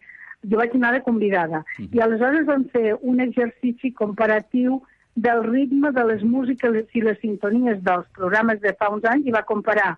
jo 0.47 0.57
vaig 0.59 0.73
anar 0.75 0.93
de 0.95 1.03
convidada. 1.05 1.63
I 1.79 1.99
aleshores 2.03 2.45
vam 2.47 2.65
fer 2.73 2.95
un 3.01 3.19
exercici 3.23 3.91
comparatiu 3.95 4.81
del 5.17 5.41
ritme 5.47 5.89
de 5.95 6.03
les 6.05 6.21
músiques 6.23 6.75
i 6.93 7.01
les 7.01 7.17
sintonies 7.23 7.79
dels 7.85 8.05
programes 8.13 8.59
de 8.61 8.75
fa 8.77 8.91
uns 8.93 9.05
anys 9.09 9.25
i 9.25 9.33
va 9.33 9.41
comparar 9.49 9.95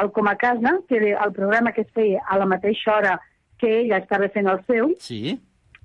el 0.00 0.08
Com 0.16 0.26
a 0.26 0.34
Casa, 0.40 0.78
que 0.88 0.96
era 0.96 1.24
el 1.26 1.32
programa 1.36 1.72
que 1.76 1.82
es 1.84 1.90
feia 1.94 2.22
a 2.26 2.38
la 2.40 2.46
mateixa 2.50 2.94
hora 2.96 3.18
que 3.60 3.68
ella 3.82 3.98
estava 4.00 4.28
fent 4.32 4.48
el 4.50 4.62
seu, 4.66 4.94
Sí. 4.98 5.36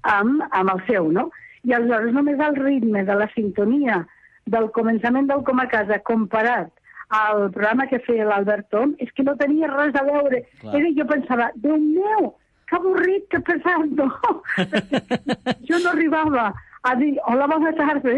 amb, 0.02 0.42
amb 0.50 0.72
el 0.74 0.80
seu, 0.88 1.12
no? 1.12 1.28
I 1.68 1.74
aleshores 1.76 2.14
només 2.16 2.40
el 2.40 2.56
ritme 2.56 3.04
de 3.06 3.16
la 3.20 3.28
sintonia 3.36 4.00
del 4.48 4.72
començament 4.72 5.28
del 5.28 5.44
Com 5.44 5.60
a 5.60 5.68
Casa 5.70 6.00
comparat 6.00 6.72
al 7.10 7.50
programa 7.52 7.88
que 7.92 8.00
feia 8.08 8.26
l'Albert 8.26 8.70
Tom 8.72 8.96
és 8.98 9.12
que 9.14 9.24
no 9.28 9.36
tenia 9.36 9.68
res 9.68 9.94
a 10.00 10.04
veure. 10.08 10.44
Clar. 10.62 10.76
Era, 10.80 10.90
jo 10.98 11.06
pensava, 11.10 11.52
Déu 11.56 11.78
meu, 11.78 12.32
que 12.70 12.76
avorrit, 12.78 13.28
que 13.30 13.40
pesat, 13.42 13.86
no? 13.98 14.10
Jo 15.70 15.80
no 15.84 15.92
arribava 15.92 16.54
a 16.84 16.94
dir, 16.96 17.18
hola, 17.28 17.46
bona 17.52 17.72
tarda. 17.76 18.14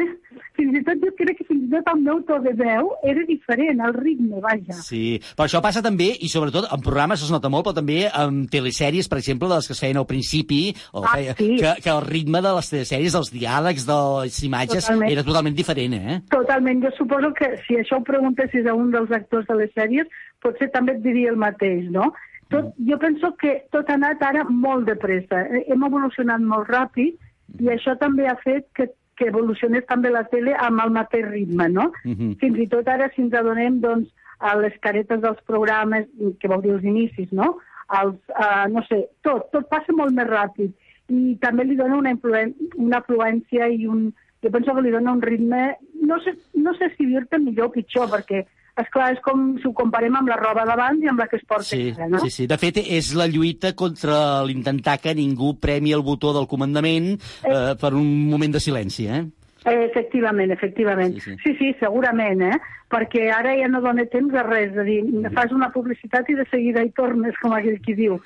Fins 0.57 0.75
i 0.77 0.81
tot 0.85 0.99
jo 1.01 1.09
crec 1.17 1.39
que 1.39 1.45
fins 1.47 1.63
i 1.65 1.69
tot 1.71 1.87
el 1.93 2.01
meu 2.05 2.19
to 2.27 2.37
de 2.43 2.51
veu 2.59 2.91
era 3.07 3.23
diferent, 3.25 3.79
el 3.81 3.93
ritme, 3.95 4.39
vaja. 4.43 4.75
Sí, 4.85 5.17
però 5.35 5.47
això 5.47 5.61
passa 5.63 5.81
també, 5.81 6.11
i 6.21 6.29
sobretot 6.29 6.67
en 6.71 6.83
programes 6.85 7.23
es 7.25 7.31
nota 7.33 7.49
molt, 7.49 7.65
però 7.65 7.73
també 7.79 8.03
en 8.07 8.43
telesèries, 8.51 9.09
per 9.09 9.17
exemple, 9.21 9.49
de 9.49 9.57
les 9.57 9.67
que 9.69 9.73
es 9.73 9.81
feien 9.81 9.97
al 9.97 10.05
principi, 10.09 10.61
o 10.93 11.01
Ah, 11.03 11.15
feia, 11.15 11.35
sí. 11.39 11.55
que, 11.57 11.73
que 11.81 11.89
el 11.89 12.01
ritme 12.05 12.41
de 12.45 12.53
les 12.59 12.69
telesèries, 12.69 13.13
dels 13.17 13.31
diàlegs, 13.33 13.87
de 13.89 13.97
les 14.21 14.43
imatges, 14.43 14.85
Totalment. 14.85 15.11
era 15.11 15.23
totalment 15.23 15.55
diferent, 15.57 15.93
eh? 15.97 16.19
Totalment. 16.29 16.83
Jo 16.85 16.91
suposo 16.97 17.33
que 17.33 17.55
si 17.65 17.79
això 17.81 17.97
ho 17.97 18.03
preguntessis 18.03 18.67
a 18.67 18.75
un 18.77 18.91
dels 18.91 19.09
actors 19.11 19.47
de 19.47 19.55
les 19.63 19.73
sèries, 19.73 20.05
potser 20.41 20.69
també 20.71 20.93
et 20.99 21.01
diria 21.01 21.31
el 21.33 21.37
mateix, 21.41 21.89
no? 21.89 22.11
Tot, 22.51 22.73
jo 22.83 22.97
penso 22.99 23.33
que 23.39 23.63
tot 23.71 23.89
ha 23.89 23.93
anat 23.95 24.21
ara 24.27 24.43
molt 24.43 24.85
de 24.85 24.95
pressa. 24.99 25.45
Hem 25.65 25.83
evolucionat 25.87 26.41
molt 26.43 26.67
ràpid 26.67 27.15
i 27.59 27.69
això 27.73 27.97
també 27.99 28.27
ha 28.27 28.37
fet 28.43 28.67
que, 28.77 28.87
que 29.17 29.27
evolucionés 29.29 29.85
també 29.89 30.09
la 30.09 30.23
tele 30.31 30.55
amb 30.55 30.83
el 30.85 30.93
mateix 30.95 31.27
ritme, 31.29 31.67
no? 31.69 31.91
Mhm. 32.05 32.37
Fins 32.39 32.59
i 32.59 32.67
tot 32.67 32.87
ara, 32.87 33.09
si 33.15 33.21
ens 33.21 33.33
adonem, 33.33 33.81
doncs, 33.81 34.09
a 34.41 34.55
les 34.57 34.73
caretes 34.81 35.21
dels 35.21 35.41
programes, 35.45 36.07
que 36.39 36.49
vol 36.49 36.61
dir 36.61 36.71
els 36.73 36.83
inicis, 36.83 37.29
no? 37.31 37.59
Els, 38.01 38.17
uh, 38.33 38.65
no 38.71 38.81
sé, 38.87 39.03
tot, 39.21 39.51
tot 39.51 39.67
passa 39.69 39.93
molt 39.93 40.15
més 40.15 40.25
ràpid 40.25 40.71
i 41.11 41.35
també 41.43 41.65
li 41.67 41.75
dona 41.79 41.97
una, 41.99 42.13
influen 42.15 42.53
una 42.79 43.01
afluència 43.01 43.67
i 43.67 43.87
un, 43.89 44.07
jo 44.43 44.51
penso 44.53 44.73
que 44.75 44.83
li 44.85 44.93
dona 44.93 45.15
un 45.17 45.21
ritme, 45.21 45.61
no 46.07 46.19
sé, 46.23 46.33
no 46.55 46.73
sé 46.77 46.91
si 46.95 47.07
dir-te 47.09 47.39
millor 47.41 47.69
o 47.69 47.73
pitjor, 47.75 48.07
perquè, 48.13 48.45
és 48.83 48.89
clar 48.93 49.11
és 49.15 49.19
com 49.25 49.43
si 49.61 49.67
ho 49.69 49.73
comparem 49.77 50.15
amb 50.19 50.29
la 50.31 50.37
roba 50.39 50.65
d'abans 50.67 51.03
i 51.03 51.09
amb 51.11 51.21
la 51.23 51.27
que 51.31 51.37
es 51.39 51.45
porta 51.47 51.69
Sí, 51.69 51.93
ara, 51.95 52.07
no? 52.11 52.19
sí, 52.25 52.29
sí. 52.33 52.47
De 52.51 52.57
fet, 52.61 52.81
és 52.83 53.13
la 53.17 53.27
lluita 53.31 53.73
contra 53.77 54.41
l'intentar 54.47 54.97
que 55.01 55.15
ningú 55.17 55.55
premi 55.59 55.93
el 55.95 56.03
botó 56.05 56.33
del 56.35 56.47
comandament 56.51 57.13
eh, 57.15 57.75
per 57.79 57.93
un 57.93 58.09
moment 58.29 58.53
de 58.57 58.59
silenci, 58.63 59.07
eh? 59.07 59.23
Eh, 59.63 59.83
Efectivament, 59.85 60.49
efectivament. 60.51 61.19
Sí 61.21 61.35
sí. 61.43 61.51
sí, 61.59 61.67
segurament, 61.79 62.41
eh? 62.41 62.55
Perquè 62.91 63.27
ara 63.31 63.53
ja 63.55 63.67
no 63.69 63.79
dona 63.83 64.03
temps 64.09 64.33
a 64.35 64.41
res, 64.47 64.71
és 64.73 64.79
a 64.81 64.83
dir, 64.87 65.01
fas 65.35 65.51
una 65.55 65.69
publicitat 65.71 66.27
i 66.33 66.35
de 66.39 66.45
seguida 66.49 66.81
hi 66.83 66.89
tornes, 66.97 67.37
com 67.39 67.53
aquell 67.53 67.77
qui 67.85 67.93
diu. 67.95 68.17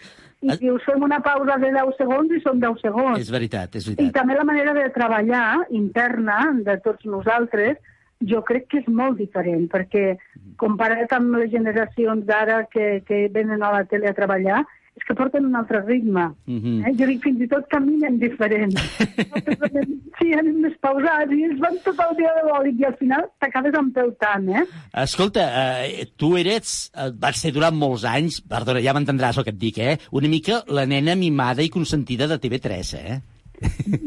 I 0.45 0.55
dius, 0.61 0.83
fem 0.85 1.01
una 1.03 1.19
pausa 1.25 1.57
de 1.61 1.71
10 1.73 1.91
segons 1.99 2.31
i 2.31 2.39
són 2.43 2.59
10 2.61 2.81
segons. 2.85 3.19
És 3.19 3.29
veritat, 3.33 3.75
és 3.75 3.85
I 3.87 3.95
veritat. 3.95 4.13
també 4.21 4.37
la 4.37 4.45
manera 4.47 4.73
de 4.77 4.87
treballar 4.95 5.65
interna 5.73 6.39
de 6.65 6.77
tots 6.85 7.05
nosaltres, 7.09 7.77
jo 8.23 8.41
crec 8.47 8.69
que 8.71 8.79
és 8.83 8.87
molt 8.87 9.19
diferent, 9.19 9.67
perquè 9.71 10.15
comparat 10.61 11.11
amb 11.15 11.35
les 11.41 11.51
generacions 11.51 12.25
d'ara 12.25 12.63
que, 12.71 13.01
que 13.07 13.27
venen 13.33 13.63
a 13.63 13.73
la 13.75 13.83
tele 13.89 14.09
a 14.09 14.15
treballar, 14.17 14.63
és 14.95 15.03
que 15.03 15.15
porten 15.17 15.43
un 15.43 15.55
altre 15.59 15.81
ritme. 15.83 16.29
Mhm. 16.47 16.85
Eh? 16.87 16.93
Jo 16.95 17.07
dic, 17.09 17.21
fins 17.23 17.41
i 17.43 17.49
tot 17.51 17.67
caminen 17.71 18.15
diferent. 18.21 18.71
sí, 20.19 20.31
anem 20.31 20.61
més 20.63 20.77
pausats 20.79 21.35
i 21.35 21.41
es 21.49 21.59
van 21.59 21.75
tot 21.83 21.99
el 22.05 22.15
dia 22.21 22.31
de 22.37 22.45
bòlic 22.47 22.79
i 22.79 22.87
al 22.87 22.95
final 23.01 23.27
t'acabes 23.43 23.75
empeltant, 23.75 24.47
eh? 24.55 24.63
Escolta, 25.03 25.49
eh, 25.83 26.07
tu 26.15 26.37
eres, 26.39 26.75
eh, 26.95 27.11
vas 27.11 27.43
ser 27.43 27.51
durant 27.55 27.75
molts 27.75 28.07
anys, 28.07 28.39
perdona, 28.39 28.83
ja 28.85 28.95
m'entendràs 28.95 29.41
el 29.41 29.47
que 29.47 29.55
et 29.55 29.59
dic, 29.59 29.83
eh? 29.83 29.97
Una 30.15 30.31
mica 30.31 30.63
la 30.71 30.87
nena 30.87 31.19
mimada 31.19 31.65
i 31.65 31.73
consentida 31.73 32.31
de 32.31 32.39
TV3, 32.39 32.95
eh? 32.95 33.21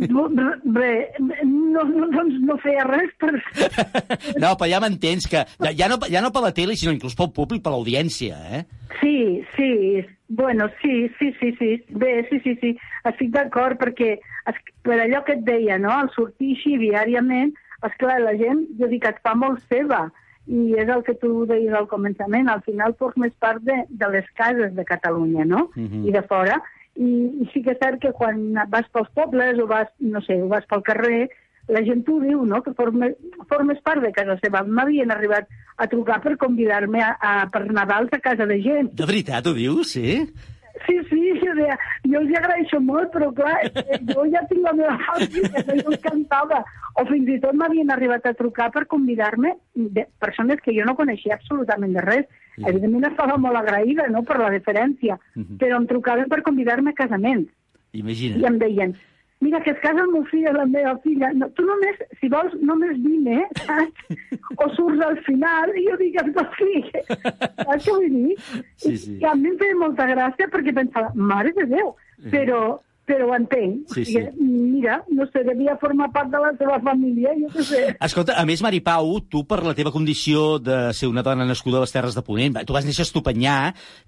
No, 0.09 0.27
Bé, 0.65 0.91
no, 1.19 1.85
no, 1.85 2.09
doncs 2.13 2.37
no 2.45 2.57
feia 2.63 2.85
res 2.89 3.11
per... 3.21 3.33
No, 4.43 4.55
però 4.59 4.69
ja 4.71 4.81
m'entens 4.83 5.27
que 5.31 5.45
ja, 5.47 5.73
ja, 5.73 5.89
no, 5.91 5.99
ja 6.11 6.23
no 6.25 6.31
per 6.35 6.43
la 6.45 6.53
tele, 6.57 6.77
sinó 6.77 6.93
inclús 6.95 7.17
pel 7.19 7.31
públic, 7.37 7.63
per 7.65 7.73
l'audiència, 7.75 8.39
eh? 8.59 8.63
Sí, 9.01 9.43
sí, 9.57 10.05
bueno, 10.29 10.69
sí, 10.83 11.09
sí, 11.19 11.33
sí, 11.41 11.53
sí, 11.59 11.71
bé, 11.91 12.27
sí, 12.31 12.41
sí, 12.45 12.57
sí, 12.61 12.75
estic 13.09 13.31
d'acord 13.35 13.79
perquè 13.81 14.17
es, 14.19 14.61
per 14.85 14.99
allò 15.05 15.23
que 15.27 15.37
et 15.39 15.45
deia, 15.47 15.79
no?, 15.81 15.93
al 15.95 16.11
sortir 16.15 16.55
així 16.57 16.77
diàriament, 16.81 17.55
esclar, 17.87 18.19
la 18.25 18.35
gent, 18.41 18.65
jo 18.81 18.89
dic, 18.91 19.07
et 19.09 19.21
fa 19.25 19.35
molt 19.39 19.63
seva, 19.71 20.09
i 20.49 20.73
és 20.81 20.89
el 20.89 21.03
que 21.05 21.15
tu 21.21 21.45
deies 21.49 21.75
al 21.77 21.87
començament, 21.91 22.49
al 22.49 22.63
final 22.65 22.95
formes 22.99 23.33
part 23.39 23.61
de, 23.63 23.83
de 23.89 24.09
les 24.15 24.29
cases 24.39 24.75
de 24.75 24.85
Catalunya, 24.89 25.45
no?, 25.45 25.69
Mhm. 25.77 26.07
i 26.09 26.13
de 26.17 26.23
fora, 26.27 26.59
i, 26.99 27.11
i 27.45 27.49
sí 27.53 27.63
que 27.65 27.75
és 27.77 27.81
cert 27.83 28.01
que 28.03 28.15
quan 28.17 28.41
vas 28.73 28.89
pels 28.95 29.11
pobles 29.17 29.61
o 29.63 29.69
vas, 29.71 29.91
no 30.03 30.23
sé, 30.27 30.39
vas 30.51 30.67
pel 30.71 30.85
carrer, 30.87 31.29
la 31.69 31.83
gent 31.85 32.03
t'ho 32.05 32.19
diu, 32.23 32.45
no?, 32.49 32.63
que 32.65 32.73
formes, 32.77 33.15
formes 33.51 33.81
part 33.85 34.03
de 34.05 34.13
casa 34.17 34.39
seva. 34.43 34.65
M'havien 34.65 35.13
arribat 35.15 35.49
a 35.77 35.87
trucar 35.91 36.19
per 36.25 36.37
convidar-me 36.41 37.03
a, 37.05 37.15
a, 37.15 37.33
per 37.53 37.67
Nadals 37.69 38.15
a 38.17 38.23
casa 38.25 38.49
de 38.49 38.61
gent. 38.65 38.93
De 38.99 39.09
veritat, 39.09 39.47
ho 39.47 39.55
dius, 39.57 39.93
sí? 39.95 40.23
Sí, 40.87 40.97
sí, 41.09 41.21
jo, 41.43 41.55
deia, 41.57 41.77
jo 42.07 42.21
els 42.21 42.35
agraeixo 42.38 42.81
molt, 42.85 43.11
però 43.14 43.31
clar, 43.35 43.57
jo 44.11 44.27
ja 44.33 44.43
tinc 44.51 44.62
la 44.64 44.75
meva 44.77 44.97
família, 45.07 45.62
que 45.67 45.79
jo 45.81 45.97
cantava. 46.05 46.62
O 46.99 47.05
fins 47.09 47.31
i 47.31 47.38
tot 47.43 47.57
m'havien 47.59 47.91
arribat 47.95 48.27
a 48.27 48.35
trucar 48.38 48.71
per 48.75 48.87
convidar-me 48.91 49.55
de 49.75 50.07
persones 50.23 50.62
que 50.64 50.75
jo 50.77 50.87
no 50.87 50.97
coneixia 50.99 51.37
absolutament 51.38 51.95
de 51.97 52.05
res. 52.05 52.27
Evidentment 52.59 53.07
estava 53.07 53.37
molt 53.38 53.59
agraïda 53.61 54.09
no, 54.11 54.25
per 54.27 54.41
la 54.41 54.51
deferència, 54.51 55.19
però 55.61 55.79
em 55.79 55.87
trucaven 55.87 56.31
per 56.33 56.43
convidar-me 56.47 56.91
a 56.91 56.99
casaments. 56.99 57.53
Imagina't. 57.95 58.43
I 58.43 58.49
em 58.49 58.59
deien, 58.61 58.97
mira, 59.40 59.61
que 59.62 59.70
es 59.70 59.79
casa 59.83 60.03
el 60.05 60.11
meu 60.12 60.24
fill 60.31 60.46
i 60.46 60.53
la 60.55 60.66
meva 60.66 60.94
filla. 61.05 61.31
No, 61.37 61.48
tu 61.57 61.64
només, 61.66 62.01
si 62.20 62.31
vols, 62.33 62.55
només 62.70 62.98
vine, 63.05 63.44
saps? 63.62 64.18
O 64.59 64.68
surts 64.74 65.05
al 65.05 65.18
final, 65.29 65.74
i 65.79 65.87
jo 65.88 65.96
dic, 66.01 66.18
em 66.22 66.33
vas 66.37 66.59
dir, 66.59 66.83
saps 66.98 67.87
què 67.87 67.94
vull 67.94 68.11
dir? 68.16 68.37
Sí, 68.77 68.96
sí. 68.96 69.16
I 69.20 69.29
a 69.31 69.37
mi 69.38 69.53
em 69.53 69.59
feia 69.61 69.79
molta 69.79 70.09
gràcia 70.11 70.51
perquè 70.53 70.74
pensava, 70.77 71.12
mare 71.14 71.55
de 71.57 71.68
Déu, 71.70 71.94
però, 72.33 72.62
però 73.09 73.31
ho 73.31 73.35
entenc. 73.37 73.88
Sí, 73.94 74.05
sí. 74.05 74.21
Mira, 74.38 75.01
no 75.09 75.27
sé, 75.33 75.42
devia 75.47 75.77
formar 75.81 76.11
part 76.14 76.31
de 76.33 76.40
la 76.42 76.53
teva 76.59 76.79
família, 76.85 77.33
jo 77.38 77.49
què 77.55 77.64
sé. 77.66 77.83
Escolta, 78.05 78.37
a 78.38 78.44
més, 78.49 78.62
Mari 78.64 78.83
Pau, 78.85 79.16
tu 79.33 79.42
per 79.49 79.62
la 79.64 79.75
teva 79.79 79.92
condició 79.94 80.59
de 80.62 80.92
ser 80.97 81.09
una 81.11 81.25
dona 81.27 81.47
nascuda 81.49 81.81
a 81.81 81.85
les 81.87 81.94
Terres 81.94 82.18
de 82.18 82.25
Ponent, 82.27 82.61
tu 82.68 82.77
vas 82.77 82.87
néixer 82.87 83.07
a 83.07 83.09
Estopanyà, 83.09 83.57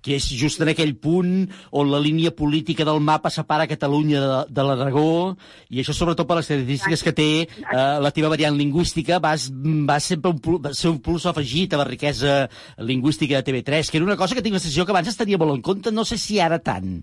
que 0.04 0.18
és 0.18 0.28
just 0.36 0.60
en 0.60 0.72
aquell 0.72 0.92
punt 1.00 1.48
on 1.72 1.90
la 1.90 2.02
línia 2.02 2.34
política 2.36 2.86
del 2.86 3.00
mapa 3.04 3.32
separa 3.32 3.68
Catalunya 3.70 4.20
de, 4.22 4.40
de 4.52 4.66
l'Aragó, 4.66 5.36
i 5.70 5.80
això 5.82 5.96
sobretot 5.96 6.28
per 6.28 6.40
les 6.40 6.50
característiques 6.52 7.04
que 7.06 7.16
té 7.16 7.30
eh, 7.46 7.76
la 8.04 8.12
teva 8.14 8.32
variant 8.32 8.56
lingüística, 8.56 9.20
vas, 9.22 9.48
vas 9.88 10.10
sempre 10.12 10.34
un, 10.34 10.72
ser 10.76 10.92
un 10.92 11.00
plus 11.04 11.26
afegit 11.30 11.72
a 11.74 11.80
la 11.80 11.88
riquesa 11.88 12.42
lingüística 12.78 13.40
de 13.40 13.46
TV3, 13.46 13.88
que 13.88 13.98
era 13.98 14.06
una 14.06 14.18
cosa 14.20 14.36
que 14.36 14.44
tinc 14.44 14.58
la 14.58 14.62
sensació 14.62 14.84
que 14.84 14.94
abans 14.94 15.08
es 15.08 15.18
tenia 15.18 15.40
molt 15.40 15.56
en 15.56 15.64
compte, 15.64 15.94
no 15.94 16.04
sé 16.04 16.20
si 16.20 16.40
ara 16.40 16.60
tant. 16.60 17.00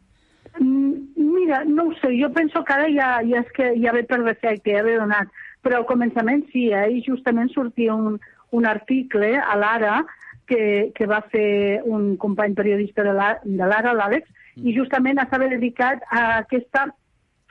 Mm, 1.48 1.50
Mira, 1.50 1.64
no 1.66 1.84
ho 1.88 1.94
sé, 2.02 2.10
jo 2.20 2.30
penso 2.34 2.64
que 2.64 2.74
ara 2.74 2.88
ja, 2.92 3.10
ja 3.24 3.40
és 3.40 3.52
que 3.56 3.72
ja 3.80 3.94
ve 3.96 4.04
per 4.04 4.20
defecte, 4.24 4.74
ja 4.76 4.84
ve 4.84 4.98
donat. 5.00 5.28
Però 5.64 5.78
al 5.80 5.86
començament 5.88 6.44
sí, 6.52 6.70
eh? 6.74 6.90
i 6.92 7.02
justament 7.06 7.50
sortia 7.54 7.96
un, 7.96 8.20
un 8.52 8.66
article 8.66 9.36
a 9.38 9.56
l'Ara 9.58 10.02
que, 10.48 10.92
que 10.96 11.06
va 11.08 11.22
fer 11.32 11.82
un 11.86 12.16
company 12.18 12.54
periodista 12.56 13.04
de 13.04 13.14
la- 13.14 13.40
de 13.44 13.66
l'Ara, 13.66 13.94
l'Àlex, 13.94 14.28
i 14.64 14.74
justament 14.76 15.20
estava 15.20 15.48
dedicat 15.48 16.02
a 16.12 16.38
aquesta 16.44 16.88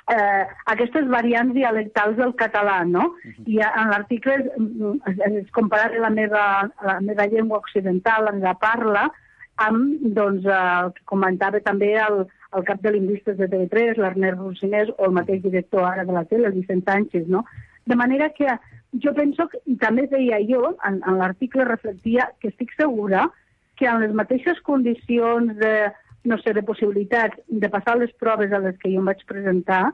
eh, 0.08 0.44
aquestes 0.70 1.08
variants 1.10 1.52
dialectals 1.54 2.16
del 2.16 2.34
català, 2.38 2.84
no? 2.86 3.14
I 3.46 3.60
a- 3.60 3.72
en 3.82 3.90
l'article 3.90 4.36
es, 4.38 5.18
es, 5.42 5.50
comparava 5.50 5.98
la 5.98 6.10
meva, 6.10 6.70
la 6.84 7.00
meva 7.00 7.26
llengua 7.26 7.58
occidental, 7.58 8.24
la 8.24 8.32
meva 8.32 8.54
parla, 8.54 9.08
amb, 9.56 9.98
doncs, 10.14 10.44
el 10.46 10.92
que 10.94 11.02
comentava 11.04 11.58
també 11.60 11.94
el, 11.98 12.26
el 12.56 12.64
cap 12.64 12.80
de 12.80 12.92
lingüistes 12.94 13.36
de 13.38 13.48
TV3, 13.52 13.98
l'Ernest 14.00 14.38
Rocinés, 14.40 14.92
o 14.96 15.08
el 15.08 15.14
mateix 15.16 15.42
director 15.44 15.84
ara 15.84 16.04
de 16.08 16.16
la 16.16 16.24
tele, 16.24 16.48
el 16.48 16.56
Vicent 16.56 16.84
Sánchez, 16.84 17.28
no? 17.28 17.44
De 17.86 17.96
manera 17.96 18.30
que 18.30 18.48
jo 19.02 19.12
penso, 19.14 19.48
que, 19.48 19.60
i 19.66 19.76
també 19.80 20.06
deia 20.10 20.40
jo, 20.48 20.72
en, 20.88 21.02
en 21.04 21.20
l'article 21.20 21.66
reflectia 21.68 22.30
que 22.40 22.50
estic 22.52 22.72
segura 22.78 23.28
que 23.76 23.86
en 23.86 24.00
les 24.00 24.14
mateixes 24.16 24.60
condicions 24.64 25.52
de, 25.60 25.74
no 26.24 26.38
sé, 26.40 26.54
de 26.56 26.64
possibilitats 26.64 27.38
de 27.46 27.68
passar 27.70 27.98
les 28.00 28.12
proves 28.16 28.52
a 28.52 28.62
les 28.64 28.78
que 28.80 28.90
jo 28.92 29.02
em 29.02 29.10
vaig 29.10 29.20
presentar, 29.28 29.84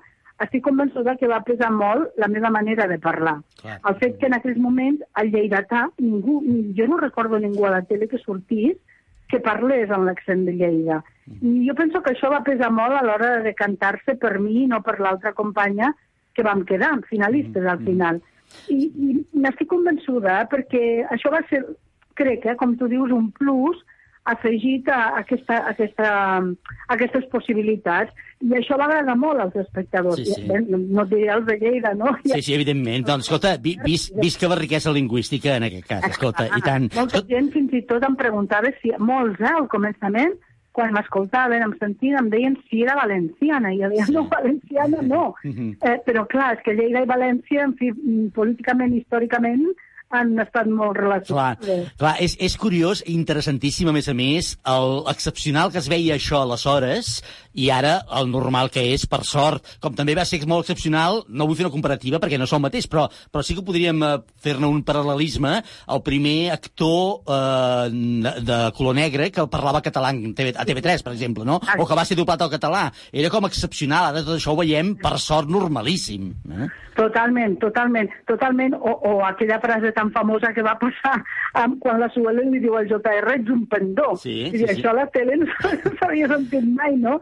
estic 0.42 0.64
convençuda 0.64 1.16
que 1.18 1.28
va 1.30 1.42
pesar 1.46 1.70
molt 1.74 2.14
la 2.18 2.28
meva 2.30 2.50
manera 2.50 2.86
de 2.90 2.98
parlar. 3.02 3.40
Clar. 3.60 3.78
El 3.88 3.98
fet 4.00 4.16
que 4.18 4.30
en 4.30 4.38
aquells 4.38 4.58
moments 4.62 5.02
al 5.18 5.30
Lleidatà 5.34 5.88
ningú, 5.98 6.40
jo 6.78 6.88
no 6.88 6.98
recordo 7.02 7.38
ningú 7.38 7.66
a 7.66 7.74
la 7.76 7.82
tele 7.86 8.08
que 8.08 8.22
sortís 8.22 8.78
que 9.32 9.40
parlés 9.40 9.90
amb 9.90 10.04
l'accent 10.08 10.44
de 10.46 10.52
Lleida. 10.58 11.00
I 11.40 11.62
jo 11.66 11.74
penso 11.78 12.02
que 12.04 12.12
això 12.12 12.28
va 12.32 12.42
pesar 12.44 12.68
molt 12.74 12.98
a 12.98 13.04
l'hora 13.06 13.36
de 13.36 13.46
decantar-se 13.48 14.18
per 14.20 14.36
mi 14.38 14.64
i 14.64 14.68
no 14.68 14.82
per 14.84 14.98
l'altra 15.00 15.32
companya 15.38 15.92
que 16.36 16.44
vam 16.44 16.66
quedar, 16.68 16.92
finalistes 17.08 17.66
al 17.68 17.80
final. 17.86 18.20
I, 18.68 18.76
i 18.76 19.14
n'estic 19.40 19.70
convençuda, 19.70 20.42
eh, 20.42 20.48
perquè 20.52 20.82
això 21.16 21.32
va 21.32 21.40
ser, 21.48 21.62
crec, 22.20 22.44
eh, 22.44 22.56
com 22.60 22.76
tu 22.76 22.88
dius, 22.92 23.12
un 23.14 23.30
plus 23.38 23.80
afegit 24.24 24.88
a 24.88 25.16
aquesta, 25.18 25.56
a 25.56 25.70
aquesta, 25.72 26.10
a 26.38 26.94
aquestes 26.94 27.24
possibilitats. 27.32 28.14
I 28.42 28.56
això 28.58 28.78
va 28.78 28.86
agradar 28.88 29.16
molt 29.18 29.42
als 29.42 29.56
espectadors. 29.64 30.20
Sí, 30.20 30.34
sí. 30.34 30.46
Bé, 30.48 30.60
No, 30.68 30.78
no 30.78 31.04
diré 31.10 31.28
els 31.34 31.46
de 31.46 31.58
Lleida, 31.58 31.94
no? 31.98 32.14
Sí, 32.24 32.40
sí, 32.42 32.54
evidentment. 32.54 33.06
Doncs, 33.06 33.26
escolta, 33.26 33.56
vi, 33.62 33.76
vis, 33.84 34.08
visca 34.18 34.50
la 34.50 34.58
riquesa 34.58 34.94
lingüística 34.94 35.56
en 35.56 35.68
aquest 35.68 35.86
cas, 35.90 36.08
escolta, 36.10 36.48
i 36.50 36.62
tant. 36.62 36.88
Molta 36.94 37.22
gent 37.28 37.52
fins 37.54 37.74
i 37.78 37.82
tot 37.90 38.02
em 38.06 38.16
preguntava 38.18 38.72
si, 38.80 38.94
molts, 38.98 39.42
eh, 39.42 39.52
al 39.52 39.68
començament, 39.70 40.34
quan 40.72 40.94
m'escoltaven, 40.94 41.62
em 41.66 41.72
sentien, 41.78 42.18
em 42.18 42.30
deien 42.32 42.56
si 42.68 42.82
era 42.82 42.96
valenciana, 42.96 43.74
i 43.74 43.82
jo 43.82 43.90
deia, 43.92 44.06
no, 44.14 44.26
valenciana 44.30 45.02
no. 45.02 45.24
Mhm. 45.44 45.76
Eh, 45.92 45.98
però 46.06 46.24
clar, 46.30 46.54
és 46.56 46.62
que 46.64 46.74
Lleida 46.78 47.02
i 47.02 47.10
València, 47.10 47.66
en 47.66 47.74
fi, 47.78 47.90
mm, 47.92 48.30
políticament, 48.38 48.94
històricament, 48.96 49.66
han 50.12 50.34
estat 50.42 50.68
molt 50.68 50.96
Clar, 50.96 51.02
relacionats. 51.02 51.92
clar 51.98 52.14
és, 52.20 52.36
és 52.40 52.56
curiós 52.60 53.02
i 53.06 53.14
interessantíssim, 53.16 53.88
a 53.88 53.94
més 53.96 54.08
a 54.08 54.14
més, 54.14 54.52
el 54.68 55.02
excepcional 55.12 55.72
que 55.72 55.80
es 55.80 55.88
veia 55.90 56.16
això 56.18 56.42
aleshores 56.42 57.22
i 57.52 57.68
ara 57.72 57.98
el 58.18 58.30
normal 58.32 58.70
que 58.72 58.84
és, 58.94 59.04
per 59.06 59.22
sort. 59.28 59.66
Com 59.82 59.96
també 59.96 60.14
va 60.16 60.24
ser 60.28 60.40
molt 60.48 60.64
excepcional, 60.64 61.22
no 61.28 61.46
vull 61.46 61.56
fer 61.58 61.66
una 61.66 61.74
comparativa 61.74 62.20
perquè 62.22 62.38
no 62.40 62.48
són 62.48 62.62
el 62.62 62.66
mateix, 62.68 62.88
però, 62.88 63.06
però 63.32 63.44
sí 63.44 63.56
que 63.56 63.64
podríem 63.64 64.02
eh, 64.02 64.12
fer-ne 64.42 64.68
un 64.68 64.82
paral·lelisme, 64.88 65.58
el 65.92 66.02
primer 66.06 66.52
actor 66.54 67.22
eh, 67.26 68.38
de 68.40 68.60
color 68.76 68.96
negre 68.96 69.30
que 69.32 69.46
parlava 69.52 69.82
català 69.84 70.12
TV, 70.12 70.52
a 70.56 70.64
TV3, 70.68 71.04
per 71.04 71.12
exemple, 71.12 71.44
no? 71.48 71.60
o 71.78 71.86
que 71.86 71.98
va 71.98 72.06
ser 72.08 72.16
doblat 72.18 72.42
al 72.42 72.52
català. 72.52 72.86
Era 73.12 73.30
com 73.32 73.46
excepcional, 73.48 74.10
ara 74.10 74.24
tot 74.24 74.38
això 74.38 74.54
ho 74.56 74.60
veiem, 74.60 74.94
per 75.00 75.18
sort, 75.20 75.50
normalíssim. 75.52 76.32
Eh? 76.48 76.70
Totalment, 76.96 77.56
totalment, 77.60 78.10
totalment. 78.28 78.74
O, 78.80 78.96
o 79.08 79.12
aquella 79.26 79.60
frase 79.62 79.92
tan 79.96 80.01
famosa 80.10 80.52
que 80.52 80.64
va 80.66 80.74
passar 80.80 81.18
um, 81.60 81.76
quan 81.78 82.00
la 82.00 82.08
Suela 82.10 82.42
li 82.42 82.58
diu 82.62 82.74
al 82.78 82.88
JR, 82.90 83.36
ets 83.36 83.52
un 83.52 83.66
pendó. 83.70 84.16
Sí, 84.18 84.48
I 84.48 84.50
sí, 84.50 84.64
sí. 84.64 84.70
això 84.74 84.90
a 84.90 84.98
la 85.02 85.06
tele 85.14 85.38
no 85.44 85.46
s'havia 86.00 86.28
sentit 86.32 86.66
mai, 86.66 86.96
no? 86.96 87.20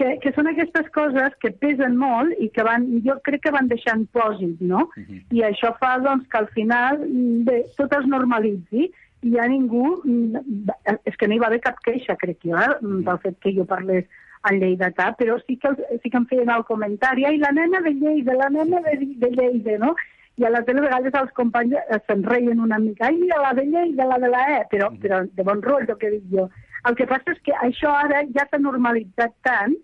Que, 0.00 0.14
que 0.22 0.32
són 0.32 0.48
aquestes 0.48 0.86
coses 0.94 1.34
que 1.44 1.50
pesen 1.60 1.98
molt 2.00 2.32
i 2.40 2.48
que 2.54 2.64
van, 2.64 2.86
jo 3.04 3.18
crec 3.26 3.42
que 3.44 3.52
van 3.52 3.68
deixant 3.68 4.06
pòsit, 4.16 4.62
no? 4.64 4.86
I 5.30 5.44
això 5.50 5.74
fa 5.78 5.98
doncs, 6.00 6.24
que 6.32 6.40
al 6.40 6.48
final 6.56 7.02
mm, 7.04 7.44
bé, 7.44 7.58
tot 7.76 7.92
es 7.98 8.08
normalitzi 8.08 8.88
i 8.88 9.34
ja 9.36 9.44
ningú... 9.52 10.00
mm, 10.04 10.72
És 11.04 11.20
que 11.20 11.28
no 11.28 11.36
hi 11.36 11.42
va 11.42 11.50
haver 11.50 11.60
cap 11.60 11.76
queixa, 11.84 12.16
crec 12.16 12.40
jo, 12.48 12.56
eh, 12.56 12.80
del 12.80 13.20
fet 13.22 13.36
que 13.44 13.52
jo 13.54 13.68
parlés 13.68 14.08
en 14.48 14.60
lleidatà, 14.60 15.10
però 15.18 15.36
sí 15.44 15.58
que, 15.60 15.72
sí 16.02 16.08
que 16.08 16.16
em 16.16 16.26
feien 16.30 16.50
el 16.54 16.64
comentari, 16.68 17.26
ai, 17.28 17.36
la 17.40 17.52
nena 17.52 17.82
de 17.84 17.92
Lleida, 17.92 18.36
la 18.38 18.48
nena 18.52 18.80
de, 18.86 18.96
de 19.20 19.30
Lleida, 19.34 19.76
no? 19.82 19.94
I 20.40 20.46
a 20.48 20.50
la 20.54 20.62
tele 20.64 20.80
a 20.80 20.86
vegades 20.86 21.16
els 21.20 21.32
companys 21.36 21.76
eh, 21.76 21.98
se'n 22.08 22.22
reien 22.24 22.62
una 22.64 22.78
mica, 22.80 23.10
ai, 23.10 23.18
mira, 23.20 23.40
la 23.42 23.52
de 23.58 23.66
Lleida, 23.68 24.06
la 24.08 24.16
de 24.22 24.30
la 24.32 24.40
E, 24.56 24.60
però, 24.72 24.88
però 25.02 25.20
de 25.36 25.44
bon 25.44 25.60
rotllo, 25.60 25.98
que 26.00 26.10
dic 26.14 26.24
jo. 26.32 26.46
El 26.88 26.96
que 26.96 27.06
passa 27.10 27.34
és 27.34 27.40
que 27.44 27.52
això 27.66 27.92
ara 27.92 28.22
ja 28.32 28.46
s'ha 28.48 28.60
normalitzat 28.62 29.34
tant 29.44 29.74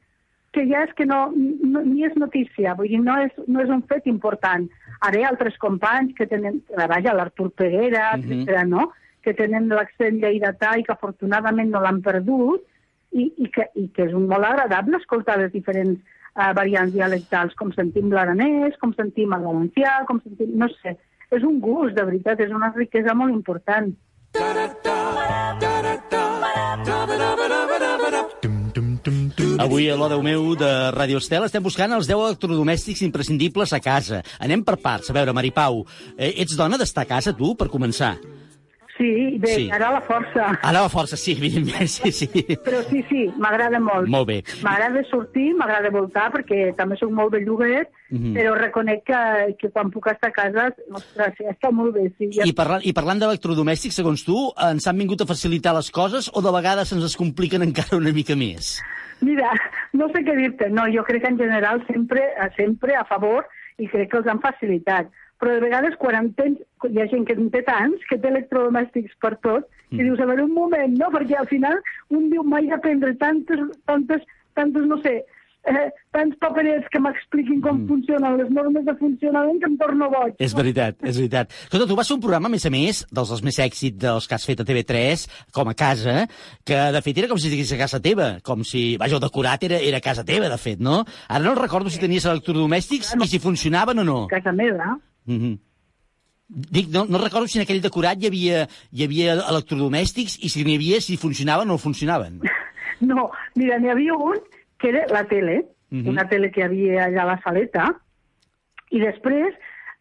que 0.56 0.64
ja 0.70 0.86
és 0.86 0.94
que 0.96 1.04
no, 1.04 1.26
no, 1.36 1.82
ni 1.84 2.06
és 2.08 2.14
notícia, 2.16 2.72
vull 2.78 2.88
dir, 2.88 3.02
no 3.04 3.18
és, 3.20 3.34
no 3.46 3.60
és 3.60 3.68
un 3.68 3.82
fet 3.90 4.06
important. 4.08 4.64
Ara 5.04 5.18
hi 5.18 5.26
ha 5.26 5.32
altres 5.34 5.58
companys 5.60 6.14
que 6.16 6.24
tenen, 6.30 6.62
eh, 6.72 6.86
vaja, 6.88 7.12
l'Artur 7.12 7.50
Peguera, 7.52 8.14
Mhm. 8.16 8.22
etcètera, 8.24 8.64
no?, 8.64 8.92
que 9.20 9.34
tenen 9.34 9.68
l'accent 9.68 10.22
lleidatà 10.22 10.78
i 10.78 10.84
que 10.86 10.94
afortunadament 10.94 11.68
no 11.68 11.80
l'han 11.82 12.00
perdut, 12.00 12.62
i, 13.12 13.32
i, 13.36 13.48
que, 13.50 13.68
i 13.74 13.88
que 13.92 14.04
és 14.06 14.14
un 14.14 14.28
molt 14.30 14.44
agradable 14.44 14.96
escoltar 14.96 15.36
les 15.40 15.52
diferents 15.52 16.00
uh, 16.36 16.52
variants 16.56 16.92
dialectals, 16.94 17.56
com 17.58 17.72
sentim 17.74 18.12
l'aranès, 18.12 18.76
com 18.80 18.94
sentim 18.94 19.34
el 19.36 19.44
valencià, 19.48 19.98
com 20.08 20.20
sentim... 20.22 20.52
No 20.60 20.68
sé, 20.78 20.96
és 21.32 21.42
un 21.42 21.58
gust, 21.60 21.96
de 21.96 22.04
veritat, 22.06 22.40
és 22.44 22.52
una 22.54 22.72
riquesa 22.76 23.16
molt 23.16 23.34
important. 23.34 23.90
Avui 29.58 29.88
a 29.88 29.96
l'Odeu 29.96 30.22
meu 30.22 30.52
de 30.58 30.70
Radio 30.94 31.18
Estel 31.22 31.46
estem 31.46 31.64
buscant 31.64 31.94
els 31.96 32.08
10 32.10 32.20
electrodomèstics 32.28 33.02
imprescindibles 33.06 33.72
a 33.72 33.80
casa. 33.80 34.20
Anem 34.42 34.62
per 34.66 34.76
parts. 34.82 35.10
A 35.10 35.16
veure, 35.16 35.32
Maripau, 35.32 35.84
eh, 36.16 36.34
ets 36.42 36.58
dona 36.58 36.78
d'estar 36.78 37.06
a 37.06 37.10
casa, 37.16 37.32
tu, 37.32 37.54
per 37.56 37.70
començar? 37.72 38.16
Sí, 38.96 39.36
bé, 39.38 39.48
Sí. 39.54 39.70
ara 39.70 39.90
la 39.92 40.00
força. 40.00 40.58
Ara 40.62 40.80
la 40.80 40.88
força, 40.88 41.16
sí, 41.20 41.32
evidentment, 41.36 41.86
sí, 41.86 42.10
sí. 42.12 42.26
Però 42.64 42.82
sí, 42.88 43.02
sí, 43.10 43.26
m'agrada 43.36 43.78
molt. 43.78 44.08
Molt 44.08 44.26
bé. 44.26 44.38
M'agrada 44.64 45.02
sortir, 45.10 45.50
m'agrada 45.54 45.90
voltar, 45.92 46.30
perquè 46.32 46.74
també 46.78 46.96
sóc 46.96 47.10
molt 47.12 47.32
belluguet, 47.34 47.90
Mhm. 48.10 48.32
però 48.38 48.54
reconec 48.56 49.02
que, 49.04 49.54
que 49.58 49.68
quan 49.70 49.90
puc 49.90 50.06
estar 50.08 50.30
a 50.30 50.32
casa, 50.32 50.70
ostres, 50.94 51.34
està 51.44 51.70
molt 51.70 51.92
bé. 51.94 52.10
Sí, 52.16 52.30
ja... 52.32 52.46
I, 52.46 52.54
parlant, 52.56 52.80
I 52.86 52.92
parlant 52.96 53.20
d'electrodomèstics, 53.20 53.94
segons 54.00 54.24
tu, 54.24 54.38
ens 54.70 54.86
han 54.86 54.96
vingut 54.96 55.20
a 55.20 55.26
facilitar 55.26 55.74
les 55.76 55.90
coses 55.90 56.30
o 56.32 56.40
de 56.40 56.52
vegades 56.56 56.88
se'ns 56.88 57.04
es 57.04 57.16
compliquen 57.16 57.62
encara 57.62 57.98
una 58.00 58.12
mica 58.16 58.34
més? 58.34 58.78
Mira, 59.20 59.50
no 59.92 60.08
sé 60.08 60.20
què 60.24 60.34
dir-te. 60.36 60.70
No, 60.70 60.84
jo 60.92 61.02
crec 61.04 61.22
que 61.22 61.28
en 61.32 61.38
general 61.38 61.84
sempre, 61.86 62.22
sempre 62.56 62.94
a 62.96 63.04
favor 63.04 63.46
i 63.78 63.86
crec 63.88 64.10
que 64.10 64.18
els 64.18 64.26
han 64.26 64.40
facilitat. 64.40 65.08
Però 65.40 65.52
de 65.52 65.64
vegades 65.66 65.96
quan 66.00 66.16
en 66.18 66.30
tens, 66.38 66.60
hi 66.88 67.00
ha 67.02 67.08
gent 67.12 67.26
que 67.28 67.36
en 67.36 67.50
té 67.52 67.62
tants, 67.66 68.04
que 68.08 68.18
té 68.20 68.30
electrodomèstics 68.32 69.16
per 69.20 69.34
tot, 69.44 69.68
i 69.92 70.02
dius, 70.02 70.20
a 70.20 70.26
veure, 70.28 70.46
un 70.48 70.54
moment, 70.56 70.96
no? 70.98 71.10
Perquè 71.14 71.36
al 71.38 71.48
final 71.50 71.78
un 72.14 72.30
diu, 72.32 72.42
mai 72.42 72.68
d'aprendre 72.70 73.14
tantes, 73.20 73.60
tantes, 73.86 74.24
tantes, 74.56 74.86
no 74.88 74.98
sé, 75.04 75.20
eh, 75.66 75.86
tants 76.14 76.36
paperets 76.40 76.88
que 76.92 77.00
m'expliquin 77.02 77.60
com 77.64 77.82
funcionen 77.88 78.38
les 78.40 78.50
normes 78.54 78.84
de 78.86 78.94
funcionament 78.98 79.58
que 79.62 79.68
em 79.70 79.76
torno 79.80 80.08
boig. 80.12 80.36
És 80.42 80.54
veritat, 80.56 80.98
és 81.02 81.18
veritat. 81.18 81.54
Escolta, 81.66 81.88
tu 81.90 81.98
vas 81.98 82.08
fer 82.08 82.16
un 82.16 82.22
programa, 82.24 82.50
a 82.50 82.54
més 82.54 82.66
a 82.66 82.72
més, 82.72 83.02
dels, 83.10 83.32
dels 83.34 83.42
més 83.46 83.58
èxits 83.66 84.00
dels 84.06 84.28
que 84.28 84.38
has 84.38 84.46
fet 84.48 84.62
a 84.62 84.68
TV3, 84.68 85.26
com 85.56 85.72
a 85.72 85.76
casa, 85.78 86.16
que 86.66 86.78
de 86.96 87.02
fet 87.04 87.22
era 87.22 87.30
com 87.32 87.40
si 87.40 87.50
estigués 87.50 87.74
a 87.76 87.82
casa 87.82 88.02
teva, 88.02 88.30
com 88.46 88.64
si, 88.64 88.86
vaja, 89.00 89.18
el 89.18 89.26
decorat 89.26 89.66
era, 89.68 89.82
era 89.82 90.02
casa 90.04 90.24
teva, 90.26 90.50
de 90.52 90.60
fet, 90.60 90.80
no? 90.82 91.02
Ara 91.28 91.44
no 91.44 91.56
recordo 91.58 91.92
si 91.92 92.02
tenies 92.02 92.28
electrodomèstics 92.30 93.16
i 93.18 93.30
si 93.30 93.42
funcionaven 93.42 94.04
o 94.04 94.08
no. 94.08 94.22
Casa 94.32 94.54
meva. 94.56 94.96
Mm 95.26 95.38
-hmm. 95.40 95.58
Dic, 96.48 96.88
no, 96.94 97.04
no 97.06 97.18
recordo 97.18 97.48
si 97.48 97.58
en 97.58 97.62
aquell 97.64 97.80
decorat 97.82 98.22
hi 98.22 98.26
havia, 98.28 98.68
hi 98.92 99.02
havia 99.04 99.32
electrodomèstics 99.50 100.38
i 100.44 100.48
si 100.48 100.62
n'hi 100.64 100.76
havia, 100.76 101.00
si 101.00 101.16
funcionaven 101.16 101.68
o 101.68 101.72
no 101.72 101.78
funcionaven. 101.78 102.40
No, 103.00 103.30
mira, 103.56 103.78
n'hi 103.78 103.90
havia 103.90 104.14
un 104.14 104.38
que 104.78 104.88
era 104.88 105.04
la 105.12 105.24
tele, 105.28 105.66
Mhm. 105.90 106.08
una 106.08 106.24
tele 106.28 106.50
que 106.50 106.62
havia 106.64 107.04
allà 107.06 107.22
a 107.22 107.26
la 107.26 107.40
saleta, 107.42 108.00
i 108.90 108.98
després 109.00 109.52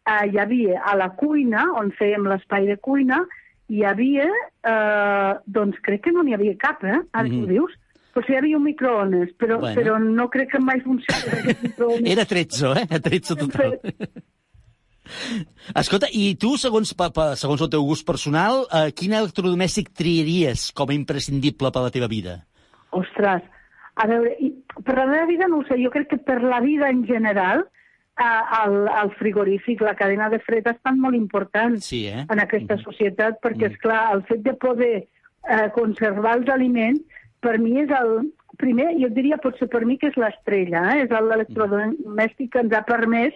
eh, 0.08 0.30
hi 0.32 0.38
havia 0.40 0.82
a 0.86 0.96
la 0.96 1.10
cuina, 1.10 1.66
on 1.76 1.92
fèiem 1.92 2.24
l'espai 2.30 2.66
de 2.68 2.78
cuina, 2.78 3.20
hi 3.68 3.84
havia, 3.84 4.30
eh, 4.64 5.34
doncs 5.46 5.76
crec 5.82 6.04
que 6.04 6.12
no 6.12 6.24
n'hi 6.24 6.34
havia 6.36 6.56
cap, 6.58 6.84
eh? 6.84 7.02
Ara 7.12 7.28
Mhm. 7.28 7.32
que 7.32 7.44
ho 7.44 7.48
dius. 7.48 7.74
Potser 8.14 8.36
hi 8.36 8.38
havia 8.38 8.58
un 8.58 8.64
microones, 8.64 9.30
però, 9.38 9.60
Bueno. 9.60 9.76
però 9.82 9.98
no 10.00 10.30
crec 10.30 10.52
que 10.52 10.60
mai 10.60 10.80
funcionés. 10.80 11.58
Era 12.06 12.24
trezzo, 12.26 12.74
eh? 12.76 12.88
Trezzo 13.02 13.36
total. 13.36 13.80
Escolta, 15.76 16.10
i 16.12 16.36
tu, 16.42 16.56
segons, 16.62 16.94
pa, 16.98 17.10
pa, 17.16 17.32
segons 17.40 17.62
el 17.66 17.72
teu 17.74 17.86
gust 17.88 18.06
personal, 18.08 18.66
eh, 18.70 18.90
quin 18.98 19.16
electrodomèstic 19.18 19.92
triaries 19.98 20.70
com 20.76 20.92
a 20.92 20.98
imprescindible 20.98 21.72
per 21.72 21.84
a 21.84 21.88
la 21.88 21.94
teva 21.94 22.10
vida? 22.12 22.40
Ostres, 22.96 23.46
a 23.96 24.08
veure, 24.10 24.36
per 24.84 24.98
la 24.98 25.08
meva 25.08 25.26
vida 25.30 25.48
no 25.52 25.62
ho 25.62 25.66
sé, 25.70 25.80
jo 25.82 25.92
crec 25.94 26.12
que 26.14 26.22
per 26.22 26.42
la 26.44 26.60
vida 26.64 26.90
en 26.92 27.06
general 27.08 27.66
eh, 28.20 28.44
el, 28.62 28.78
el 28.88 29.12
frigorífic, 29.20 29.82
la 29.82 29.96
cadena 29.96 30.30
de 30.30 30.40
fred 30.44 30.68
estan 30.72 31.00
molt 31.00 31.18
importants 31.18 31.86
Sí, 31.92 32.06
eh? 32.08 32.26
en 32.30 32.42
aquesta 32.44 32.80
societat, 32.84 33.40
perquè, 33.44 33.72
és 33.72 33.84
clar 33.84 34.08
el 34.16 34.26
fet 34.30 34.44
de 34.46 34.56
poder 34.60 34.96
eh, 35.04 35.68
conservar 35.76 36.40
els 36.40 36.52
aliments, 36.52 37.22
per 37.42 37.60
mi 37.60 37.80
és 37.84 37.94
el... 38.02 38.32
Primer, 38.56 38.86
jo 38.96 39.10
diria 39.12 39.36
potser 39.44 39.66
per 39.68 39.82
mi 39.84 39.98
que 40.00 40.08
és 40.08 40.16
l'estrella, 40.16 40.86
eh? 40.94 41.02
és 41.04 41.10
l'electrodomèstic 41.12 42.54
que 42.54 42.62
ens 42.64 42.72
ha 42.72 42.86
permès 42.88 43.34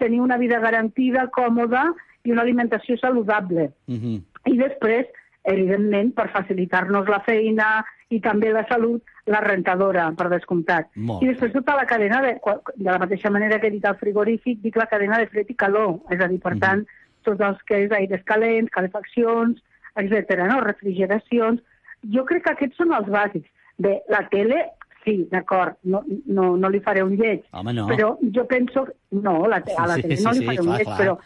tenir 0.00 0.20
una 0.24 0.38
vida 0.40 0.58
garantida, 0.62 1.28
còmoda 1.36 1.90
i 2.24 2.32
una 2.34 2.42
alimentació 2.42 2.96
saludable. 2.98 3.70
Mm 3.86 3.96
-hmm. 3.96 4.22
I 4.52 4.56
després, 4.56 5.06
evidentment, 5.44 6.14
per 6.14 6.28
facilitar-nos 6.30 7.08
la 7.08 7.20
feina 7.20 7.84
i 8.08 8.20
també 8.20 8.50
la 8.52 8.66
salut, 8.68 9.02
la 9.26 9.40
rentadora, 9.40 10.10
per 10.16 10.28
descomptat. 10.28 10.88
Molt 10.96 11.22
I 11.22 11.28
després 11.28 11.52
tota 11.52 11.76
la 11.76 11.86
cadena, 11.86 12.20
de, 12.20 12.34
de 12.74 12.90
la 12.90 12.98
mateixa 12.98 13.30
manera 13.30 13.60
que 13.60 13.68
he 13.68 13.76
dit 13.76 13.84
el 13.84 13.96
frigorífic, 13.96 14.60
dic 14.60 14.76
la 14.76 14.86
cadena 14.86 15.18
de 15.18 15.26
fred 15.26 15.50
i 15.50 15.54
calor. 15.54 16.00
És 16.10 16.20
a 16.20 16.26
dir, 16.26 16.40
per 16.40 16.58
tant, 16.58 16.84
tots 17.22 17.40
els 17.40 17.62
que 17.62 17.84
és 17.84 17.92
aires 17.92 18.22
calents, 18.24 18.70
calefaccions, 18.70 19.62
etc. 19.96 20.46
no? 20.48 20.60
refrigeracions, 20.60 21.60
Jo 22.08 22.24
crec 22.24 22.44
que 22.44 22.52
aquests 22.54 22.78
són 22.80 22.94
els 22.96 23.08
bàsics. 23.12 23.48
Bé, 23.80 23.98
la 24.08 24.22
tele, 24.32 24.62
sí, 25.04 25.26
d'acord, 25.30 25.76
no, 25.84 26.02
no, 26.26 26.56
no 26.56 26.68
li 26.70 26.80
faré 26.80 27.02
un 27.02 27.16
lleig. 27.16 27.42
Home, 27.52 27.72
no. 27.72 27.86
Però 27.88 28.16
jo 28.34 28.46
penso... 28.46 28.86
No, 29.10 29.46
la, 29.48 29.62
a 29.76 29.86
la 29.86 29.94
Sí, 29.96 30.02
tele 30.02 30.16
sí, 30.16 30.24
no 30.24 30.32
li 30.32 30.38
sí, 30.38 30.46
faré 30.46 30.60
un 30.60 30.66
clar, 30.66 30.76
lleig, 30.78 30.86
clar. 30.88 30.98
però 31.00 31.18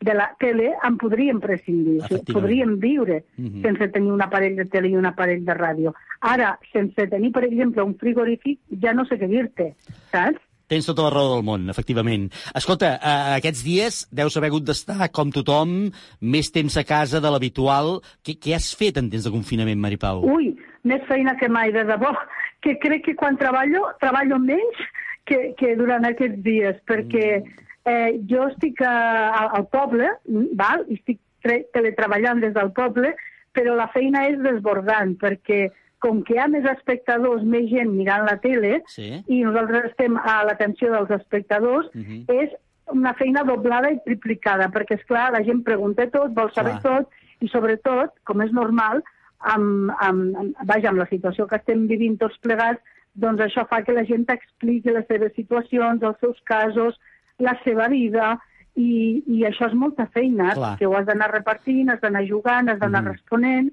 de 0.00 0.14
la 0.16 0.26
tele 0.40 0.70
en 0.82 0.94
podríem 0.96 1.40
prescindir, 1.40 1.98
podríem 2.32 2.78
viure 2.80 3.18
Mhm. 3.36 3.60
sense 3.62 3.88
tenir 3.92 4.10
un 4.12 4.22
aparell 4.22 4.56
de 4.56 4.64
tele 4.64 4.88
i 4.88 4.96
un 4.96 5.04
aparell 5.06 5.44
de 5.44 5.52
ràdio. 5.54 5.92
Ara, 6.20 6.54
sense 6.72 7.06
tenir, 7.06 7.30
per 7.32 7.44
exemple, 7.44 7.82
un 7.82 7.94
frigorífic, 8.00 8.60
ja 8.80 8.94
no 8.94 9.04
sé 9.04 9.18
què 9.20 9.28
dir-te, 9.28 9.74
saps? 10.10 10.40
Tens 10.70 10.86
tota 10.86 11.02
la 11.02 11.10
raó 11.10 11.34
del 11.34 11.42
món, 11.42 11.68
efectivament. 11.68 12.28
Escolta, 12.54 12.94
eh, 12.94 13.36
aquests 13.40 13.64
dies 13.66 14.08
deus 14.14 14.36
haver 14.38 14.48
hagut 14.52 14.64
d'estar, 14.64 15.10
com 15.10 15.32
tothom, 15.34 15.90
més 16.20 16.52
temps 16.54 16.76
a 16.78 16.84
casa 16.84 17.20
de 17.20 17.28
l'habitual. 17.28 18.00
Què, 18.24 18.38
què 18.38 18.54
has 18.54 18.72
fet 18.78 18.96
en 18.96 19.10
temps 19.10 19.24
de 19.26 19.32
confinament, 19.34 19.80
Mari 19.82 19.96
Pau? 19.98 20.22
Ui, 20.24 20.54
més 20.84 21.02
feina 21.08 21.34
que 21.36 21.48
mai, 21.48 21.72
de 21.72 21.82
debò. 21.84 22.14
Que 22.60 22.78
crec 22.78 23.04
que 23.06 23.14
quan 23.16 23.38
treballo, 23.40 23.86
treballo 24.00 24.38
menys 24.38 24.80
que, 25.24 25.54
que 25.56 25.74
durant 25.76 26.04
aquests 26.04 26.42
dies, 26.44 26.76
perquè 26.88 27.42
eh, 27.84 28.18
jo 28.28 28.48
estic 28.50 28.80
a, 28.84 29.48
al 29.56 29.66
poble, 29.72 30.10
mm, 30.28 30.50
val? 30.60 30.84
i 30.88 30.98
estic 30.98 31.20
tre- 31.42 31.64
teletreballant 31.72 32.40
des 32.42 32.52
del 32.54 32.72
poble, 32.76 33.14
però 33.56 33.74
la 33.74 33.88
feina 33.94 34.26
és 34.28 34.38
desbordant, 34.44 35.16
perquè 35.18 35.70
com 36.00 36.22
que 36.24 36.34
hi 36.34 36.38
ha 36.40 36.48
més 36.48 36.64
espectadors, 36.64 37.42
més 37.44 37.66
gent 37.70 37.90
mirant 37.92 38.24
la 38.24 38.36
tele, 38.40 38.82
Sí. 38.88 39.22
i 39.28 39.42
nosaltres 39.44 39.90
estem 39.90 40.16
a 40.16 40.42
l'atenció 40.48 40.90
dels 40.92 41.10
espectadors, 41.20 41.88
Mhm. 41.94 42.24
és 42.28 42.50
una 42.92 43.12
feina 43.14 43.42
doblada 43.44 43.90
i 43.92 43.98
triplicada, 44.04 44.68
perquè, 44.72 44.96
és 44.98 45.04
clar 45.06 45.30
la 45.32 45.42
gent 45.44 45.62
pregunta 45.62 46.06
tot, 46.10 46.32
vol 46.34 46.50
saber 46.52 46.78
Clar. 46.80 46.82
tot, 46.82 47.08
i 47.40 47.48
sobretot, 47.48 48.12
com 48.24 48.40
és 48.42 48.52
normal, 48.52 49.02
amb, 49.40 49.90
amb, 49.98 50.36
amb, 50.36 50.54
vaja, 50.68 50.90
amb 50.90 50.98
la 50.98 51.08
situació 51.10 51.46
que 51.46 51.56
estem 51.56 51.86
vivint 51.88 52.18
tots 52.20 52.38
plegats, 52.44 52.80
doncs 53.14 53.40
això 53.40 53.66
fa 53.68 53.82
que 53.82 53.92
la 53.96 54.04
gent 54.04 54.26
expliqui 54.28 54.92
les 54.94 55.06
seves 55.08 55.32
situacions, 55.34 56.02
els 56.02 56.20
seus 56.20 56.38
casos, 56.44 56.98
la 57.38 57.56
seva 57.64 57.88
vida, 57.88 58.38
i, 58.76 59.22
i 59.26 59.44
això 59.48 59.66
és 59.66 59.74
molta 59.74 60.06
feina, 60.14 60.52
Clar. 60.54 60.76
que 60.78 60.86
ho 60.86 60.94
has 60.94 61.06
d'anar 61.06 61.30
repartint, 61.32 61.90
has 61.90 62.00
d'anar 62.00 62.22
jugant, 62.28 62.68
has 62.68 62.78
d'anar 62.78 63.02
Mhm. 63.02 63.12
responent, 63.12 63.70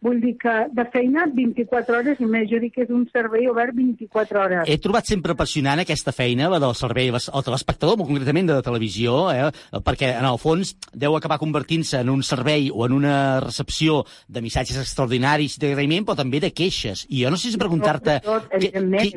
Vull 0.00 0.20
dir 0.22 0.32
que 0.40 0.52
de 0.72 0.84
feina 0.94 1.26
24 1.28 1.98
hores 1.98 2.20
i 2.24 2.26
més. 2.28 2.46
Jo 2.48 2.56
dic 2.62 2.72
que 2.78 2.84
és 2.86 2.92
un 2.94 3.02
servei 3.12 3.44
obert 3.50 3.74
24 3.76 4.40
hores. 4.40 4.62
He 4.72 4.78
trobat 4.80 5.10
sempre 5.10 5.34
apassionant 5.36 5.82
aquesta 5.82 6.14
feina, 6.16 6.48
la 6.48 6.60
del 6.62 6.72
servei 6.78 7.10
o 7.12 7.42
de 7.44 7.52
l'espectador, 7.52 7.98
molt 8.00 8.08
concretament 8.08 8.48
de 8.48 8.56
la 8.56 8.64
televisió, 8.64 9.18
eh? 9.28 9.50
perquè 9.84 10.14
en 10.16 10.24
el 10.24 10.38
fons 10.40 10.72
deu 10.96 11.16
acabar 11.18 11.36
convertint-se 11.42 12.00
en 12.00 12.12
un 12.12 12.24
servei 12.24 12.70
o 12.72 12.86
en 12.86 12.96
una 12.96 13.16
recepció 13.44 14.00
de 14.26 14.40
missatges 14.40 14.80
extraordinaris 14.80 15.58
d'agraïment, 15.60 16.08
però 16.08 16.16
també 16.22 16.40
de 16.40 16.52
queixes. 16.56 17.04
I 17.12 17.26
jo 17.26 17.34
no 17.34 17.40
sé 17.40 17.52
si 17.52 17.60
preguntar-te 17.60 18.22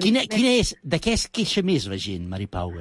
quina, 0.04 0.28
quina 0.28 0.58
és, 0.58 0.76
de 0.84 1.00
què 1.00 1.16
es 1.16 1.30
queixa 1.32 1.64
més 1.64 1.88
la 1.88 2.02
gent, 2.02 2.28
Mari 2.28 2.50
Pau? 2.52 2.76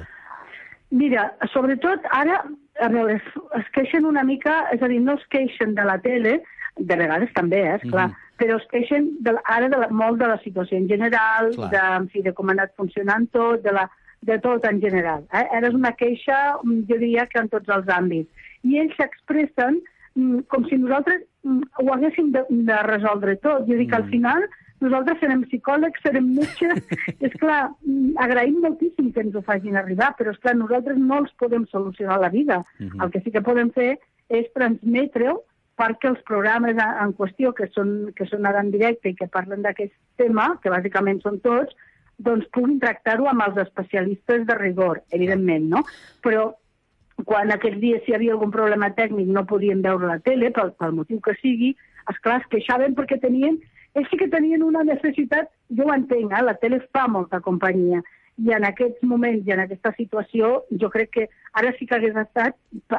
Mira, 0.91 1.29
sobretot 1.53 2.03
ara, 2.11 2.41
a 2.83 2.89
veure, 2.91 3.15
es 3.57 3.71
queixen 3.73 4.03
una 4.05 4.25
mica, 4.27 4.65
és 4.75 4.83
a 4.83 4.91
dir, 4.91 4.99
no 5.01 5.15
es 5.15 5.23
queixen 5.31 5.71
de 5.77 5.87
la 5.87 5.95
tele, 6.03 6.41
de 6.77 6.95
vegades 6.95 7.33
també, 7.33 7.61
eh, 7.61 7.75
esclar, 7.75 8.07
Mhm. 8.09 8.15
però 8.39 8.57
es 8.59 8.67
queixen 8.71 9.09
de, 9.21 9.35
ara 9.45 9.69
de 9.69 9.77
la, 9.77 9.87
molt 9.89 10.19
de 10.19 10.27
la 10.27 10.39
situació 10.39 10.77
en 10.77 10.87
general, 10.87 11.51
Clar. 11.55 11.69
de, 11.69 11.81
en 11.97 12.07
fi, 12.09 12.21
de 12.21 12.33
com 12.33 12.49
ha 12.49 12.51
anat 12.53 12.73
funcionant 12.75 13.29
tot, 13.31 13.61
de, 13.63 13.71
la, 13.71 13.89
de 14.21 14.39
tot 14.39 14.65
en 14.65 14.81
general. 14.81 15.23
Eh? 15.33 15.47
Ara 15.51 15.67
és 15.67 15.73
una 15.73 15.91
queixa, 15.93 16.57
mm, 16.63 16.85
jo 16.89 16.97
diria 16.97 17.27
que 17.27 17.39
en 17.39 17.49
tots 17.49 17.69
els 17.69 17.85
àmbits. 17.87 18.29
I 18.63 18.79
ells 18.79 18.95
s'expressen 18.97 19.81
mm, 20.15 20.39
com 20.47 20.65
si 20.69 20.77
nosaltres 20.77 21.21
mm, 21.43 21.61
ho 21.79 21.93
haguéssim 21.93 22.31
de, 22.31 22.43
de 22.49 22.81
resoldre 22.83 23.35
tot. 23.37 23.67
Jo 23.67 23.77
dic 23.77 23.89
que 23.89 23.95
al 23.97 24.09
final 24.09 24.43
nosaltres 24.83 25.19
serem 25.19 25.43
psicòlegs, 25.43 26.01
serem 26.03 26.33
metges, 26.35 26.81
és 27.27 27.33
clar, 27.39 27.69
mm, 27.85 28.17
agraïm 28.17 28.59
moltíssim 28.61 29.13
que 29.13 29.21
ens 29.21 29.35
ho 29.35 29.41
facin 29.41 29.77
arribar, 29.77 30.15
però 30.17 30.31
és 30.31 30.39
clar, 30.39 30.55
nosaltres 30.55 30.97
no 30.97 31.19
els 31.19 31.31
podem 31.39 31.65
solucionar 31.67 32.19
la 32.19 32.29
vida. 32.29 32.63
Mhm. 32.79 33.01
El 33.01 33.11
que 33.11 33.21
sí 33.21 33.31
que 33.31 33.41
podem 33.41 33.71
fer 33.71 33.99
és 34.29 34.45
transmetre-ho 34.53 35.43
perquè 35.79 36.11
els 36.11 36.21
programes 36.27 36.77
en 36.77 37.13
qüestió 37.17 37.53
que 37.57 37.67
són, 37.73 38.11
que 38.17 38.27
són 38.29 38.45
ara 38.45 38.61
en 38.61 38.69
directe 38.73 39.09
i 39.09 39.17
que 39.17 39.29
parlen 39.31 39.63
d'aquest 39.65 39.93
tema, 40.21 40.53
que 40.61 40.71
bàsicament 40.73 41.21
són 41.23 41.39
tots, 41.45 41.73
doncs 42.23 42.45
puguin 42.53 42.79
tractar-ho 42.81 43.25
amb 43.29 43.45
els 43.47 43.57
especialistes 43.65 44.45
de 44.49 44.57
rigor, 44.59 45.01
evidentment, 45.11 45.65
no? 45.71 45.81
Però 46.21 46.51
quan 47.25 47.51
aquests 47.53 47.81
dies 47.81 48.03
si 48.05 48.11
hi 48.11 48.17
havia 48.17 48.33
algun 48.35 48.53
problema 48.53 48.91
tècnic 48.97 49.29
no 49.29 49.45
podien 49.49 49.81
veure 49.81 50.09
la 50.09 50.19
tele, 50.25 50.51
pel, 50.53 50.73
pel 50.77 50.95
motiu 50.97 51.21
que 51.25 51.35
sigui, 51.41 51.73
esclar, 52.11 52.41
es 52.41 52.49
queixaven 52.53 52.97
perquè 52.97 53.19
tenien, 53.21 53.59
ells 53.97 54.09
sí 54.09 54.19
que 54.19 54.29
tenien 54.29 54.65
una 54.65 54.83
necessitat, 54.85 55.49
jo 55.77 55.87
ho 55.87 55.93
entenc, 55.93 56.33
eh? 56.33 56.43
la 56.45 56.57
tele 56.61 56.81
fa 56.93 57.07
molta 57.07 57.41
companyia, 57.41 58.01
i 58.41 58.53
en 58.53 58.65
aquests 58.65 59.03
moments 59.05 59.45
i 59.45 59.53
en 59.53 59.61
aquesta 59.61 59.91
situació 59.97 60.63
jo 60.81 60.89
crec 60.93 61.11
que 61.13 61.27
ara 61.59 61.73
sí 61.77 61.85
que 61.85 61.99
hagués 61.99 62.17
estat 62.17 62.57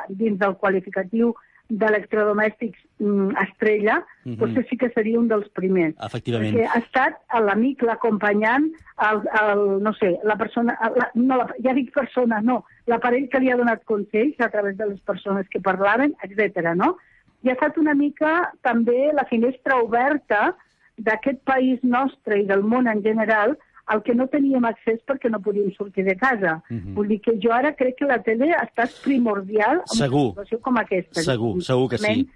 dins 0.09 0.39
del 0.39 0.55
qualificatiu 0.61 1.33
d'electrodomèstics 1.69 2.79
mm, 2.99 3.37
estrella, 3.43 4.05
Mhm. 4.25 4.37
potser 4.39 4.67
sí 4.69 4.77
que 4.77 4.91
seria 4.91 5.19
un 5.19 5.29
dels 5.29 5.49
primers. 5.51 5.95
Efectivament. 6.05 6.55
Perquè 6.55 6.69
ha 6.69 6.79
estat 6.79 7.19
l'amic, 7.41 7.83
l'acompanyant, 7.83 8.69
el, 9.11 9.23
el, 9.41 9.83
no 9.83 9.93
sé, 9.95 10.19
la 10.23 10.37
persona, 10.37 10.79
la, 10.97 11.11
no, 11.15 11.37
la, 11.37 11.49
ja 11.65 11.73
dic 11.75 11.93
persona, 11.93 12.41
no, 12.41 12.65
l'aparell 12.87 13.29
que 13.29 13.41
li 13.41 13.51
ha 13.51 13.57
donat 13.57 13.85
consells 13.85 14.39
a 14.41 14.51
través 14.51 14.77
de 14.77 14.87
les 14.87 15.01
persones 15.01 15.49
que 15.49 15.61
parlaven, 15.61 16.15
etc. 16.23 16.75
no? 16.75 16.97
I 17.43 17.51
ha 17.51 17.57
estat 17.59 17.77
una 17.79 17.95
mica 17.95 18.53
també 18.63 19.13
la 19.13 19.25
finestra 19.25 19.81
oberta 19.83 20.55
d'aquest 20.97 21.43
país 21.45 21.81
nostre 21.83 22.41
i 22.41 22.47
del 22.47 22.63
món 22.63 22.87
en 22.87 23.03
general 23.03 23.59
al 23.87 24.03
que 24.03 24.15
no 24.15 24.27
teníem 24.33 24.65
accés 24.65 25.01
perquè 25.07 25.31
no 25.31 25.43
podíem 25.45 25.71
sortir 25.77 26.05
de 26.05 26.17
casa. 26.17 26.63
Mhm. 26.71 26.95
Vull 26.95 27.09
dir 27.09 27.21
que 27.21 27.37
jo 27.41 27.53
ara 27.53 27.75
crec 27.77 27.97
que 27.99 28.07
la 28.09 28.23
tele 28.23 28.53
ha 28.53 28.65
estat 28.65 28.91
primordial 29.05 29.83
en 29.83 29.99
Segur. 29.99 30.23
una 30.23 30.31
situació 30.31 30.61
com 30.61 30.79
aquesta. 30.79 31.23
Segur, 31.23 31.63
segur 31.63 31.91
que 31.91 31.99
sí. 31.99 32.29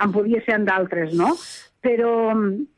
En 0.00 0.12
podia 0.12 0.42
ser 0.44 0.54
en 0.54 0.64
d'altres, 0.64 1.14
no? 1.14 1.34
Però 1.80 2.12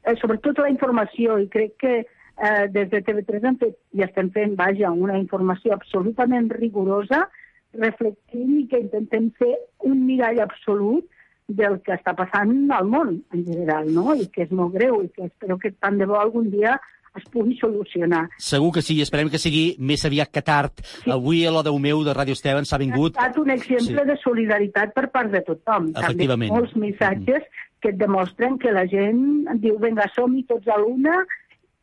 eh, 0.04 0.16
sobretot 0.20 0.58
la 0.58 0.70
informació, 0.70 1.38
i 1.38 1.48
crec 1.48 1.76
que 1.78 1.94
eh, 2.02 2.68
des 2.70 2.90
de 2.90 3.02
TV3 3.02 3.44
hem 3.44 3.58
fet, 3.58 3.76
i 3.92 4.02
estem 4.02 4.30
fent, 4.30 4.56
vaja, 4.56 4.90
una 4.90 5.18
informació 5.18 5.72
absolutament 5.74 6.50
rigorosa, 6.50 7.28
reflectint 7.74 8.58
i 8.58 8.66
que 8.68 8.80
intentem 8.80 9.30
fer 9.38 9.54
un 9.88 10.04
mirall 10.06 10.40
absolut 10.40 11.06
del 11.48 11.80
que 11.82 11.94
està 11.94 12.14
passant 12.16 12.70
al 12.70 12.86
món 12.88 13.22
en 13.32 13.44
general, 13.44 13.88
no? 13.92 14.14
I 14.14 14.28
que 14.32 14.46
és 14.46 14.50
molt 14.50 14.74
greu 14.74 15.02
i 15.02 15.08
que 15.08 15.26
espero 15.26 15.58
que 15.58 15.72
tant 15.72 15.98
de 15.98 16.06
bo 16.06 16.18
algun 16.20 16.50
dia 16.50 16.78
es 17.18 17.24
pugui 17.32 17.56
solucionar. 17.58 18.22
Segur 18.40 18.72
que 18.72 18.82
sí, 18.84 18.96
esperem 19.04 19.28
que 19.32 19.40
sigui 19.40 19.76
més 19.78 20.04
aviat 20.08 20.30
que 20.32 20.42
tard. 20.44 20.80
Sí. 21.02 21.10
Avui 21.12 21.44
a 21.46 21.52
la 21.52 21.64
Déu 21.66 21.76
meu 21.78 22.04
de 22.06 22.14
Ràdio 22.16 22.36
Esteban 22.38 22.64
s'ha 22.68 22.80
vingut... 22.80 23.18
Ha 23.18 23.28
estat 23.28 23.42
un 23.42 23.52
exemple 23.52 24.00
Sí. 24.00 24.08
de 24.08 24.16
solidaritat 24.22 24.94
per 24.96 25.10
part 25.12 25.30
de 25.32 25.42
tothom. 25.44 25.92
També 25.92 26.06
Efectivament. 26.06 26.50
Mm-hmm. 26.50 26.62
molts 26.62 26.76
missatges 26.76 27.44
que 27.82 27.90
et 27.90 27.98
demostren 27.98 28.58
que 28.62 28.72
la 28.72 28.86
gent 28.86 29.22
diu, 29.60 29.76
vinga, 29.82 30.06
som-hi 30.14 30.44
tots 30.48 30.68
a 30.70 30.78
l'una, 30.78 31.24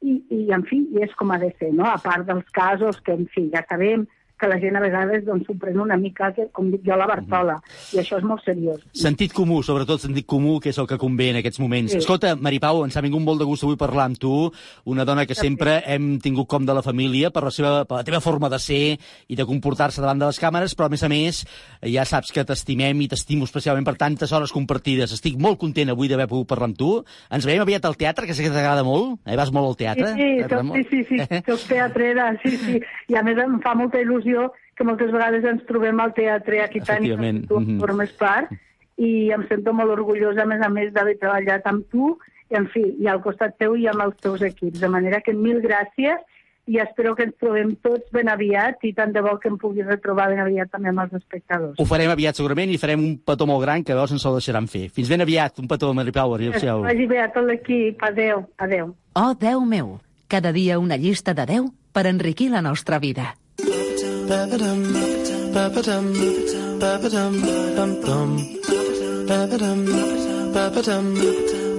i, 0.01 0.15
i, 0.31 0.45
en 0.55 0.63
fi, 0.63 0.79
i 0.95 1.03
és 1.03 1.11
com 1.19 1.31
ha 1.31 1.37
de 1.41 1.51
ser, 1.59 1.73
no? 1.75 1.83
A 1.85 1.97
part 1.99 2.25
dels 2.27 2.47
casos 2.55 3.01
que, 3.03 3.13
en 3.19 3.27
fi, 3.33 3.49
ja 3.53 3.65
sabem 3.67 4.07
que 4.39 4.47
la 4.47 4.57
gent 4.59 4.75
a 4.77 4.81
vegades 4.83 5.25
doncs, 5.27 5.45
s'ho 5.47 5.55
pren 5.59 5.79
una 5.79 5.97
mica, 5.97 6.31
que, 6.33 6.47
com 6.55 6.69
dic 6.71 6.81
jo, 6.87 6.95
la 6.95 7.07
Bartola, 7.09 7.57
Mm-hmm. 7.59 7.95
i 7.95 7.99
això 8.01 8.17
és 8.19 8.23
molt 8.23 8.43
seriós. 8.45 8.79
Sentit 8.95 9.33
comú, 9.33 9.61
sobretot 9.63 9.99
sentit 10.01 10.25
comú, 10.29 10.59
que 10.59 10.69
és 10.69 10.77
el 10.79 10.87
que 10.87 10.97
convé 10.97 11.29
en 11.31 11.37
aquests 11.41 11.59
moments. 11.59 11.91
Sí. 11.91 11.97
Escolta, 11.99 12.35
Maripau, 12.35 12.83
ens 12.85 12.95
ha 12.97 13.01
vingut 13.01 13.21
molt 13.21 13.39
de 13.41 13.45
gust 13.45 13.63
avui 13.63 13.75
parlar 13.79 14.05
amb 14.09 14.17
tu, 14.21 14.51
una 14.85 15.05
dona 15.05 15.25
que 15.25 15.35
sempre 15.35 15.79
hem 15.85 16.19
tingut 16.23 16.47
com 16.47 16.65
de 16.65 16.73
la 16.73 16.81
família 16.85 17.31
per 17.31 17.43
la, 17.43 17.51
seva, 17.51 17.85
per 17.85 17.97
la 17.99 18.03
teva 18.07 18.19
forma 18.21 18.49
de 18.49 18.59
ser 18.59 18.97
i 19.27 19.35
de 19.35 19.45
comportar-se 19.45 20.01
davant 20.01 20.19
de 20.21 20.29
les 20.29 20.39
càmeres, 20.39 20.75
però 20.75 20.87
a 20.87 20.93
més 20.93 21.03
a 21.03 21.09
més 21.09 21.41
ja 21.83 22.05
saps 22.05 22.31
que 22.31 22.43
t'estimem 22.45 23.01
i 23.01 23.07
t'estimo 23.11 23.43
especialment 23.49 23.85
per 23.87 23.95
tantes 23.97 24.31
hores 24.31 24.51
compartides. 24.55 25.11
Estic 25.15 25.37
molt 25.41 25.59
content 25.59 25.89
avui 25.89 26.07
d'haver 26.07 26.27
pogut 26.29 26.47
parlar 26.47 26.69
amb 26.69 26.77
tu. 26.77 26.91
Ens 27.31 27.45
veiem 27.49 27.61
aviat 27.65 27.85
al 27.85 27.97
teatre, 27.97 28.27
que 28.27 28.33
sé 28.37 28.43
que 28.43 28.53
t'agrada 28.53 28.83
molt. 28.83 29.19
Eh? 29.25 29.35
Vas 29.35 29.51
molt 29.51 29.67
al 29.67 29.75
Sí, 29.79 29.83
teatre? 29.83 30.13
sí, 30.13 30.29
sí, 30.47 30.63
molt? 30.63 30.89
sí, 30.89 31.03
sí, 31.09 31.17
sí, 31.57 31.67
teatre 31.67 32.11
era, 32.11 32.29
sí, 32.43 32.55
sí, 32.57 32.79
i 33.09 33.15
a 33.15 33.23
més 33.23 33.37
em 33.41 33.59
fa 33.63 33.73
molta 33.75 33.97
il·lusió 34.01 34.28
que 34.77 34.87
moltes 34.87 35.11
vegades 35.11 35.45
ens 35.47 35.65
trobem 35.67 35.99
al 35.99 36.13
teatre 36.15 36.63
aquí 36.63 36.79
tant 36.79 37.03
i 37.03 37.11
Efectivament, 37.11 37.43
que 37.43 37.51
tu 37.51 37.59
en 37.59 37.67
mhm. 37.67 37.79
formes 37.83 38.11
part, 38.19 38.51
i 38.99 39.29
em 39.35 39.45
sento 39.47 39.73
molt 39.75 39.95
orgullosa, 39.95 40.43
a 40.43 40.49
més 40.49 40.63
a 40.63 40.69
més, 40.71 40.91
d'haver 40.95 41.17
treballat 41.19 41.67
amb 41.71 41.85
tu, 41.91 42.15
i 42.49 42.57
en 42.57 42.67
fi, 42.73 42.83
i 42.99 43.07
al 43.07 43.21
costat 43.23 43.55
teu 43.61 43.77
i 43.77 43.87
amb 43.87 44.03
els 44.07 44.17
teus 44.23 44.43
equips. 44.45 44.81
De 44.81 44.89
manera 44.91 45.21
que 45.25 45.35
mil 45.37 45.61
gràcies 45.63 46.19
i 46.69 46.77
espero 46.77 47.15
que 47.17 47.25
ens 47.25 47.37
trobem 47.41 47.71
tots 47.81 48.11
ben 48.13 48.29
aviat 48.29 48.83
i 48.85 48.91
tant 48.93 49.13
de 49.13 49.23
bo 49.25 49.33
que 49.41 49.49
em 49.49 49.57
pugui 49.57 49.81
retrobar 49.85 50.27
ben 50.29 50.41
aviat 50.43 50.69
també 50.69 50.91
amb 50.91 51.01
els 51.05 51.15
espectadors. 51.17 51.79
Ho 51.81 51.87
farem 51.89 52.11
aviat 52.13 52.37
segurament 52.37 52.69
i 52.69 52.77
farem 52.81 53.01
un 53.01 53.15
petó 53.25 53.47
molt 53.49 53.63
gran 53.65 53.85
que 53.85 53.97
veus 53.97 54.13
ens 54.13 54.25
el 54.29 54.37
deixaran 54.37 54.69
fer. 54.69 54.85
Fins 54.93 55.09
ben 55.09 55.25
aviat, 55.25 55.57
un 55.63 55.69
petó, 55.71 55.89
Maripau. 55.97 56.35
Que 56.37 56.51
Adéu-siau. 56.51 56.85
vagi 56.85 57.07
bé 57.09 57.23
a 57.23 57.31
tot 57.33 57.47
l'equip. 57.49 58.03
Adéu, 58.05 58.45
adéu. 58.57 58.93
Oh, 59.15 59.33
Déu 59.33 59.65
meu! 59.65 59.97
Cada 60.29 60.51
dia 60.53 60.77
una 60.77 60.97
llista 60.97 61.33
de 61.33 61.45
10 61.49 61.71
per 61.91 62.05
enriquir 62.05 62.51
la 62.51 62.61
nostra 62.61 62.99
vida. 62.99 63.33
Ba-ba-dum, 64.29 64.81
ba-ba-dum, 65.53 66.05
ba-ba-dum, 66.79 67.33
bum-bum. 67.75 68.29
Ba-ba-dum, 69.25 69.79
ba-ba-dum, 70.53 71.05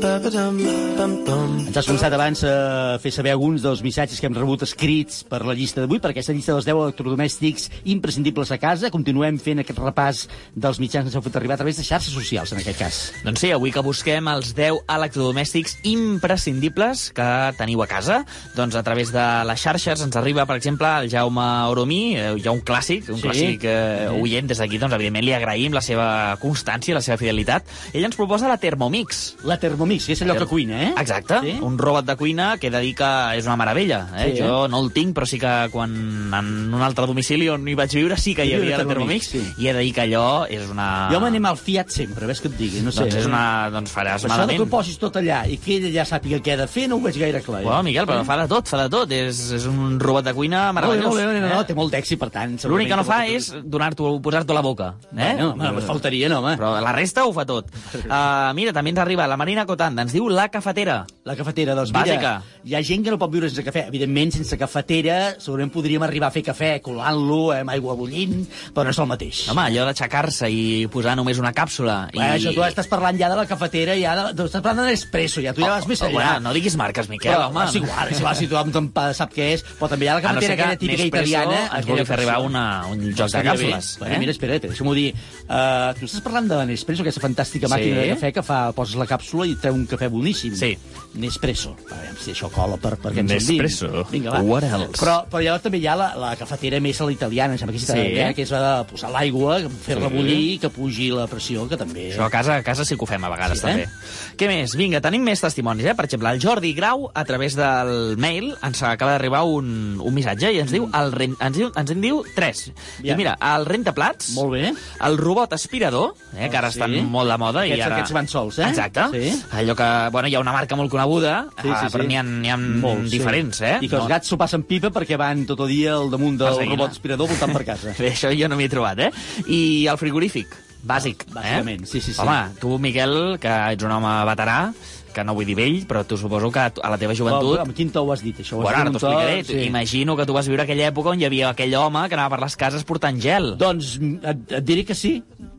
Ens 0.01 1.76
has 1.76 1.86
començat 1.86 2.14
abans 2.16 2.40
a 2.48 2.96
fer 3.03 3.11
saber 3.12 3.34
alguns 3.34 3.61
dels 3.62 3.82
missatges 3.84 4.16
que 4.20 4.26
hem 4.30 4.34
rebut 4.36 4.62
escrits 4.64 5.20
per 5.28 5.42
la 5.44 5.53
llista 5.55 5.82
d'avui, 5.82 6.01
per 6.01 6.11
aquesta 6.14 6.32
llista 6.32 6.55
dels 6.55 6.64
10 6.64 6.78
electrodomèstics 6.86 7.66
imprescindibles 7.92 8.51
a 8.55 8.59
casa. 8.62 8.88
Continuem 8.94 9.36
fent 9.42 9.61
aquest 9.61 9.78
repàs 9.82 10.22
dels 10.57 10.80
mitjans 10.80 11.05
que 11.05 11.11
ens 11.12 11.18
heu 11.18 11.24
fet 11.26 11.36
arribar 11.36 11.59
a 11.59 11.61
través 11.61 11.76
de 11.76 11.84
xarxes 11.84 12.14
socials, 12.16 12.53
en 12.55 12.62
aquest 12.62 12.78
cas. 12.80 13.01
Doncs 13.26 13.42
sí, 13.44 13.51
avui 13.53 13.70
que 13.74 13.82
busquem 13.84 14.30
els 14.32 14.55
10 14.57 14.80
electrodomèstics 14.88 15.76
imprescindibles 15.92 17.11
que 17.16 17.28
teniu 17.61 17.84
a 17.84 17.88
casa, 17.90 18.22
doncs 18.57 18.80
a 18.80 18.82
través 18.86 19.12
de 19.12 19.26
les 19.51 19.61
xarxes 19.61 20.01
ens 20.07 20.16
arriba, 20.16 20.46
per 20.48 20.57
exemple, 20.57 20.88
el 21.05 21.11
Jaume 21.12 21.46
Oromí, 21.70 22.16
eh, 22.16 22.32
ja 22.42 22.57
un 22.57 22.64
clàssic, 22.64 23.11
un 23.12 23.20
Sí. 23.20 23.26
clàssic 23.28 23.64
eh, 23.68 24.09
oient 24.16 24.48
des 24.48 24.59
d'aquí, 24.59 24.78
doncs 24.80 24.94
evidentment 24.96 25.24
li 25.28 25.36
agraïm 25.36 25.76
la 25.76 25.84
seva 25.84 26.36
constància, 26.40 26.94
la 26.96 27.03
seva 27.05 27.18
fidelitat. 27.20 27.68
Ell 27.92 28.05
ens 28.09 28.16
proposa 28.16 28.48
la 28.48 28.57
Thermomix. 28.57 29.36
La 29.44 29.59
Thermomix, 29.59 29.89
que 29.99 30.12
és 30.12 30.22
allò 30.22 30.36
que 30.38 30.47
cuina, 30.47 30.82
eh? 30.82 30.93
Exacte, 31.01 31.41
Sí. 31.43 31.57
un 31.62 31.76
robot 31.78 32.05
de 32.07 32.16
cuina 32.16 32.57
que 32.59 32.68
he 32.68 32.70
de 32.70 32.80
dir 32.80 32.95
que 32.95 33.09
és 33.36 33.47
una 33.47 33.57
meravella. 33.57 34.07
Eh? 34.16 34.32
Sí, 34.36 34.43
jo 34.43 34.68
no 34.68 34.80
el 34.80 34.93
tinc, 34.93 35.14
però 35.16 35.26
sí 35.26 35.38
que 35.38 35.68
quan 35.72 35.91
en 36.34 36.74
un 36.74 36.82
altre 36.82 37.07
domicili 37.07 37.49
on 37.49 37.66
hi 37.68 37.74
vaig 37.74 37.93
viure 37.95 38.16
sí 38.16 38.34
que 38.34 38.45
hi 38.47 38.55
havia 38.55 38.76
la 38.78 38.84
Thermomix, 38.84 39.30
Thermomix, 39.30 39.59
i 39.59 39.68
he 39.68 39.72
de 39.74 39.80
dir 39.80 39.93
que 39.95 40.03
allò 40.07 40.47
és 40.49 40.68
una... 40.70 41.09
Jo 41.12 41.20
m'anem 41.20 41.45
al 41.51 41.57
Fiat 41.57 41.91
sempre, 41.91 42.26
ves 42.26 42.41
que 42.41 42.49
et 42.49 42.57
digui, 42.59 42.80
no 42.84 42.93
sé. 42.93 43.05
Doncs 43.09 43.16
és 43.22 43.26
una... 43.26 43.70
Doncs 43.70 43.91
faràs 43.93 44.20
Això 44.22 44.28
de 44.28 44.34
malament. 44.34 44.57
que 44.59 44.62
ho 44.62 44.70
posis 44.70 44.99
tot 44.99 45.16
allà 45.16 45.43
i 45.51 45.57
que 45.59 45.76
ell 45.80 45.88
ja 45.95 46.05
sàpiga 46.05 46.38
què 46.45 46.55
ha 46.55 46.61
de 46.62 46.66
fer 46.70 46.86
no 46.88 46.97
ho 46.97 47.01
veig 47.01 47.18
gaire 47.18 47.41
clar. 47.43 47.62
Bueno, 47.64 47.82
Miquel, 47.82 48.07
però 48.07 48.22
fa 48.24 48.36
de 48.43 48.47
tot, 48.49 48.68
fa 48.68 48.82
de 48.84 48.88
tot. 48.93 49.11
És, 49.11 49.41
és 49.57 49.66
un 49.66 49.99
robot 50.01 50.24
de 50.24 50.34
cuina 50.34 50.66
Molt 50.72 50.74
bé, 50.76 50.80
meravellós. 50.80 51.07
molt 51.09 51.20
bé, 51.20 51.41
no, 51.41 51.49
no, 51.49 51.61
eh? 51.61 51.64
té 51.66 51.74
molt 51.74 51.93
d'èxit, 51.95 52.18
per 52.20 52.30
tant. 52.30 52.57
L'únic 52.70 52.88
que 52.93 52.97
no 53.01 53.05
fa 53.05 53.22
és 53.26 53.51
donar-t'ho, 53.64 54.12
posar-t'ho 54.22 54.53
a 54.55 54.59
la 54.61 54.62
boca. 54.64 54.93
Eh? 55.11 55.16
Bueno, 55.16 55.51
home, 55.55 55.64
només 55.64 55.84
faltaria, 55.88 56.28
no, 56.28 56.38
home. 56.41 56.57
Però 56.61 56.72
la 56.80 56.93
resta 56.97 57.24
ho 57.26 57.32
fa 57.32 57.45
tot. 57.49 57.68
Uh, 58.05 58.53
mira, 58.59 58.72
també 58.76 58.91
ens 58.95 59.01
arriba 59.03 59.26
la 59.30 59.36
Marina 59.41 59.64
Cotanda, 59.81 60.03
ens 60.05 60.12
diu 60.12 60.26
la 60.28 60.49
cafetera. 60.53 61.07
La 61.24 61.33
cafetera, 61.37 61.72
doncs 61.74 61.89
Bàsica. 61.95 62.16
mira, 62.18 62.33
hi 62.68 62.74
ha 62.76 62.81
gent 62.85 63.05
que 63.05 63.11
no 63.14 63.16
pot 63.20 63.31
viure 63.33 63.49
sense 63.49 63.62
cafè. 63.64 63.87
Evidentment, 63.89 64.33
sense 64.35 64.57
cafetera, 64.61 65.37
segurament 65.41 65.70
podríem 65.72 66.03
arribar 66.05 66.28
a 66.28 66.35
fer 66.35 66.43
cafè 66.45 66.68
colant-lo 66.85 67.55
eh, 67.55 67.61
amb 67.62 67.70
aigua 67.72 67.95
bullint, 67.97 68.43
però 68.74 68.85
no 68.85 68.91
és 68.93 68.99
el 69.01 69.09
mateix. 69.09 69.41
Home, 69.49 69.62
allò 69.70 69.87
d'aixecar-se 69.89 70.51
i 70.53 70.87
posar 70.93 71.14
només 71.16 71.41
una 71.41 71.53
càpsula. 71.57 72.11
I... 72.12 72.20
Això 72.20 72.53
tu 72.53 72.61
estàs 72.66 72.91
parlant 72.93 73.16
ja 73.16 73.31
de 73.33 73.39
la 73.41 73.47
cafetera, 73.49 73.97
ja 73.97 74.12
de, 74.18 74.26
tu 74.37 74.49
estàs 74.51 74.61
parlant 74.61 74.85
de 74.85 74.91
l'espresso, 74.93 75.41
ja 75.41 75.55
tu 75.57 75.64
ja 75.64 75.70
vas 75.78 75.89
més 75.89 76.03
Oh, 76.03 76.09
allà. 76.11 76.12
bueno, 76.18 76.41
no 76.49 76.53
diguis 76.57 76.76
marques, 76.76 77.09
Miquel, 77.09 77.33
però, 77.33 77.49
home. 77.49 77.64
És 77.70 77.74
igual, 77.81 78.09
és 78.12 78.20
igual, 78.20 78.37
si 78.37 78.49
tothom 78.53 78.93
sap 79.16 79.33
què 79.33 79.49
és, 79.57 79.64
però 79.81 79.89
també 79.95 80.05
hi 80.05 80.12
ha 80.12 80.18
la 80.18 80.20
no 80.20 80.28
cafetera 80.28 80.57
que 80.57 80.62
aquella 80.62 80.78
típica 80.85 81.09
italiana. 81.09 81.59
ens 81.78 81.87
vulgui 81.89 82.05
fer 82.05 82.16
arribar 82.18 82.39
una, 82.45 82.64
un 82.93 83.01
joc 83.16 83.33
de 83.33 83.43
càpsules. 83.49 83.91
Eh? 84.05 84.18
mira, 84.18 84.33
espera, 84.37 84.59
deixa'm-ho 84.61 84.95
dir. 84.97 85.11
Uh, 85.49 85.93
tu 85.99 86.05
estàs 86.09 86.20
parlant 86.24 86.49
de 86.53 86.61
Nespresso, 86.66 87.03
aquesta 87.05 87.20
fantàstica 87.24 87.68
Sí. 87.68 87.72
màquina 87.72 88.01
de 88.05 88.14
cafè 88.14 88.33
que 88.35 88.43
fa, 88.43 88.61
poses 88.76 88.97
la 88.97 89.07
càpsula 89.07 89.47
i 89.47 89.55
treu 89.71 89.79
un 89.79 89.87
cafè 89.87 90.09
boníssim. 90.11 90.55
Sí. 90.59 90.75
Nespresso. 91.14 91.73
A 91.91 91.97
veure 92.05 92.18
si 92.23 92.31
això 92.31 92.47
cola 92.55 92.77
per, 92.79 92.93
per 93.03 93.11
què 93.14 93.23
ens 93.25 93.33
en 93.33 93.39
Nespresso? 93.41 93.89
diguin. 93.91 94.11
Vinga, 94.12 94.31
va. 94.37 94.41
What 94.47 94.66
else? 94.68 94.93
Però, 95.01 95.16
però 95.31 95.41
llavors 95.43 95.64
també 95.64 95.81
hi 95.83 95.87
ha 95.91 95.97
la, 95.99 96.11
la 96.21 96.35
cafetera 96.39 96.79
més 96.83 97.01
a 97.03 97.07
la 97.09 97.14
italiana, 97.14 97.57
em 97.57 97.59
sembla 97.59 97.75
que. 97.75 97.83
Sí. 97.83 97.97
eh, 97.99 98.29
que 98.37 98.45
és 98.47 98.53
la 98.55 98.61
de 98.61 98.85
posar 98.93 99.11
l'aigua, 99.14 99.57
fer-la 99.87 100.09
Sí. 100.11 100.14
bullir, 100.16 100.61
que 100.62 100.71
pugi 100.71 101.09
la 101.14 101.27
pressió, 101.31 101.66
que 101.68 101.77
també... 101.81 102.09
Això 102.12 102.25
a 102.27 102.31
casa, 102.31 102.57
a 102.61 102.62
casa 102.66 102.85
sí 102.87 102.95
que 102.97 103.03
ho 103.05 103.09
fem 103.11 103.25
a 103.27 103.31
vegades, 103.33 103.59
Sí, 103.61 103.66
sí, 103.66 103.71
eh? 103.73 103.87
també. 103.89 104.37
Què 104.39 104.49
més? 104.51 104.75
Vinga, 104.79 105.01
tenim 105.03 105.23
més 105.27 105.41
testimonis, 105.43 105.85
eh? 105.91 105.95
Per 105.99 106.05
exemple, 106.07 106.31
el 106.31 106.41
Jordi 106.43 106.73
Grau, 106.79 107.09
a 107.14 107.25
través 107.25 107.57
del 107.59 108.16
mail, 108.16 108.53
ens 108.62 108.83
acaba 108.87 109.12
d'arribar 109.16 109.43
un, 109.45 109.99
un 110.01 110.14
missatge 110.14 110.53
i 110.55 110.61
ens 110.62 110.71
diu, 110.73 110.87
el, 110.95 111.12
ren- 111.12 111.37
ens 111.41 111.57
diu, 111.59 111.71
ens 111.75 111.91
en 111.91 112.01
diu 112.01 112.23
tres. 112.37 112.68
Diu, 113.03 113.16
mira, 113.18 113.35
el 113.55 113.66
rentaplats, 113.66 114.31
Molt 114.39 114.55
bé. 114.55 114.73
el 115.07 115.18
robot 115.18 115.53
aspirador, 115.59 116.14
eh, 116.39 116.49
que 116.49 116.57
ara 116.57 116.71
Sí. 116.71 116.79
estan 116.79 116.95
molt 117.11 117.31
de 117.31 117.37
moda. 117.39 117.61
Aquests- 117.66 117.79
i 117.79 117.83
ara... 117.83 117.97
aquests 117.99 118.12
van 118.14 118.29
sols, 118.29 118.59
eh? 118.61 118.68
Exacte. 118.71 119.09
Sí. 119.12 119.43
Allò 119.61 119.75
que, 119.77 119.89
bueno, 120.15 120.31
hi 120.31 120.35
ha 120.39 120.41
una 120.43 120.55
marca 120.57 120.77
molt 120.79 120.91
coneguda, 120.93 121.35
Sí, 121.61 121.69
sí, 121.69 121.75
ah, 121.75 121.83
sí. 121.85 121.93
però 121.93 122.07
n'hi 122.09 122.17
ha, 122.17 122.25
ha 122.55 122.57
Molts, 122.61 123.11
diferents, 123.13 123.61
eh? 123.61 123.77
I 123.85 123.91
que 123.93 123.99
els 124.01 124.09
gats 124.11 124.31
s'ho 124.33 124.39
passen 124.41 124.65
pipa 124.69 124.91
perquè 124.95 125.19
van 125.21 125.45
tot 125.49 125.61
el 125.67 125.75
dia 125.75 125.95
al 125.99 126.09
damunt 126.13 126.39
del 126.41 126.57
robot 126.63 126.89
eh? 126.89 126.95
aspirador 126.97 127.29
voltant 127.31 127.53
per 127.57 127.65
casa. 127.69 127.93
Bé, 128.01 128.15
això 128.15 128.33
jo 128.33 128.49
no 128.49 128.57
m'hi 128.57 128.69
he 128.71 128.73
trobat, 128.73 129.05
eh? 129.09 129.11
I 129.47 129.61
el 129.93 130.01
frigorífic, 130.01 130.57
bàsic. 130.81 131.27
Bàsicament, 131.35 131.85
eh? 131.85 131.91
sí, 131.91 132.01
sí, 132.01 132.15
sí. 132.15 132.21
Home, 132.25 132.41
tu, 132.63 132.79
Miquel, 132.81 133.37
que 133.43 133.53
ets 133.75 133.85
un 133.85 133.93
home 133.99 134.15
veterà, 134.31 134.63
que 135.11 135.25
no 135.27 135.35
vull 135.35 135.49
dir 135.49 135.57
vell, 135.59 135.81
però 135.91 136.05
tu 136.07 136.17
suposo 136.17 136.53
que 136.55 136.63
a 136.71 136.91
la 136.93 136.99
teva 137.01 137.17
joventut... 137.19 137.57
Però, 137.57 137.65
amb 137.67 137.75
quin 137.77 137.91
to 137.93 138.05
ho 138.07 138.13
has 138.15 138.23
dit, 138.23 138.41
això? 138.41 138.57
Ho 138.57 138.63
has 138.63 138.69
Bueno, 138.71 138.81
ara 138.81 138.93
t'ho 138.95 139.01
explicaré. 139.01 139.45
Sí. 139.45 139.59
Imagino 139.67 140.17
que 140.17 140.27
tu 140.29 140.37
vas 140.37 140.49
viure 140.49 140.63
aquella 140.63 140.87
època 140.93 141.11
on 141.13 141.21
hi 141.21 141.27
havia 141.27 141.51
aquell 141.51 141.75
home 141.75 142.05
que 142.09 142.17
anava 142.19 142.37
per 142.37 142.45
les 142.45 142.57
cases 142.61 142.87
portant 142.87 143.19
gel. 143.21 143.57
Doncs 143.61 143.97
et, 144.01 144.45
et 144.61 144.65
diré 144.65 144.87
que 144.87 144.95
sí, 144.95 145.17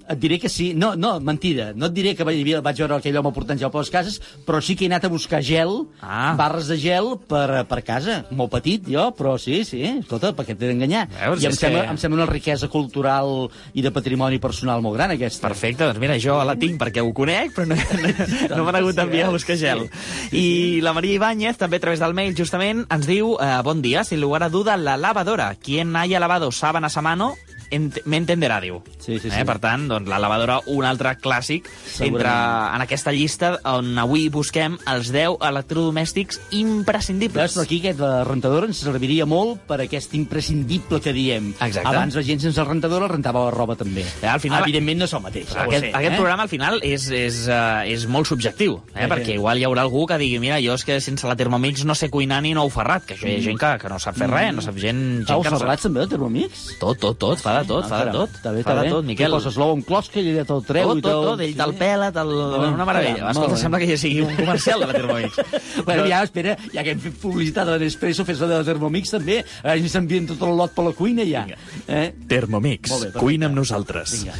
et 0.09 0.19
diré 0.19 0.39
que 0.39 0.49
sí. 0.49 0.73
No, 0.73 0.95
no, 0.95 1.19
mentida. 1.19 1.71
No 1.75 1.87
et 1.87 1.93
diré 1.93 2.15
que 2.15 2.23
vaig, 2.23 2.41
vaig 2.63 2.77
veure 2.77 2.95
aquell 2.97 3.17
home 3.17 3.31
portant 3.33 3.59
gel 3.59 3.71
per 3.71 3.81
les 3.81 3.89
cases, 3.93 4.21
però 4.45 4.61
sí 4.61 4.75
que 4.75 4.85
he 4.85 4.87
anat 4.91 5.05
a 5.05 5.09
buscar 5.09 5.41
gel, 5.43 5.87
Ah. 6.01 6.35
barres 6.37 6.67
de 6.67 6.77
gel 6.77 7.17
per, 7.27 7.65
per 7.67 7.83
casa. 7.83 8.25
Molt 8.31 8.51
petit, 8.51 8.85
jo, 8.87 9.09
però 9.17 9.37
sí, 9.37 9.63
sí. 9.65 9.81
Escolta, 9.83 10.33
per 10.35 10.45
què 10.45 10.55
t'he 10.57 10.67
d'enganyar? 10.67 11.07
I 11.39 11.45
em 11.45 11.51
sembla, 11.53 11.83
que- 11.83 11.89
em 11.89 11.97
sembla 11.97 12.23
una 12.23 12.31
riquesa 12.31 12.67
cultural 12.67 13.49
i 13.73 13.81
de 13.81 13.91
patrimoni 13.91 14.39
personal 14.39 14.81
molt 14.81 14.95
gran, 14.97 15.11
aquesta. 15.11 15.47
Perfecte, 15.47 15.83
doncs 15.85 15.99
mira, 15.99 16.17
jo 16.19 16.43
la 16.43 16.55
tinc 16.55 16.79
perquè 16.81 17.01
ho 17.01 17.13
conec, 17.13 17.53
però 17.55 17.67
no, 17.67 17.75
no, 17.75 18.55
no 18.57 18.63
m'han 18.65 18.75
hagut 18.81 18.95
d'enviar 18.95 19.27
a 19.27 19.31
buscar 19.31 19.57
gel. 19.57 19.87
I 20.31 20.79
la 20.81 20.93
Maria 20.93 21.15
Ibáñez, 21.15 21.57
també 21.57 21.77
a 21.77 21.79
través 21.79 21.99
del 21.99 22.13
mail, 22.13 22.35
justament, 22.37 22.85
ens 22.89 23.07
diu, 23.07 23.35
eh, 23.39 23.61
bon 23.63 23.81
dia, 23.81 24.03
sin 24.03 24.21
lugar 24.21 24.43
a 24.43 24.49
duda, 24.49 24.77
la 24.77 24.97
lavadora. 24.97 25.55
Quien 25.55 25.95
haya 25.95 26.19
lavado 26.19 26.51
sábanas 26.51 26.97
a 26.97 27.01
mano 27.01 27.35
ent 27.71 27.99
me 28.05 28.17
entenderà, 28.21 28.59
diu. 28.61 28.81
Sí, 28.99 29.17
sí, 29.19 29.29
sí. 29.29 29.35
Eh? 29.39 29.45
Per 29.47 29.57
tant, 29.63 29.87
doncs, 29.89 30.07
la 30.11 30.19
lavadora, 30.21 30.59
un 30.67 30.85
altre 30.85 31.15
clàssic 31.17 31.65
entre, 31.67 31.91
Segurament. 31.95 32.75
en 32.75 32.81
aquesta 32.85 33.11
llista 33.15 33.53
on 33.71 33.97
avui 34.01 34.27
busquem 34.29 34.77
els 34.91 35.11
10 35.11 35.37
electrodomèstics 35.49 36.39
Veus, 36.41 36.53
imprescindibles. 36.61 37.55
però 37.55 37.63
aquí 37.63 37.79
aquesta 37.79 38.23
rentadora 38.27 38.67
ens 38.67 38.81
serviria 38.83 39.25
molt 39.25 39.61
per 39.67 39.81
aquest 39.81 40.13
imprescindible 40.17 40.99
que 41.01 41.13
diem. 41.13 41.53
Exacte. 41.59 41.87
Abans 41.87 42.15
la 42.15 42.23
gent 42.23 42.41
sense 42.43 42.63
rentadora 42.63 43.07
rentava 43.07 43.45
la 43.45 43.51
roba 43.51 43.75
també. 43.75 44.05
Eh, 44.21 44.27
al 44.27 44.39
final- 44.39 44.63
Evidentment 44.63 44.99
no 44.99 45.05
és 45.05 45.13
el 45.13 45.21
mateix. 45.21 45.51
ho 45.55 45.59
Aquest, 45.59 45.85
sé, 45.85 45.91
aquest 45.93 46.13
eh? 46.13 46.17
programa, 46.17 46.43
al 46.43 46.49
final, 46.49 46.79
és, 46.83 47.09
és, 47.09 47.47
uh, 47.47 47.81
és 47.85 48.05
molt 48.07 48.27
subjectiu, 48.27 48.81
eh? 48.93 49.05
Eh, 49.05 49.07
perquè 49.07 49.31
eh. 49.31 49.39
igual 49.39 49.57
hi 49.57 49.63
haurà 49.65 49.81
algú 49.81 50.05
que 50.07 50.17
digui 50.17 50.39
mira, 50.39 50.59
jo 50.61 50.73
és 50.73 50.83
que 50.85 50.99
sense 51.01 51.27
la 51.27 51.35
Thermomix 51.35 51.85
no 51.85 51.95
sé 51.95 52.09
cuinar 52.09 52.41
ni 52.41 52.53
nou 52.53 52.69
ferrat, 52.69 53.05
que 53.05 53.15
això 53.15 53.27
hi 53.27 53.37
ha 53.39 53.41
gent 53.41 53.57
que, 53.59 53.77
que 53.79 53.89
no 53.89 53.99
sap 53.99 54.15
fer 54.17 54.29
res, 54.29 54.53
no 54.55 54.61
sap 54.61 54.75
gent... 54.75 55.25
gent 55.25 55.25
que 55.25 55.49
no 55.49 55.57
els 55.57 55.63
ferrats 55.63 55.83
també, 55.83 56.01
de 56.01 56.07
Thermomix? 56.07 56.77
Tot, 56.79 56.99
tot, 56.99 57.17
tot, 57.17 57.39
fa 57.39 57.60
de 57.61 57.69
tot, 57.69 57.87
fa 57.89 58.01
de 58.07 58.13
tot. 58.15 58.35
Està 58.39 58.53
bé, 58.55 58.63
fa 58.65 58.75
de 58.79 58.89
tot, 58.91 59.05
Miquel. 59.07 59.31
Tu 59.31 59.37
poses 59.37 59.57
l'ou 59.61 59.73
amb 59.75 59.85
closca 59.87 60.19
i 60.21 60.31
ella 60.33 60.45
te'l 60.49 60.63
treu 60.67 60.91
tot, 60.91 61.01
tot, 61.05 61.27
tot, 61.29 61.43
ell 61.45 61.55
te'l 61.57 61.75
pela, 61.79 62.09
te'l... 62.15 62.33
una 62.67 62.87
meravella. 62.87 63.31
Escolta, 63.31 63.59
sembla 63.61 63.81
que 63.81 63.89
ja 63.89 63.97
sigui 64.01 64.23
un 64.25 64.33
comercial 64.37 64.83
de 64.83 64.89
la 64.91 64.97
Thermomix. 64.97 65.39
Bueno, 65.81 66.03
ja, 66.05 66.21
espera, 66.25 66.53
ja 66.73 66.83
que 66.85 66.93
hem 66.93 66.99
fet 67.01 67.15
publicitat 67.21 67.67
de 67.67 67.77
l'Espresso, 67.81 68.25
fes 68.27 68.41
la 68.43 68.49
de 68.49 68.59
la 68.59 68.67
Thermomix 68.67 69.13
també. 69.13 69.39
Ara 69.63 69.77
ens 69.79 69.95
envien 69.97 70.27
tot 70.29 70.41
el 70.45 70.53
lot 70.59 70.75
per 70.75 70.85
la 70.85 70.93
cuina 70.97 71.25
ja. 71.27 71.45
Eh? 71.87 72.11
Thermomix, 72.29 72.91
bé, 73.01 73.11
cuina 73.17 73.49
amb 73.49 73.57
nosaltres. 73.57 74.17
Vinga. 74.19 74.35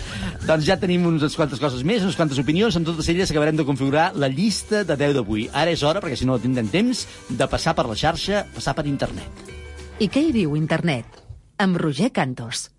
Doncs 0.45 0.67
ja 0.67 0.78
tenim 0.82 1.05
unes 1.09 1.36
quantes 1.38 1.61
coses 1.61 1.86
més, 1.88 2.03
unes 2.05 2.17
quantes 2.19 2.39
opinions, 2.41 2.76
amb 2.78 2.88
totes 2.88 3.09
elles 3.13 3.32
acabarem 3.32 3.57
de 3.59 3.65
configurar 3.67 4.11
la 4.17 4.30
llista 4.32 4.84
de 4.88 4.97
10 4.97 5.17
d'avui. 5.19 5.47
Ara 5.53 5.74
és 5.74 5.84
hora, 5.88 6.01
perquè 6.03 6.19
si 6.19 6.28
no 6.30 6.39
tindrem 6.41 6.69
temps, 6.74 7.05
de 7.30 7.49
passar 7.51 7.76
per 7.78 7.88
la 7.89 7.97
xarxa, 7.97 8.45
passar 8.55 8.76
per 8.78 8.88
internet. 8.89 9.49
I 10.01 10.09
què 10.09 10.24
hi 10.26 10.32
diu 10.34 10.55
internet? 10.57 11.22
Amb 11.61 11.78
Roger 11.78 12.09
Cantos. 12.15 12.72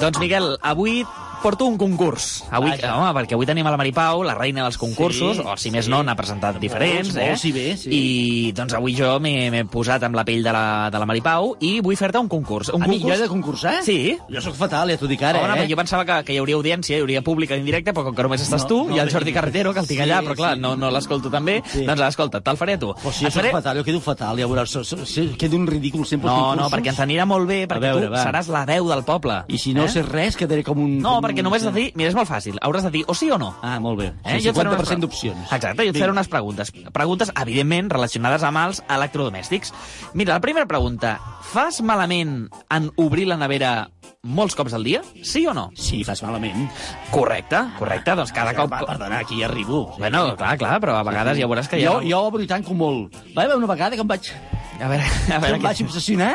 Doncs, 0.00 0.18
Miquel, 0.18 0.58
avui 0.62 1.06
porto 1.46 1.66
un 1.70 1.76
concurs. 1.78 2.42
Avui, 2.50 2.72
home, 2.74 3.10
perquè 3.20 3.36
avui 3.36 3.46
tenim 3.46 3.66
a 3.68 3.70
la 3.70 3.78
Maripau, 3.78 4.24
la 4.26 4.34
reina 4.34 4.64
dels 4.66 4.78
concursos, 4.80 5.36
Sí, 5.38 5.42
o 5.46 5.54
si 5.60 5.70
més 5.70 5.84
sí. 5.86 5.90
no, 5.92 6.00
n'ha 6.02 6.16
presentat 6.18 6.56
diferents, 6.58 7.12
Molts, 7.12 7.20
eh? 7.22 7.28
molts, 7.28 7.44
i 7.46 7.52
bé, 7.54 7.66
sí. 7.78 7.90
I, 7.94 8.52
doncs, 8.56 8.74
avui 8.74 8.96
jo 8.98 9.12
m'he 9.22 9.62
posat 9.70 10.02
amb 10.08 10.16
la 10.18 10.24
pell 10.26 10.42
de 10.42 10.52
la, 10.54 10.64
de 10.90 10.98
la 10.98 11.06
Maripau 11.06 11.52
i 11.62 11.76
vull 11.84 11.94
fer-te 11.98 12.18
un 12.18 12.26
concurs. 12.28 12.72
Un 12.74 12.82
A 12.82 12.88
mi, 12.88 12.96
concurs... 12.98 13.06
jo 13.06 13.14
he 13.14 13.22
de 13.22 13.28
concursar? 13.30 13.74
Sí. 13.86 13.98
Jo 14.32 14.42
sóc 14.42 14.56
fatal, 14.58 14.90
ja 14.90 14.98
t'ho 14.98 15.06
dic 15.06 15.22
ara, 15.22 15.44
Home, 15.44 15.62
eh? 15.62 15.68
jo 15.70 15.76
pensava 15.78 16.04
que, 16.08 16.16
que 16.26 16.34
hi 16.34 16.40
hauria 16.42 16.56
audiència, 16.58 16.96
hi 16.98 17.04
hauria 17.04 17.22
públic 17.22 17.52
en 17.54 17.62
directe, 17.64 17.94
però 17.94 18.08
com 18.08 18.16
que 18.18 18.26
només 18.26 18.42
estàs 18.42 18.64
No, 18.66 18.68
tu 18.72 18.80
no, 18.90 18.96
i 18.96 19.02
el 19.04 19.10
Jordi 19.12 19.30
bé. 19.30 19.36
Carretero, 19.38 19.72
que 19.76 19.84
el 19.84 19.86
tinc 19.86 20.00
Sí, 20.02 20.06
allà, 20.08 20.18
però 20.26 20.34
clar, 20.40 20.54
sí. 20.56 20.60
no, 20.66 20.74
no 20.76 20.90
l'escolto 20.90 21.30
també, 21.30 21.60
Sí. 21.70 21.84
doncs 21.86 22.02
escolta, 22.08 22.40
te'l 22.42 22.56
faré 22.58 22.74
a 22.74 22.82
tu. 22.82 22.90
Però 22.98 23.12
si 23.14 23.24
jo 23.28 23.30
faré- 23.30 23.52
fatal, 23.54 23.78
jo 23.78 23.84
quedo 23.86 24.00
fatal, 24.00 24.36
ja 24.42 24.46
veuràs, 24.50 24.66
so, 24.74 24.82
so, 24.84 24.98
so, 25.06 25.22
quedo 25.38 25.56
un 25.60 25.66
ridícul 25.70 26.04
sempre 26.06 26.26
No, 26.30 26.56
no, 26.58 26.66
perquè 26.72 26.90
ens 26.90 26.98
anirà 27.06 27.24
molt 27.28 27.46
bé, 27.46 27.62
perquè 27.68 27.86
veure, 27.92 28.06
tu 28.10 28.12
va. 28.16 28.24
seràs 28.26 28.48
la 28.50 28.64
veu 28.66 28.88
del 28.90 29.04
poble. 29.04 29.44
I 29.48 29.58
si 29.62 29.74
no 29.76 29.84
eh? 29.84 29.88
sé 29.92 30.02
res, 30.02 30.34
quedaré 30.36 30.64
com 30.66 30.78
un... 30.82 30.98
No, 30.98 31.16
com 31.20 31.35
perquè 31.36 31.44
només 31.46 31.62
has 31.62 31.68
de 31.70 31.76
dir... 31.78 31.86
Mira, 31.94 32.08
és 32.10 32.16
molt 32.16 32.28
fàcil. 32.30 32.56
Hauràs 32.64 32.86
de 32.88 32.90
dir 32.96 33.04
o 33.06 33.14
sí 33.14 33.28
o 33.30 33.38
no. 33.38 33.52
Ah, 33.62 33.76
molt 33.80 34.00
bé. 34.00 34.06
Eh? 34.24 34.38
Sí, 34.40 34.46
Jo 34.48 34.54
et 34.54 34.56
faré 34.58 34.70
50% 34.72 34.96
unes- 34.96 35.00
d'opcions. 35.04 35.52
Exacte, 35.52 35.84
jo 35.84 35.92
et 35.92 35.98
faré 36.00 36.12
unes 36.14 36.28
preguntes. 36.32 36.72
Preguntes, 36.96 37.32
evidentment, 37.42 37.90
relacionades 37.92 38.42
amb 38.48 38.62
els 38.64 38.82
electrodomèstics. 38.88 39.72
Mira, 40.14 40.34
la 40.34 40.40
primera 40.40 40.66
pregunta. 40.66 41.18
Fas 41.46 41.78
malament 41.84 42.48
en 42.74 42.88
obrir 42.98 43.28
la 43.30 43.36
nevera 43.38 43.90
molts 44.26 44.56
cops 44.58 44.74
al 44.74 44.82
dia? 44.82 45.02
Sí 45.22 45.44
o 45.46 45.52
no? 45.54 45.68
Sí, 45.78 46.02
fas 46.04 46.22
malament. 46.26 46.66
Correcte, 47.12 47.60
correcte. 47.78 48.16
Doncs 48.18 48.32
cada 48.34 48.54
cop... 48.56 48.72
Va, 48.72 48.80
perdona, 48.88 49.20
aquí 49.22 49.42
arribo. 49.46 49.94
Bueno, 50.00 50.24
clar, 50.36 50.56
clar, 50.58 50.80
però 50.82 50.96
a 50.98 51.04
vegades 51.06 51.38
ja 51.38 51.46
veuràs 51.46 51.68
que 51.70 51.78
ha... 51.78 51.84
Jo, 51.84 52.00
jo 52.02 52.24
obro 52.26 52.42
i 52.42 52.48
tanco 52.50 52.74
molt. 52.74 53.14
Va 53.36 53.44
haver 53.46 53.56
una 53.60 53.68
vegada 53.70 53.94
que 53.94 54.02
em 54.02 54.08
vaig, 54.10 54.32
A 54.80 54.88
veure, 54.90 55.04
a 55.06 55.36
que 55.36 55.38
veure... 55.44 55.56
em 55.56 55.62
vaig 55.62 55.82
obsessionar 55.86 56.32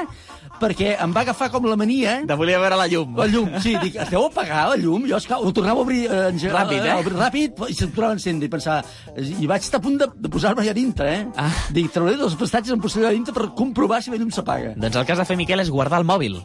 perquè 0.62 0.94
em 1.02 1.14
va 1.16 1.24
agafar 1.26 1.50
com 1.54 1.66
la 1.68 1.78
mania... 1.80 2.20
De 2.28 2.38
volia 2.38 2.60
veure 2.62 2.78
la 2.80 2.88
llum. 2.92 3.16
La 3.20 3.28
llum, 3.32 3.50
sí. 3.64 3.74
Dic, 3.82 3.98
esteu 4.06 4.28
apagar 4.28 4.68
la 4.72 4.78
llum? 4.80 5.08
Jo, 5.10 5.18
esclar, 5.18 5.42
ho 5.42 5.52
tornava 5.56 5.82
a 5.82 5.86
obrir... 5.86 6.04
Eh, 6.06 6.22
engegar, 6.32 6.64
Ràpid, 6.64 6.86
eh? 6.86 6.96
obrir 7.02 7.18
Ràpid, 7.20 7.64
i 7.68 7.78
se'm 7.78 7.94
tornava 7.96 8.16
a 8.16 8.20
encendre. 8.20 8.50
I 8.50 8.54
pensava... 8.54 8.82
I 9.18 9.50
vaig 9.50 9.68
estar 9.68 9.82
a 9.82 9.86
punt 9.86 10.00
de, 10.02 10.10
de 10.26 10.32
posar-me 10.34 10.66
allà 10.66 10.76
dintre, 10.78 11.10
eh? 11.12 11.24
Ah. 11.42 11.52
Dic, 11.74 11.92
trauré 11.94 12.18
dos 12.20 12.38
prestatges, 12.40 12.74
em 12.76 12.84
posaré 12.84 13.10
allà 13.10 13.18
dintre 13.18 13.36
per 13.38 13.50
comprovar 13.58 14.02
si 14.06 14.14
la 14.14 14.22
llum 14.22 14.34
s'apaga. 14.34 14.76
Doncs 14.78 15.02
el 15.02 15.08
que 15.08 15.16
has 15.16 15.24
de 15.24 15.28
fer, 15.30 15.40
Miquel, 15.40 15.64
és 15.64 15.74
guardar 15.74 16.02
el 16.02 16.10
mòbil, 16.10 16.40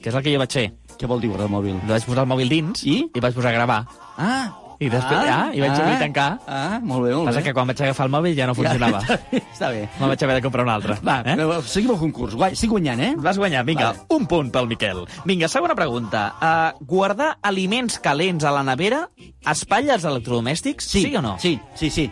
que 0.00 0.12
és 0.12 0.14
el 0.14 0.22
que 0.22 0.34
jo 0.34 0.42
vaig 0.42 0.60
fer. 0.60 0.68
Què 0.96 1.08
vol 1.10 1.20
dir 1.20 1.32
guardar 1.32 1.50
el 1.50 1.56
mòbil? 1.56 1.80
Vaig 1.88 2.06
posar 2.08 2.24
el 2.24 2.30
mòbil 2.30 2.52
dins 2.52 2.86
i, 2.88 3.02
i 3.12 3.24
vaig 3.24 3.36
posar 3.36 3.52
a 3.52 3.58
gravar. 3.58 3.82
Ah, 4.16 4.46
I 4.78 4.90
després, 4.92 5.22
ah, 5.24 5.46
ah, 5.46 5.54
i 5.56 5.60
vaig 5.62 5.72
obrir 5.72 5.94
i 5.94 6.00
tancar. 6.02 6.26
Ah, 6.46 6.78
molt 6.82 7.06
bé, 7.06 7.14
molt 7.14 7.30
Passa 7.30 7.40
bé. 7.40 7.46
que 7.46 7.54
quan 7.56 7.70
vaig 7.70 7.80
agafar 7.86 8.06
el 8.06 8.12
mòbil 8.12 8.36
ja 8.36 8.46
no 8.50 8.54
funcionava. 8.58 9.00
Ja, 9.06 9.16
està 9.16 9.30
bé, 9.30 9.42
està 9.54 9.70
bé. 9.72 9.80
Me'n 9.96 10.12
vaig 10.12 10.24
haver 10.26 10.36
de 10.36 10.44
comprar 10.44 10.66
un 10.66 10.72
altre. 10.74 10.98
Va, 11.06 11.16
eh? 11.24 11.36
eh? 11.40 11.60
seguim 11.64 11.94
el 11.94 12.00
concurs. 12.02 12.36
Guai, 12.36 12.52
estic 12.58 12.70
guanyant, 12.74 13.00
eh? 13.00 13.10
Vas 13.24 13.40
guanyar, 13.40 13.64
vinga, 13.68 13.92
Vale. 13.92 14.06
un 14.18 14.28
punt 14.28 14.52
pel 14.52 14.68
Miquel. 14.68 15.04
Vinga, 15.24 15.48
segona 15.48 15.78
pregunta. 15.78 16.26
Uh, 16.36 16.84
guardar 16.84 17.36
aliments 17.42 17.98
calents 18.04 18.44
a 18.44 18.52
la 18.52 18.62
nevera 18.66 19.06
espatlles 19.46 20.04
electrodomèstics, 20.04 20.92
sí, 20.92 21.06
sí 21.08 21.16
o 21.16 21.24
no? 21.24 21.36
Sí, 21.40 21.56
sí, 21.74 21.90
sí. 21.90 22.10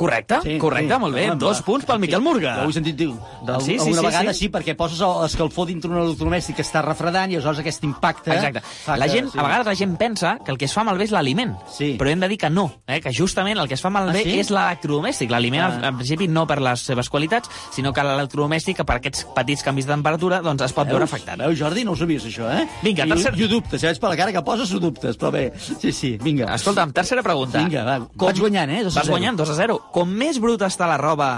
Correcte, 0.00 0.38
Sí, 0.42 0.56
correcte, 0.58 0.94
sí. 0.94 1.00
molt 1.00 1.14
bé. 1.14 1.26
Home, 1.30 1.38
Dos 1.42 1.60
punts 1.66 1.84
pel 1.84 1.98
Miquel 2.00 2.22
Murga. 2.24 2.54
Ho 2.64 2.70
he 2.70 2.72
sentit 2.72 2.96
dir. 2.96 3.10
Doncs 3.44 3.64
sí, 3.66 3.74
sí, 3.74 3.78
Alguna 3.84 4.00
sí, 4.00 4.06
vegada 4.06 4.32
sí. 4.32 4.38
sí. 4.46 4.48
perquè 4.54 4.74
poses 4.78 4.98
l'escalfor 5.04 5.66
dintre 5.68 5.90
un 5.90 5.98
electrodomèstic 6.00 6.56
que 6.56 6.64
està 6.64 6.80
refredant 6.84 7.30
i 7.30 7.36
aleshores 7.36 7.60
aquest 7.60 7.84
impacte... 7.84 8.32
Exacte. 8.32 8.62
La 8.88 9.04
que- 9.06 9.12
gent, 9.12 9.28
sí. 9.32 9.38
a 9.38 9.42
vegades 9.44 9.66
la 9.66 9.74
gent 9.76 9.96
pensa 10.00 10.38
que 10.44 10.50
el 10.54 10.58
que 10.58 10.64
es 10.64 10.72
fa 10.72 10.84
malbé 10.88 11.04
és 11.04 11.12
l'aliment. 11.12 11.52
Sí. 11.68 11.96
Però 12.00 12.08
hem 12.10 12.20
de 12.24 12.28
dir 12.32 12.38
que 12.38 12.48
no, 12.50 12.64
eh? 12.88 13.00
que 13.04 13.12
justament 13.12 13.58
el 13.60 13.68
que 13.68 13.74
es 13.76 13.82
fa 13.84 13.90
malbé 13.92 14.20
Ah, 14.20 14.22
sí? 14.24 14.38
és 14.40 14.50
l'electrodomèstic. 14.50 15.30
L'aliment, 15.30 15.60
Ah. 15.82 15.88
en 15.88 15.96
principi, 16.00 16.28
no 16.28 16.46
per 16.46 16.60
les 16.62 16.80
seves 16.80 17.10
qualitats, 17.10 17.50
sinó 17.74 17.92
que 17.92 18.02
l'electrodomèstic, 18.02 18.82
per 18.84 18.96
aquests 18.96 19.26
petits 19.36 19.62
canvis 19.62 19.86
de 19.86 19.92
temperatura, 19.92 20.40
doncs 20.40 20.62
es 20.62 20.72
pot 20.72 20.88
veure 20.88 21.04
afectat. 21.04 21.36
Veus, 21.38 21.58
Jordi, 21.58 21.84
no 21.84 21.92
ho 21.92 21.96
sabies, 21.96 22.24
això, 22.24 22.48
eh? 22.50 22.66
Vinga, 22.82 23.04
I, 23.04 23.10
tercer- 23.10 23.36
I 23.38 23.44
ho 23.44 23.48
dubtes, 23.48 23.80
ja 23.82 23.88
veig 23.92 24.00
per 24.00 24.10
la 24.10 24.16
cara 24.16 24.32
que 24.32 24.42
poses, 24.42 24.72
ho 24.72 24.80
dubtes, 24.80 25.18
però 25.18 25.30
bé, 25.30 25.52
sí, 25.58 25.92
sí, 25.92 26.16
vinga. 26.22 26.54
Escolta'm, 26.54 26.92
tercera 26.92 27.22
pregunta. 27.22 27.58
Vinga, 27.58 27.84
va, 27.84 27.98
vaig 28.14 28.38
guanyant, 28.40 28.70
eh? 28.70 28.82
Dos 28.84 28.96
a 28.96 29.00
Vas 29.00 29.06
zero. 29.06 29.12
guanyant, 29.18 29.36
2 29.38 29.50
a 29.50 29.54
0. 29.54 29.80
Com 29.94 30.10
més 30.14 30.38
bruta 30.42 30.68
està 30.70 30.86
la 30.90 30.98
roba, 31.00 31.30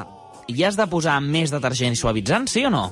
hi 0.48 0.64
has 0.66 0.76
de 0.76 0.86
posar 0.90 1.18
més 1.24 1.52
detergent 1.52 1.96
i 1.96 2.00
suavitzant, 2.00 2.48
sí 2.50 2.66
o 2.68 2.72
no? 2.72 2.86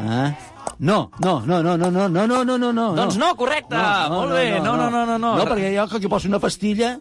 Ah. 0.00 0.30
No, 0.78 1.10
no, 1.22 1.40
no, 1.46 1.62
no, 1.62 1.76
no, 1.76 1.90
no, 1.90 2.08
no, 2.08 2.26
no, 2.26 2.44
no, 2.44 2.56
no, 2.58 2.72
no. 2.72 2.86
Doncs 2.96 3.16
no, 3.20 3.30
correcte! 3.38 3.78
Molt 4.12 4.34
bé, 4.34 4.58
no, 4.60 4.74
no, 4.76 4.90
no, 4.92 5.06
no, 5.08 5.16
no. 5.16 5.36
No, 5.38 5.46
perquè 5.48 5.72
jo 5.76 5.86
que 6.00 6.12
poso 6.12 6.28
una 6.28 6.42
pastilla... 6.42 6.96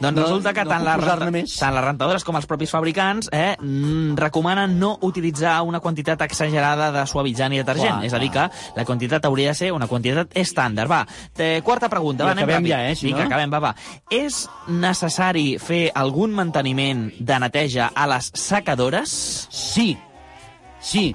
Doncs 0.00 0.14
No, 0.14 0.22
resulta 0.22 0.52
que 0.54 0.62
no 0.64 0.70
tant, 0.70 0.84
renta- 0.86 1.30
més. 1.30 1.56
tant 1.58 1.74
les 1.74 1.82
rentadores 1.84 2.22
com 2.24 2.36
els 2.38 2.46
propis 2.46 2.70
fabricants 2.70 3.28
eh, 3.32 3.56
mm, 3.58 4.14
recomanen 4.16 4.78
no 4.78 4.92
utilitzar 5.02 5.56
una 5.66 5.80
quantitat 5.80 6.22
exagerada 6.22 6.92
de 6.94 7.06
suavitzant 7.10 7.52
i 7.52 7.58
detergent. 7.58 7.96
Clar, 7.98 8.04
és 8.06 8.14
a 8.14 8.18
dir, 8.22 8.30
que 8.30 8.44
la 8.76 8.84
quantitat 8.84 9.24
hauria 9.26 9.48
de 9.50 9.54
ser 9.58 9.72
una 9.72 9.88
quantitat 9.90 10.36
estàndard. 10.38 10.88
Va, 10.88 11.00
te, 11.34 11.62
quarta 11.66 11.88
pregunta. 11.88 12.22
I 12.22 12.26
va, 12.26 12.30
anem 12.36 12.44
acabem 12.44 12.62
ràpid. 12.64 12.70
ja, 12.70 12.90
eh, 12.90 12.94
si 12.94 13.06
Vinga, 13.06 13.24
no? 13.24 13.26
acabem, 13.26 13.50
va, 13.52 13.58
va. 13.58 13.74
És 14.10 14.48
necessari 14.68 15.58
fer 15.58 15.90
algun 15.94 16.30
manteniment 16.32 17.08
de 17.18 17.38
neteja 17.40 17.90
a 17.94 18.06
les 18.06 18.30
secadores? 18.34 19.48
Sí, 19.50 19.96
sí. 20.80 21.14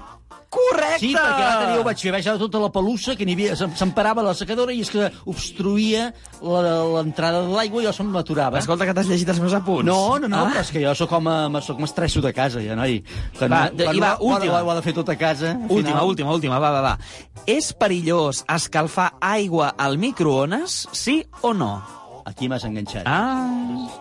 Correcte! 0.53 0.99
Sí, 1.01 1.11
perquè 1.15 1.43
l'altre 1.43 1.71
dia 1.71 1.79
ho 1.81 1.85
vaig 1.87 1.97
fer, 2.03 2.11
vaig 2.13 2.25
veure 2.29 2.39
tota 2.43 2.59
la 2.61 2.69
pelussa 2.73 3.15
que 3.17 3.25
n'hi 3.25 3.33
havia, 3.33 3.55
se'm- 3.57 3.73
s'emparava 3.79 4.21
la 4.25 4.33
secadora 4.37 4.73
i 4.75 4.81
és 4.85 4.91
que 4.93 5.07
obstruïa 5.25 6.11
l'entrada 6.43 7.41
de 7.47 7.53
l'aigua 7.55 7.81
i 7.81 7.87
jo 7.87 7.93
se'm 7.95 8.11
m'aturava. 8.13 8.59
Escolta, 8.61 8.85
que 8.85 8.93
t'has 8.93 9.09
llegit 9.09 9.29
els 9.33 9.39
meus 9.41 9.53
apunts. 9.57 9.85
No, 9.87 10.19
no, 10.19 10.27
no, 10.29 10.43
Ah. 10.45 10.51
però 10.51 10.61
és 10.61 10.71
que 10.71 10.83
jo 10.83 10.93
sóc 10.95 11.09
com, 11.09 11.27
a, 11.27 11.61
sóc 11.61 11.79
m'estresso 11.79 12.21
de 12.21 12.33
casa, 12.33 12.61
ja, 12.61 12.75
noi. 12.75 13.01
Que 13.39 13.47
Va, 13.47 13.69
de- 13.69 13.85
quan 13.85 13.95
i 13.95 13.99
va, 13.99 14.15
ho- 14.19 14.29
última. 14.35 14.61
Ho, 14.63 14.69
ha 14.71 14.75
de 14.75 14.81
fer 14.85 14.93
tot 14.93 15.09
a 15.09 15.15
casa. 15.17 15.57
Última, 15.69 15.89
final. 15.97 16.07
última, 16.07 16.31
última, 16.31 16.59
va, 16.59 16.69
va, 16.71 16.81
va. 16.81 16.97
És 17.47 17.73
perillós 17.73 18.43
escalfar 18.47 19.13
aigua 19.19 19.73
al 19.77 19.97
microones, 19.97 20.87
sí 20.91 21.25
o 21.41 21.53
no? 21.53 21.81
Aquí 22.25 22.47
m'has 22.47 22.63
enganxat. 22.63 23.03
Ah. 23.05 23.47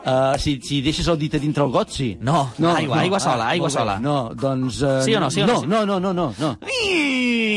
Uh, 0.02 0.38
si, 0.38 0.56
si 0.62 0.80
deixes 0.82 1.08
el 1.10 1.18
dit 1.18 1.34
a 1.34 1.40
dintre 1.42 1.64
el 1.64 1.72
got, 1.74 1.90
sí. 1.90 2.16
No, 2.20 2.48
aigua, 2.74 3.00
aigua 3.02 3.20
sola, 3.20 3.48
aigua 3.50 3.68
bé. 3.68 3.74
sola. 3.74 3.98
No, 4.02 4.30
doncs... 4.34 4.82
Uh, 4.82 5.00
Sí 5.02 5.14
o 5.14 5.20
no, 5.20 5.30
sí 5.30 5.42
o 5.42 5.46
no, 5.46 5.54
no? 5.54 5.60
sí. 5.60 5.66
No, 5.66 5.84
no, 5.86 5.98
no, 6.00 6.12
no, 6.12 6.34
no. 6.38 6.56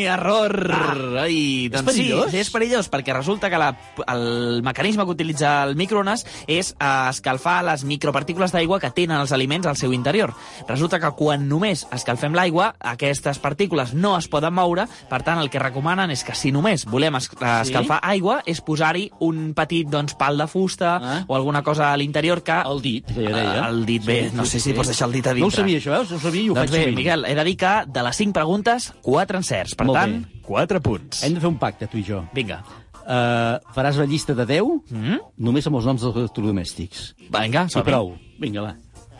Error! 0.06 0.70
Ah, 0.72 1.24
Ai, 1.26 1.68
doncs 1.74 1.88
perillós? 1.90 2.30
sí, 2.32 2.40
és 2.42 2.50
perillós, 2.54 2.90
perquè 2.94 3.14
resulta 3.16 3.50
que 3.50 3.58
la, 3.60 3.72
el 4.14 4.62
mecanisme 4.66 5.06
que 5.06 5.16
utilitza 5.16 5.64
el 5.66 5.76
microones 5.80 6.26
és 6.46 6.74
eh, 6.76 6.90
escalfar 7.10 7.64
les 7.66 7.86
micropartícules 7.88 8.54
d'aigua 8.54 8.80
que 8.84 8.92
tenen 8.96 9.18
els 9.18 9.34
aliments 9.36 9.68
al 9.68 9.80
seu 9.80 9.94
interior. 9.98 10.34
Resulta 10.70 11.00
que 11.02 11.12
quan 11.18 11.48
només 11.50 11.86
escalfem 11.96 12.38
l'aigua, 12.38 12.74
aquestes 12.80 13.40
partícules 13.42 13.96
no 13.98 14.16
es 14.20 14.30
poden 14.30 14.54
moure, 14.54 14.86
per 15.10 15.24
tant, 15.26 15.42
el 15.42 15.50
que 15.50 15.62
recomanen 15.62 16.14
és 16.14 16.24
que 16.26 16.36
si 16.38 16.54
només 16.54 16.86
volem 16.86 17.18
es, 17.18 17.30
escalfar 17.34 18.00
aigua, 18.06 18.42
és 18.46 18.62
posar-hi 18.62 19.08
un 19.26 19.54
petit 19.58 19.90
doncs, 19.90 20.14
pal 20.20 20.38
de 20.38 20.48
fusta 20.56 20.94
Ah. 21.04 21.18
o 21.28 21.36
alguna 21.36 21.62
cosa 21.68 21.92
a 21.92 21.98
l'interior 22.00 22.40
que... 22.48 22.56
El 22.72 22.80
dit, 22.82 23.06
que 23.12 23.26
jo 23.28 23.36
deia. 23.36 23.58
Eh, 23.66 23.70
el 23.70 23.84
dit, 23.86 24.06
bé, 24.08 24.18
no 24.34 24.46
sé 24.48 24.62
si 24.64 24.72
pots 24.78 24.88
deixar 24.94 25.10
el 25.10 25.18
dit 25.20 25.28
a 25.28 25.34
dintre. 25.36 25.44
No 25.44 25.52
ho 25.52 25.56
sabia, 25.60 25.82
això? 25.84 26.00
No 26.00 26.16
ho 26.16 26.24
sabia 26.24 26.42
i 26.42 26.50
ho 26.50 26.56
Doncs 26.56 26.72
faig 26.72 26.86
bé. 26.88 26.96
Miquel, 26.96 27.26
he 27.28 27.36
de 27.36 27.44
dir 27.52 27.58
que 27.60 27.74
de 27.92 28.04
les 28.08 28.22
5 28.24 28.34
preguntes, 28.40 28.88
4 29.04 29.42
encerts. 29.44 29.76
Per 29.76 29.86
Molt 29.92 30.00
tant, 30.00 30.16
bé. 30.24 30.42
4 30.48 30.82
punts. 30.88 31.24
Hem 31.28 31.36
de 31.36 31.44
fer 31.44 31.52
un 31.52 31.60
pacte, 31.60 31.88
tu 31.92 32.00
i 32.00 32.06
jo. 32.08 32.24
Vinga. 32.34 32.62
Uh, 33.06 33.60
faràs 33.76 34.00
la 34.02 34.08
llista 34.10 34.34
de 34.34 34.48
10 34.50 34.64
Mm? 34.90 35.20
només 35.38 35.68
amb 35.70 35.76
els 35.78 35.86
noms 35.86 36.02
dels 36.02 36.16
electrodomèstics. 36.24 37.04
Vinga, 37.30 37.68
I 37.68 37.76
som 37.76 37.84
prou. 37.86 38.16
Vinga, 38.42 38.64
va. 38.66 38.74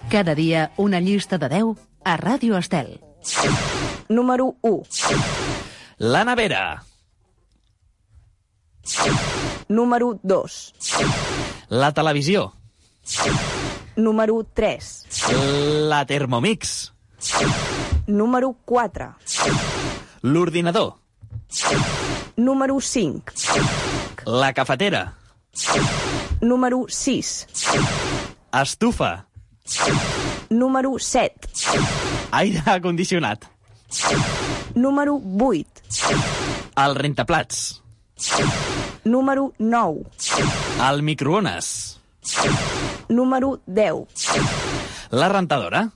Cada 0.10 0.34
dia 0.34 0.72
una 0.78 1.00
llista 1.02 1.38
de 1.38 1.50
10 1.50 1.76
a 2.06 2.18
Ràdio 2.18 2.58
Estel. 2.58 2.96
Número 4.10 4.56
1. 4.62 4.84
La 6.00 6.24
nevera. 6.26 6.84
Número 9.68 10.20
2. 10.22 11.25
La 11.70 11.92
televisió. 11.94 12.54
Número 13.96 14.44
3. 14.54 15.06
La 15.90 16.06
Thermomix. 16.06 16.94
Número 18.08 18.56
4. 18.66 19.16
L'ordinador. 20.22 20.96
Número 22.36 22.80
5. 22.80 23.24
La 24.26 24.54
cafetera. 24.54 25.14
Número 26.42 26.86
6. 26.88 27.48
Estufa. 28.52 29.26
Número 30.50 31.00
7. 31.00 31.50
Aire 32.32 32.82
condicionat. 32.82 33.46
Número 34.76 35.22
8. 35.40 35.66
El 36.76 36.96
rentaplats. 36.96 37.82
Número 39.06 39.54
9. 39.60 40.02
El 40.90 41.04
microones. 41.04 42.02
Número 43.08 43.62
10. 43.68 44.08
La 45.12 45.30
rentadora. 45.30 45.92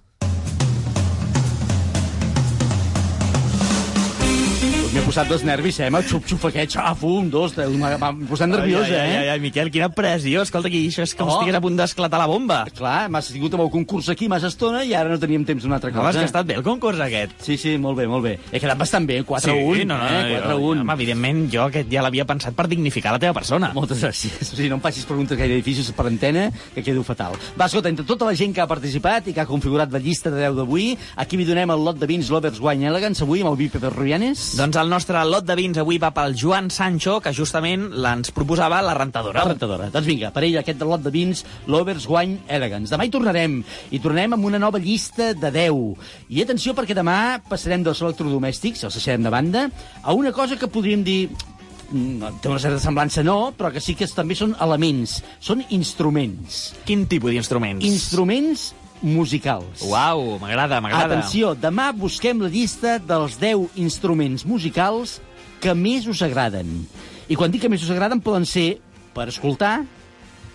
Posat 5.09 5.29
dos 5.29 5.41
nervis, 5.41 5.79
eh? 5.81 5.89
M'ha 5.89 6.03
xup-xup 6.05 6.43
aquest, 6.51 6.75
xaf, 6.75 7.01
un, 7.07 7.29
dos, 7.33 7.55
m'ha 7.57 8.11
posat 8.29 8.49
nerviós, 8.51 8.85
ai, 8.85 8.93
ai, 8.93 9.09
eh? 9.09 9.17
ai, 9.23 9.29
ai, 9.33 9.39
Miquel, 9.41 9.71
quina 9.73 9.87
pressió. 9.89 10.43
Escolta, 10.45 10.69
aquí 10.69 10.83
això 10.85 11.01
és 11.01 11.15
com 11.17 11.25
Oh. 11.29 11.31
si 11.31 11.37
estigués 11.39 11.57
a 11.57 11.61
punt 11.61 11.77
d'esclatar 11.77 12.19
la 12.21 12.27
bomba. 12.29 12.59
Clar, 12.77 13.09
m'has 13.09 13.31
tingut 13.33 13.53
amb 13.57 13.63
el 13.65 13.71
concurs 13.73 14.09
aquí 14.13 14.27
massa 14.29 14.47
estona 14.53 14.83
i 14.85 14.93
ara 14.93 15.09
no 15.09 15.17
teníem 15.21 15.45
temps 15.45 15.63
d'una 15.63 15.79
altra 15.79 15.91
cosa. 15.91 16.19
ha 16.21 16.25
estat 16.25 16.45
bé 16.45 16.55
el 16.59 16.63
concurs 16.63 16.99
aquest. 16.99 17.31
Sí, 17.41 17.57
sí, 17.57 17.77
molt 17.77 17.97
bé, 17.97 18.05
molt 18.07 18.23
bé. 18.23 18.35
He 18.51 18.59
quedat 18.59 18.77
bastant 18.77 19.07
bé, 19.09 19.23
4 19.23 19.51
a 19.51 19.55
1, 19.55 19.75
sí, 19.79 19.85
no, 19.85 19.97
no, 19.97 20.05
eh? 20.05 20.37
4 20.37 20.49
a 20.49 20.53
jo, 20.53 20.69
1. 20.73 20.81
Home, 20.81 20.93
evidentment, 20.93 21.41
jo 21.51 21.63
aquest 21.65 21.89
ja 21.91 22.01
l'havia 22.05 22.25
pensat 22.25 22.53
per 22.53 22.67
dignificar 22.67 23.11
la 23.13 23.19
teva 23.19 23.33
persona. 23.33 23.71
Moltes 23.73 24.03
gràcies. 24.05 24.53
O 24.53 24.55
sigui, 24.55 24.69
no 24.69 24.77
em 24.77 24.81
facis 24.85 25.05
preguntes 25.09 25.37
gaire 25.37 25.55
difícils 25.55 25.89
per 25.91 26.05
antena, 26.05 26.51
que 26.75 26.83
quedo 26.83 27.03
fatal. 27.03 27.33
Va, 27.57 27.65
escolta, 27.65 27.89
entre 27.89 28.05
tota 28.05 28.25
la 28.29 28.35
gent 28.35 28.53
que 28.53 28.61
ha 28.61 28.67
participat 28.67 29.27
i 29.27 29.33
que 29.33 29.41
ha 29.41 29.47
configurat 29.49 29.91
la 29.91 29.99
llista 29.99 30.29
de 30.29 30.37
10 30.45 30.55
d'avui, 30.61 30.97
aquí 31.17 31.37
vi 31.37 31.45
donem 31.49 31.69
el 31.71 31.83
lot 31.83 31.97
de 31.97 32.05
vins 32.05 32.29
Lovers 32.29 32.59
Wine 32.61 32.87
Elegance, 32.93 33.23
avui 33.23 33.41
amb 33.41 33.51
el 33.51 33.57
vi 33.57 33.69
Pepe 33.69 33.89
Ruianes. 33.89 34.55
Doncs 34.59 34.77
el 34.77 34.89
nostre 34.89 34.98
lot 35.07 35.45
de 35.45 35.55
vins 35.55 35.77
avui 35.77 35.97
va 35.97 36.11
pel 36.11 36.35
Joan 36.35 36.69
Sancho, 36.69 37.19
que 37.21 37.33
justament 37.33 37.89
ens 37.93 38.31
proposava 38.31 38.81
la 38.81 38.93
rentadora. 38.93 39.43
La 39.43 39.53
rentadora. 39.53 39.89
Doncs 39.93 40.07
vinga, 40.07 40.31
per 40.31 40.43
ell 40.43 40.57
aquest 40.59 40.81
lot 40.81 41.01
de 41.01 41.11
vins, 41.11 41.45
Lovers 41.67 42.07
Wine 42.09 42.39
Elegance. 42.47 42.91
Demà 42.91 43.05
hi 43.05 43.13
tornarem, 43.13 43.59
i 43.91 43.99
tornarem 43.99 44.33
amb 44.33 44.45
una 44.45 44.59
nova 44.59 44.79
llista 44.79 45.33
de 45.33 45.51
10. 45.51 45.95
I 46.29 46.43
atenció, 46.43 46.73
perquè 46.73 46.97
demà 46.97 47.39
passarem 47.49 47.83
dels 47.83 48.01
electrodomèstics, 48.01 48.83
els 48.83 48.99
deixarem 48.99 49.23
de 49.23 49.29
banda, 49.33 49.69
a 50.03 50.13
una 50.13 50.31
cosa 50.31 50.57
que 50.57 50.67
podríem 50.67 51.03
dir 51.03 51.29
mm, 51.29 52.41
té 52.41 52.51
una 52.51 52.59
certa 52.59 52.81
semblança 52.83 53.23
no, 53.23 53.53
però 53.57 53.71
que 53.71 53.81
sí 53.83 53.95
que 53.95 54.09
també 54.11 54.35
són 54.35 54.57
elements, 54.59 55.21
són 55.39 55.63
instruments. 55.69 56.69
Quin 56.85 57.07
tipus 57.07 57.31
d'instruments? 57.35 57.85
Instruments 57.85 58.71
musicals. 59.01 59.83
Uau, 59.87 60.37
m'agrada, 60.41 60.81
m'agrada. 60.81 61.19
Atenció, 61.19 61.53
demà 61.55 61.89
busquem 61.95 62.41
la 62.43 62.49
llista 62.51 62.97
dels 62.99 63.37
10 63.39 63.79
instruments 63.79 64.45
musicals 64.45 65.19
que 65.63 65.75
més 65.75 66.07
us 66.07 66.21
agraden. 66.25 66.83
I 67.29 67.37
quan 67.37 67.51
dic 67.51 67.63
que 67.65 67.71
més 67.71 67.83
us 67.85 67.91
agraden 67.93 68.21
poden 68.23 68.47
ser 68.47 68.79
per 69.15 69.27
escoltar 69.31 69.83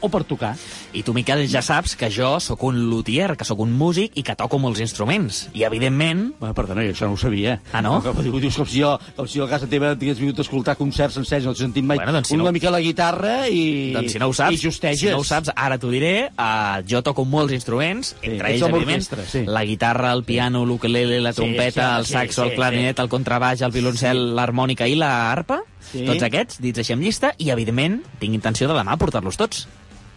o 0.01 0.11
per 0.13 0.25
tocar. 0.29 0.55
I 0.95 1.03
tu, 1.03 1.11
Miquel, 1.13 1.41
ja 1.51 1.59
saps 1.65 1.97
que 1.99 2.07
jo 2.15 2.37
sóc 2.39 2.61
un 2.69 2.77
luthier, 2.89 3.33
que 3.37 3.43
sóc 3.45 3.59
un 3.65 3.73
músic 3.75 4.13
i 4.15 4.23
que 4.23 4.37
toco 4.39 4.61
molts 4.63 4.79
instruments. 4.79 5.49
I, 5.53 5.65
evidentment... 5.67 6.29
Bueno, 6.39 6.55
perdona, 6.55 6.85
jo 6.87 6.93
això 6.95 7.09
no 7.11 7.17
ho 7.17 7.19
sabia. 7.19 7.57
Ah, 7.75 7.81
no? 7.83 7.97
Com, 8.05 8.15
com, 8.21 8.39
dius, 8.39 8.55
com 8.61 8.69
si 8.71 8.79
jo, 8.79 8.93
com 9.17 9.27
si 9.27 9.41
jo 9.41 9.49
a 9.49 9.51
casa 9.51 9.67
teva 9.67 9.91
tingués 9.99 10.21
vingut 10.23 10.39
a 10.39 10.45
escoltar 10.47 10.77
concerts 10.79 11.17
sencers, 11.19 11.49
no 11.49 11.55
t'he 11.57 11.65
sentit 11.65 11.83
mai. 11.89 11.99
Bueno, 11.99 12.15
doncs 12.15 12.31
si 12.31 12.39
una 12.39 12.47
no- 12.47 12.53
mica 12.55 12.71
la 12.71 12.79
guitarra 12.85 13.35
i... 13.51 13.91
Doncs 13.97 14.15
si 14.15 14.23
no 14.23 14.29
ho 14.31 14.37
saps, 14.39 14.55
I 14.55 14.63
justeges. 14.69 15.03
si 15.03 15.11
no 15.11 15.19
ho 15.19 15.27
saps, 15.27 15.51
ara 15.57 15.81
t'ho 15.83 15.91
diré. 15.91 16.15
Uh, 16.39 16.79
jo 16.87 17.03
toco 17.03 17.27
molts 17.27 17.57
instruments, 17.59 18.15
entre 18.23 18.55
ets 18.55 18.63
ells, 18.63 18.71
evidentment, 18.71 19.29
sí. 19.35 19.43
la 19.51 19.65
guitarra, 19.67 20.15
el 20.15 20.23
piano, 20.23 20.63
l'ukelele, 20.65 21.19
la 21.27 21.35
Sí, 21.35 21.43
trompeta, 21.43 21.91
sí, 21.91 21.99
el 21.99 22.07
sí, 22.07 22.13
saxo, 22.21 22.45
sí, 22.45 22.49
el 22.51 22.55
clarinet, 22.55 23.03
el 23.03 23.11
contrabaix, 23.11 23.67
el 23.67 23.75
violoncel, 23.75 24.29
l'harmònica 24.39 24.87
i 24.87 24.95
l'arpa. 25.03 25.59
Sí. 25.91 26.07
Tots 26.07 26.23
aquests, 26.31 26.63
dits 26.63 26.81
així 26.87 26.95
amb 26.95 27.03
llista, 27.03 27.35
i, 27.43 27.51
evidentment, 27.51 27.99
tinc 28.23 28.39
intenció 28.39 28.71
de 28.71 28.79
demà 28.79 28.95
portar-los 29.03 29.37
tots. 29.43 29.67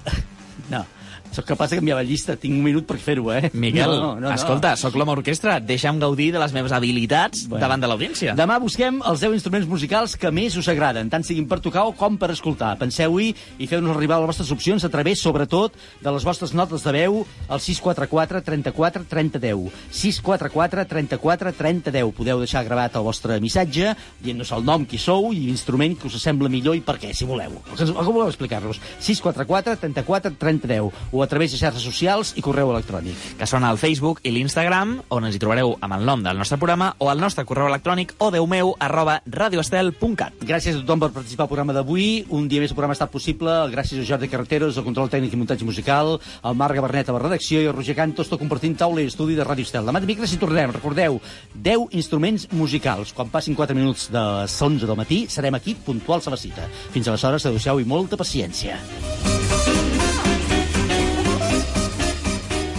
No, 0.69 0.85
sóc 1.37 1.45
capaç 1.47 1.71
de 1.75 1.79
canviar 1.81 1.99
la 1.99 2.05
llista. 2.07 2.35
Tinc 2.39 2.55
un 2.57 2.63
minut 2.65 2.87
per 2.89 2.97
fer-ho, 3.01 3.29
eh? 3.33 3.51
Miquel, 3.53 3.89
no, 3.93 4.15
no, 4.17 4.27
no, 4.27 4.33
escolta, 4.33 4.73
sóc 4.79 4.95
l'home 4.97 5.13
orquestra, 5.13 5.59
deixa'm 5.61 5.99
gaudir 6.01 6.31
de 6.33 6.41
les 6.41 6.53
meves 6.55 6.73
habilitats 6.73 7.45
Bueno. 7.47 7.61
davant 7.61 7.81
de 7.83 7.87
l'audiència. 7.89 8.33
Demà 8.37 8.57
busquem 8.63 8.99
els 9.05 9.21
10 9.23 9.37
instruments 9.37 9.67
musicals 9.69 10.17
que 10.17 10.31
més 10.33 10.57
us 10.57 10.67
agraden, 10.71 11.09
tant 11.13 11.23
siguin 11.23 11.47
per 11.47 11.59
tocar 11.63 11.85
o 11.87 11.93
com 11.97 12.17
per 12.17 12.31
escoltar. 12.33 12.73
Penseu-hi 12.81 13.33
i 13.59 13.67
feu-nos 13.69 13.95
arribar 13.95 14.19
les 14.19 14.27
vostres 14.33 14.51
opcions 14.51 14.83
a 14.83 14.89
través, 14.89 15.21
sobretot, 15.21 15.73
de 16.01 16.11
les 16.11 16.25
vostres 16.25 16.53
notes 16.57 16.83
de 16.83 16.91
veu 16.95 17.21
al 17.47 17.59
644 17.61 18.41
34 18.43 19.05
30 19.09 19.39
10. 19.39 19.71
644 19.91 20.85
34 20.87 21.53
30 21.53 21.91
10. 21.91 22.13
Podeu 22.17 22.39
deixar 22.41 22.63
gravat 22.65 22.95
el 22.97 23.05
vostre 23.05 23.39
missatge 23.43 23.93
dient-nos 24.23 24.51
el 24.55 24.65
nom, 24.65 24.85
qui 24.87 24.97
sou 24.97 25.31
i 25.33 25.43
l'instrument 25.45 25.95
que 25.99 26.07
us 26.09 26.17
sembla 26.21 26.49
millor 26.49 26.75
i 26.77 26.81
per 26.81 26.97
què, 27.01 27.13
si 27.13 27.25
voleu. 27.27 27.59
Que 27.75 27.85
voleu 27.85 28.27
explicar-nos. 28.27 28.79
644 28.99 29.77
34 29.83 30.33
30 30.39 30.67
10 30.67 30.91
o 31.11 31.21
a 31.23 31.26
través 31.27 31.51
de 31.51 31.59
xarxes 31.59 31.83
socials 31.83 32.33
i 32.35 32.41
correu 32.41 32.71
electrònic. 32.71 33.15
que 33.37 33.45
són 33.45 33.63
al 33.63 33.77
Facebook 33.77 34.19
i 34.23 34.31
l'Instagram, 34.31 35.01
on 35.09 35.25
ens 35.25 35.35
hi 35.35 35.39
trobareu 35.39 35.75
amb 35.81 35.93
el 35.93 36.05
nom 36.05 36.23
del 36.23 36.37
nostre 36.37 36.57
programa, 36.57 36.95
o 36.97 37.09
al 37.09 37.19
nostre 37.19 37.45
correu 37.45 37.67
electrònic 37.67 38.13
o 38.17 38.31
meu 38.47 38.75
arroba 38.79 39.21
radioestel.cat. 39.25 40.41
Gràcies 40.41 40.75
a 40.75 40.81
tothom 40.81 40.99
per 40.99 41.11
participar 41.11 41.45
al 41.45 41.51
programa 41.51 41.73
d'avui. 41.73 42.25
Un 42.29 42.47
dia 42.47 42.61
més 42.61 42.71
el 42.71 42.75
programa 42.75 42.95
ha 42.95 42.99
estat 42.99 43.11
possible 43.11 43.51
gràcies 43.71 44.01
a 44.01 44.05
Jordi 44.07 44.29
Carreteros, 44.31 44.77
al 44.77 44.85
control 44.85 45.09
tècnic 45.09 45.33
i 45.33 45.39
muntatge 45.39 45.65
musical, 45.65 46.17
al 46.41 46.55
Marc 46.55 46.75
Gabernet 46.75 47.09
a 47.09 47.17
la 47.17 47.23
redacció 47.23 47.61
i 47.61 47.67
al 47.67 47.75
Roger 47.75 47.95
Cantos, 47.97 48.29
tot 48.29 48.39
compartint 48.39 48.77
taula 48.77 49.03
i 49.03 49.11
estudi 49.11 49.35
de 49.35 49.45
Ràdio 49.45 49.67
Estel. 49.67 49.87
Demà 49.87 50.01
dimecres 50.03 50.33
hi 50.33 50.41
tornarem. 50.41 50.75
Recordeu, 50.75 51.19
10 51.53 51.97
instruments 51.97 52.47
musicals. 52.51 53.13
Quan 53.13 53.31
passin 53.33 53.55
4 53.55 53.75
minuts 53.77 54.09
de 54.13 54.23
les 54.41 54.61
11 54.61 54.87
del 54.87 54.99
matí, 54.99 55.25
serem 55.29 55.55
aquí 55.57 55.75
puntuals 55.75 56.27
a 56.27 56.35
la 56.35 56.41
cita. 56.41 56.69
Fins 56.93 57.07
aleshores, 57.07 57.45
adeu-siau 57.45 57.81
i 57.81 57.87
molta 57.87 58.19
paciència. 58.19 58.79